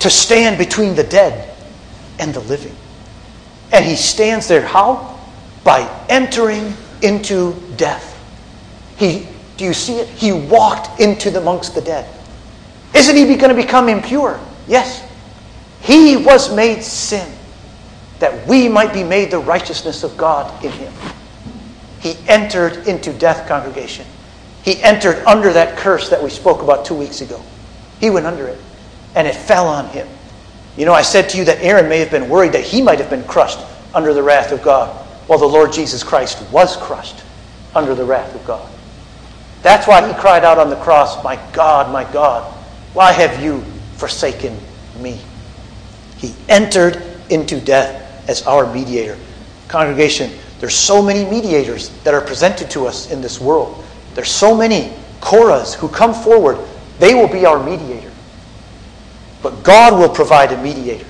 to 0.00 0.10
stand 0.10 0.58
between 0.58 0.94
the 0.94 1.04
dead 1.04 1.54
and 2.18 2.34
the 2.34 2.40
living. 2.40 2.74
And 3.72 3.84
he 3.84 3.96
stands 3.96 4.48
there. 4.48 4.66
How? 4.66 5.18
By 5.62 5.88
entering 6.08 6.74
into 7.02 7.54
death. 7.76 8.10
He, 8.96 9.26
do 9.56 9.64
you 9.64 9.74
see 9.74 9.94
it? 9.94 10.08
He 10.08 10.32
walked 10.32 11.00
into 11.00 11.30
the 11.30 11.40
amongst 11.40 11.74
the 11.74 11.80
dead. 11.80 12.08
Isn't 12.94 13.16
he 13.16 13.24
going 13.36 13.54
to 13.54 13.60
become 13.60 13.88
impure? 13.88 14.40
Yes. 14.68 15.02
He 15.80 16.16
was 16.16 16.54
made 16.54 16.82
sin 16.82 17.30
that 18.18 18.46
we 18.46 18.68
might 18.68 18.92
be 18.92 19.02
made 19.02 19.30
the 19.30 19.38
righteousness 19.38 20.04
of 20.04 20.16
God 20.16 20.64
in 20.64 20.70
him. 20.72 20.92
He 22.00 22.16
entered 22.28 22.86
into 22.86 23.12
death, 23.12 23.48
congregation. 23.48 24.06
He 24.64 24.82
entered 24.82 25.22
under 25.26 25.52
that 25.52 25.76
curse 25.76 26.08
that 26.08 26.22
we 26.22 26.30
spoke 26.30 26.62
about 26.62 26.86
two 26.86 26.94
weeks 26.94 27.20
ago. 27.20 27.40
He 28.00 28.08
went 28.08 28.26
under 28.26 28.46
it, 28.48 28.58
and 29.14 29.28
it 29.28 29.36
fell 29.36 29.68
on 29.68 29.88
him. 29.88 30.08
You 30.76 30.86
know, 30.86 30.94
I 30.94 31.02
said 31.02 31.28
to 31.30 31.38
you 31.38 31.44
that 31.44 31.62
Aaron 31.62 31.88
may 31.88 31.98
have 31.98 32.10
been 32.10 32.28
worried 32.28 32.52
that 32.52 32.64
he 32.64 32.80
might 32.80 32.98
have 32.98 33.10
been 33.10 33.24
crushed 33.24 33.60
under 33.92 34.14
the 34.14 34.22
wrath 34.22 34.52
of 34.52 34.62
God, 34.62 34.88
while 35.26 35.38
the 35.38 35.46
Lord 35.46 35.72
Jesus 35.72 36.02
Christ 36.02 36.42
was 36.50 36.76
crushed 36.78 37.22
under 37.74 37.94
the 37.94 38.04
wrath 38.04 38.34
of 38.34 38.44
God. 38.46 38.70
That's 39.62 39.86
why 39.86 40.06
he 40.06 40.14
cried 40.14 40.44
out 40.44 40.58
on 40.58 40.70
the 40.70 40.76
cross, 40.76 41.22
My 41.22 41.36
God, 41.52 41.92
my 41.92 42.10
God, 42.12 42.50
why 42.94 43.12
have 43.12 43.42
you 43.42 43.62
forsaken 43.96 44.58
me? 44.98 45.20
He 46.16 46.34
entered 46.48 47.02
into 47.28 47.60
death 47.60 48.28
as 48.28 48.46
our 48.46 48.72
mediator. 48.72 49.18
Congregation, 49.68 50.30
there's 50.60 50.74
so 50.74 51.02
many 51.02 51.28
mediators 51.28 51.90
that 52.04 52.14
are 52.14 52.20
presented 52.20 52.70
to 52.70 52.86
us 52.86 53.10
in 53.10 53.20
this 53.20 53.40
world. 53.40 53.83
There's 54.14 54.30
so 54.30 54.56
many 54.56 54.92
Korahs 55.20 55.74
who 55.74 55.88
come 55.88 56.14
forward. 56.14 56.58
They 56.98 57.14
will 57.14 57.28
be 57.28 57.46
our 57.46 57.62
mediator. 57.62 58.12
But 59.42 59.62
God 59.62 59.98
will 59.98 60.08
provide 60.08 60.52
a 60.52 60.62
mediator. 60.62 61.06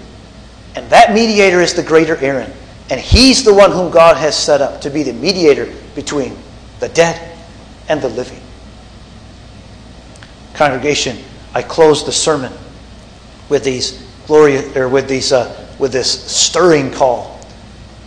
And 0.75 0.89
that 0.91 1.13
mediator 1.13 1.61
is 1.61 1.75
the 1.75 1.83
greater 1.83 2.17
Aaron. 2.17 2.51
And 2.91 3.01
he's 3.01 3.45
the 3.45 3.55
one 3.55 3.71
whom 3.71 3.91
God 3.91 4.17
has 4.17 4.37
set 4.37 4.61
up 4.61 4.81
to 4.83 4.91
be 4.91 5.03
the 5.03 5.13
mediator 5.13 5.73
between 5.95 6.37
the 6.81 6.89
dead 6.89 7.39
and 7.89 8.01
the 8.03 8.09
living. 8.09 8.41
Congregation, 10.55 11.19
I 11.55 11.63
close 11.63 12.05
the 12.05 12.13
sermon 12.13 12.53
with 13.49 13.65
these 13.65 14.05
glorious 14.27 14.77
or 14.77 14.89
with 14.89 15.09
these 15.09 15.33
uh, 15.33 15.69
with 15.79 15.93
this 15.93 16.25
stirring 16.31 16.91
call. 16.91 17.41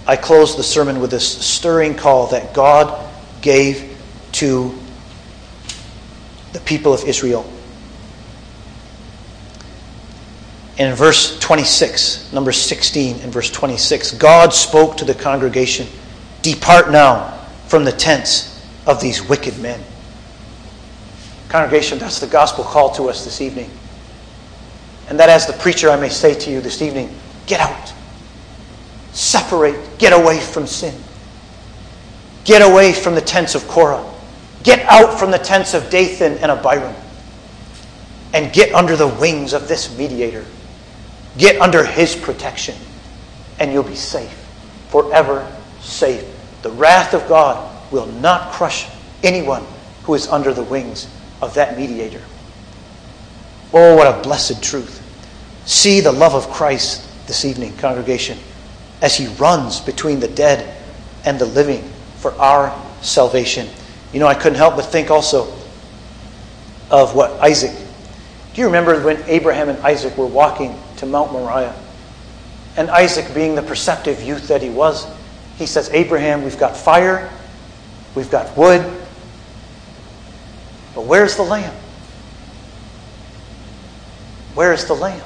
I 0.06 0.16
close 0.16 0.56
the 0.56 0.64
sermon 0.64 1.00
with 1.00 1.12
this 1.12 1.46
stirring 1.46 1.96
call 1.96 2.28
that 2.28 2.54
God 2.54 3.10
gave 3.42 3.98
to 4.34 4.78
the 6.58 6.64
people 6.66 6.92
of 6.92 7.04
Israel. 7.04 7.46
in 10.78 10.94
verse 10.94 11.40
26, 11.40 12.32
number 12.34 12.52
16 12.52 13.20
and 13.22 13.34
verse 13.34 13.50
26, 13.50 14.12
God 14.14 14.54
spoke 14.54 14.98
to 14.98 15.06
the 15.06 15.14
congregation 15.14 15.88
Depart 16.44 16.92
now 16.92 17.32
from 17.68 17.84
the 17.84 17.92
tents 17.92 18.64
of 18.86 19.02
these 19.02 19.28
wicked 19.28 19.58
men. 19.60 19.82
Congregation, 21.50 21.98
that's 21.98 22.20
the 22.20 22.28
gospel 22.28 22.64
call 22.64 22.92
to 22.94 23.10
us 23.10 23.26
this 23.26 23.42
evening. 23.42 23.70
And 25.10 25.20
that, 25.20 25.30
as 25.30 25.48
the 25.48 25.54
preacher, 25.54 25.90
I 25.90 25.96
may 25.96 26.10
say 26.10 26.34
to 26.36 26.52
you 26.52 26.62
this 26.62 26.82
evening 26.82 27.14
get 27.48 27.60
out, 27.60 27.94
separate, 29.14 29.98
get 29.98 30.14
away 30.14 30.40
from 30.40 30.68
sin, 30.68 30.94
get 32.44 32.62
away 32.62 32.94
from 32.94 33.16
the 33.16 33.22
tents 33.22 33.56
of 33.56 33.68
Korah, 33.68 34.06
get 34.68 34.86
out 34.88 35.18
from 35.18 35.32
the 35.32 35.38
tents 35.40 35.74
of 35.74 35.90
Dathan 35.90 36.34
and 36.40 36.52
Abiram, 36.52 36.94
and 38.34 38.52
get 38.52 38.74
under 38.74 38.98
the 38.98 39.08
wings 39.08 39.54
of 39.54 39.70
this 39.70 39.98
mediator 39.98 40.46
Get 41.38 41.62
under 41.62 41.84
His 41.86 42.16
protection, 42.16 42.76
and 43.60 43.72
you'll 43.72 43.84
be 43.84 43.96
safe, 43.96 44.34
forever 44.90 45.50
safe. 45.80 46.26
The 46.64 46.72
wrath 46.72 47.14
of 47.14 47.28
God 47.28 47.92
will 47.92 48.08
not 48.08 48.52
crush 48.52 48.88
anyone 49.22 49.64
who 50.04 50.16
is 50.16 50.28
under 50.28 50.52
the 50.52 50.64
wings 50.64 51.08
of 51.42 51.54
that 51.54 51.78
mediator. 51.78 52.22
Oh, 53.72 53.96
what 53.96 54.08
a 54.08 54.22
blessed 54.24 54.64
truth. 54.64 55.04
See 55.66 56.00
the 56.00 56.12
love 56.12 56.34
of 56.34 56.50
Christ 56.50 57.08
this 57.28 57.46
evening, 57.46 57.78
congregation, 57.78 58.40
as 59.04 59.16
He 59.16 59.28
runs 59.28 59.80
between 59.80 60.20
the 60.20 60.28
dead 60.28 60.76
and 61.24 61.38
the 61.38 61.46
living 61.46 61.84
for 62.18 62.32
our 62.34 62.76
salvation. 63.02 63.68
You 64.18 64.22
know, 64.22 64.28
I 64.28 64.34
couldn't 64.34 64.58
help 64.58 64.78
but 64.78 64.86
think 64.86 65.12
also 65.12 65.44
of 66.90 67.14
what 67.14 67.34
Isaac. 67.40 67.70
Do 68.56 68.62
you 68.62 68.66
remember 68.66 69.00
when 69.04 69.22
Abraham 69.28 69.70
and 69.70 69.78
Isaac 69.86 70.18
were 70.18 70.26
walking 70.26 70.76
to 70.96 71.06
Mount 71.06 71.32
Moriah. 71.32 71.76
And 72.78 72.90
Isaac, 72.90 73.32
being 73.36 73.54
the 73.54 73.62
perceptive 73.62 74.24
youth 74.24 74.48
that 74.48 74.64
he 74.64 74.72
was, 74.72 75.06
he 75.60 75.68
says, 75.68 75.92
Abraham, 75.92 76.44
we've 76.44 76.58
got 76.58 76.76
fire, 76.76 77.32
we've 78.16 78.32
got 78.32 78.58
wood, 78.58 78.82
but 80.96 81.06
where's 81.06 81.36
the 81.36 81.44
lamb? 81.44 81.76
Where 84.56 84.74
is 84.74 84.86
the 84.86 84.96
lamb? 84.96 85.22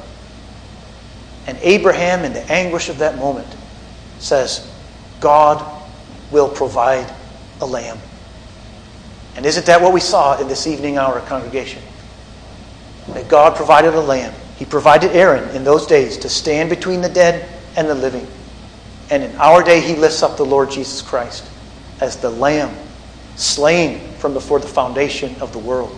And 1.48 1.58
Abraham, 1.62 2.26
in 2.26 2.34
the 2.34 2.44
anguish 2.52 2.90
of 2.90 2.98
that 2.98 3.18
moment, 3.18 3.48
says, 4.20 4.70
God 5.22 5.66
will 6.30 6.50
provide 6.50 7.10
a 7.62 7.66
lamb. 7.66 7.98
And 9.36 9.46
isn't 9.46 9.66
that 9.66 9.82
what 9.82 9.94
we 9.94 10.00
saw 10.00 10.40
in 10.40 10.48
this 10.48 10.68
evening 10.68 10.98
hour 10.98 11.20
congregation? 11.22 11.82
That 13.10 13.28
God 13.28 13.56
provided 13.56 13.94
a 13.94 14.02
lamb. 14.02 14.34
He 14.58 14.66
provided 14.66 15.12
Aaron 15.12 15.56
in 15.56 15.64
those 15.64 15.88
days 15.88 16.18
to 16.20 16.30
stand 16.30 16.70
between 16.70 17.02
the 17.02 17.10
dead 17.10 17.48
and 17.76 17.90
the 17.90 17.96
living. 17.96 18.28
And 19.10 19.24
in 19.24 19.36
our 19.38 19.64
day, 19.64 19.82
he 19.82 19.96
lifts 19.96 20.24
up 20.24 20.38
the 20.38 20.46
Lord 20.46 20.72
Jesus 20.72 21.02
Christ 21.02 21.50
as 22.00 22.18
the 22.18 22.30
lamb 22.30 22.76
slain 23.36 24.00
from 24.18 24.34
before 24.34 24.60
the 24.60 24.68
foundation 24.68 25.36
of 25.42 25.52
the 25.52 25.60
world 25.60 25.98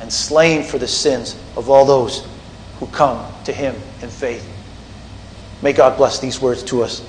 and 0.00 0.12
slain 0.12 0.62
for 0.62 0.78
the 0.78 0.88
sins 0.88 1.34
of 1.56 1.70
all 1.70 1.84
those 1.84 2.26
who 2.78 2.86
come 2.86 3.32
to 3.44 3.52
him 3.52 3.74
in 4.02 4.08
faith. 4.08 4.48
May 5.62 5.72
God 5.72 5.96
bless 5.96 6.18
these 6.18 6.40
words 6.40 6.62
to 6.64 6.82
us. 6.82 7.02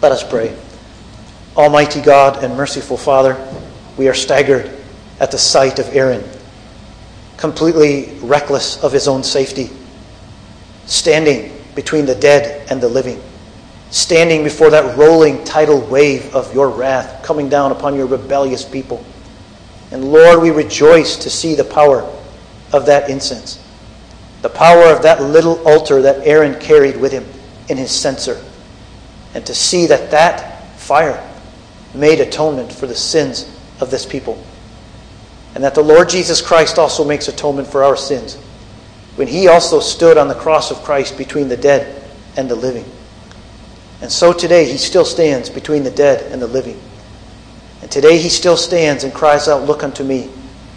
Let 0.00 0.12
us 0.12 0.28
pray. 0.28 0.56
Almighty 1.60 2.00
God 2.00 2.42
and 2.42 2.56
merciful 2.56 2.96
Father, 2.96 3.36
we 3.98 4.08
are 4.08 4.14
staggered 4.14 4.70
at 5.20 5.30
the 5.30 5.36
sight 5.36 5.78
of 5.78 5.94
Aaron, 5.94 6.24
completely 7.36 8.18
reckless 8.22 8.82
of 8.82 8.92
his 8.92 9.06
own 9.06 9.22
safety, 9.22 9.68
standing 10.86 11.52
between 11.74 12.06
the 12.06 12.14
dead 12.14 12.66
and 12.70 12.80
the 12.80 12.88
living, 12.88 13.22
standing 13.90 14.42
before 14.42 14.70
that 14.70 14.96
rolling 14.96 15.44
tidal 15.44 15.82
wave 15.82 16.34
of 16.34 16.54
your 16.54 16.70
wrath 16.70 17.22
coming 17.22 17.50
down 17.50 17.72
upon 17.72 17.94
your 17.94 18.06
rebellious 18.06 18.64
people. 18.64 19.04
And 19.90 20.10
Lord, 20.10 20.40
we 20.40 20.50
rejoice 20.50 21.14
to 21.16 21.28
see 21.28 21.54
the 21.54 21.64
power 21.64 22.10
of 22.72 22.86
that 22.86 23.10
incense, 23.10 23.62
the 24.40 24.48
power 24.48 24.84
of 24.84 25.02
that 25.02 25.20
little 25.22 25.62
altar 25.68 26.00
that 26.00 26.26
Aaron 26.26 26.58
carried 26.58 26.96
with 26.96 27.12
him 27.12 27.26
in 27.68 27.76
his 27.76 27.90
censer, 27.90 28.42
and 29.34 29.44
to 29.44 29.54
see 29.54 29.84
that 29.88 30.10
that 30.10 30.64
fire 30.78 31.26
made 31.94 32.20
atonement 32.20 32.72
for 32.72 32.86
the 32.86 32.94
sins 32.94 33.50
of 33.80 33.90
this 33.90 34.06
people. 34.06 34.42
And 35.54 35.64
that 35.64 35.74
the 35.74 35.82
Lord 35.82 36.08
Jesus 36.08 36.40
Christ 36.40 36.78
also 36.78 37.04
makes 37.04 37.28
atonement 37.28 37.68
for 37.68 37.82
our 37.82 37.96
sins 37.96 38.36
when 39.16 39.28
he 39.28 39.48
also 39.48 39.80
stood 39.80 40.16
on 40.16 40.28
the 40.28 40.34
cross 40.34 40.70
of 40.70 40.78
Christ 40.78 41.18
between 41.18 41.48
the 41.48 41.56
dead 41.56 42.08
and 42.36 42.48
the 42.48 42.54
living. 42.54 42.84
And 44.00 44.10
so 44.10 44.32
today 44.32 44.64
he 44.64 44.78
still 44.78 45.04
stands 45.04 45.50
between 45.50 45.82
the 45.82 45.90
dead 45.90 46.30
and 46.32 46.40
the 46.40 46.46
living. 46.46 46.80
And 47.82 47.90
today 47.90 48.18
he 48.18 48.28
still 48.28 48.56
stands 48.56 49.04
and 49.04 49.12
cries 49.12 49.48
out, 49.48 49.66
Look 49.66 49.82
unto 49.82 50.04
me, 50.04 50.30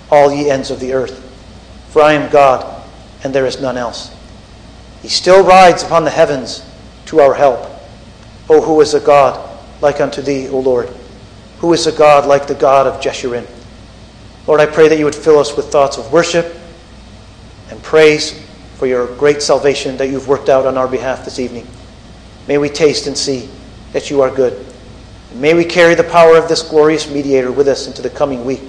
all 0.10 0.34
ye 0.34 0.50
ends 0.50 0.72
of 0.72 0.80
the 0.80 0.94
earth, 0.94 1.20
for 1.90 2.02
I 2.02 2.14
am 2.14 2.32
God, 2.32 2.84
and 3.24 3.34
there 3.34 3.46
is 3.46 3.62
none 3.62 3.78
else. 3.78 4.14
He 5.02 5.08
still 5.08 5.44
rides 5.44 5.84
upon 5.84 6.04
the 6.04 6.10
heavens 6.10 6.66
to 7.06 7.20
our 7.20 7.34
help. 7.34 7.70
O 8.50 8.62
who 8.62 8.82
is 8.82 8.94
a 8.94 9.00
God 9.00 9.50
like 9.82 10.02
unto 10.02 10.22
thee, 10.22 10.50
O 10.50 10.60
Lord? 10.60 10.90
Who 11.64 11.72
is 11.72 11.88
a 11.88 11.94
God 11.94 12.26
like 12.26 12.46
the 12.46 12.56
God 12.56 12.88
of 12.88 13.00
Jeshurun? 13.00 13.48
Lord, 14.48 14.60
I 14.60 14.66
pray 14.66 14.90
that 14.90 15.00
you 15.00 15.06
would 15.06 15.16
fill 15.16 15.40
us 15.40 15.56
with 15.56 15.68
thoughts 15.68 15.98
of 15.98 16.12
worship 16.12 16.58
and 17.70 17.82
praise 17.82 18.46
for 18.76 18.86
your 18.86 19.08
great 19.16 19.42
salvation 19.42 19.96
that 19.96 20.10
you've 20.10 20.28
worked 20.28 20.50
out 20.50 20.66
on 20.66 20.78
our 20.78 20.90
behalf 20.90 21.24
this 21.24 21.40
evening. 21.40 21.66
May 22.50 22.58
we 22.58 22.68
taste 22.68 23.08
and 23.08 23.18
see 23.18 23.50
that 23.94 24.10
you 24.10 24.20
are 24.20 24.30
good. 24.30 24.54
And 25.32 25.40
may 25.40 25.54
we 25.54 25.64
carry 25.64 25.96
the 25.96 26.04
power 26.04 26.36
of 26.36 26.50
this 26.50 26.62
glorious 26.62 27.10
mediator 27.10 27.50
with 27.50 27.70
us 27.70 27.88
into 27.88 28.02
the 28.02 28.10
coming 28.10 28.44
week. 28.44 28.64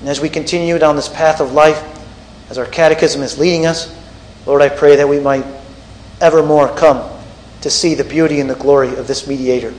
And 0.00 0.08
as 0.08 0.18
we 0.18 0.30
continue 0.30 0.78
down 0.78 0.96
this 0.96 1.10
path 1.10 1.38
of 1.38 1.52
life, 1.52 1.84
as 2.48 2.56
our 2.56 2.64
catechism 2.64 3.20
is 3.20 3.38
leading 3.38 3.66
us, 3.66 3.94
Lord, 4.46 4.62
I 4.62 4.70
pray 4.70 4.96
that 4.96 5.06
we 5.06 5.20
might 5.20 5.44
evermore 6.22 6.74
come 6.76 7.10
to 7.60 7.68
see 7.68 7.92
the 7.94 8.04
beauty 8.04 8.40
and 8.40 8.48
the 8.48 8.54
glory 8.54 8.96
of 8.96 9.06
this 9.06 9.26
mediator. 9.26 9.74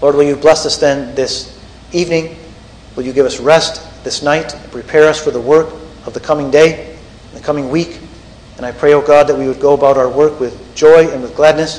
Lord, 0.00 0.14
will 0.14 0.24
you 0.24 0.36
bless 0.36 0.64
us 0.64 0.78
then 0.78 1.14
this 1.14 1.58
evening? 1.92 2.36
Will 2.96 3.02
you 3.04 3.12
give 3.12 3.26
us 3.26 3.38
rest 3.38 4.04
this 4.04 4.22
night 4.22 4.54
and 4.54 4.72
prepare 4.72 5.08
us 5.08 5.22
for 5.22 5.30
the 5.30 5.40
work 5.40 5.68
of 6.06 6.14
the 6.14 6.20
coming 6.20 6.50
day, 6.50 6.98
the 7.34 7.40
coming 7.40 7.70
week? 7.70 8.00
And 8.56 8.66
I 8.66 8.72
pray, 8.72 8.94
O 8.94 9.00
oh 9.02 9.06
God, 9.06 9.26
that 9.28 9.36
we 9.36 9.46
would 9.46 9.60
go 9.60 9.74
about 9.74 9.96
our 9.96 10.08
work 10.08 10.40
with 10.40 10.74
joy 10.74 11.08
and 11.08 11.22
with 11.22 11.36
gladness, 11.36 11.78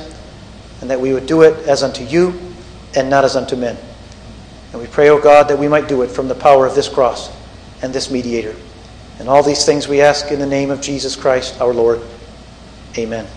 and 0.82 0.89
that 0.89 0.99
we 0.99 1.13
would 1.13 1.26
do 1.26 1.41
it 1.41 1.67
as 1.67 1.84
unto 1.84 2.03
you 2.03 2.39
and 2.95 3.09
not 3.09 3.24
as 3.24 3.36
unto 3.36 3.55
men. 3.55 3.78
And 4.72 4.82
we 4.82 4.88
pray, 4.88 5.09
O 5.09 5.17
oh 5.17 5.22
God, 5.22 5.47
that 5.49 5.59
we 5.59 5.67
might 5.67 5.88
do 5.88 6.01
it 6.01 6.09
from 6.09 6.28
the 6.28 6.36
power 6.36 6.65
of 6.65 6.76
this 6.76 6.89
cross 6.89 7.36
and 7.82 7.93
this 7.93 8.09
mediator. 8.09 8.55
And 9.19 9.30
all 9.30 9.43
these 9.43 9.65
things 9.65 9.88
we 9.88 10.01
ask 10.01 10.32
in 10.32 10.39
the 10.39 10.47
name 10.47 10.72
of 10.72 10.82
Jesus 10.82 11.15
Christ 11.15 11.59
our 11.61 11.74
Lord. 11.74 12.01
Amen. 12.97 13.28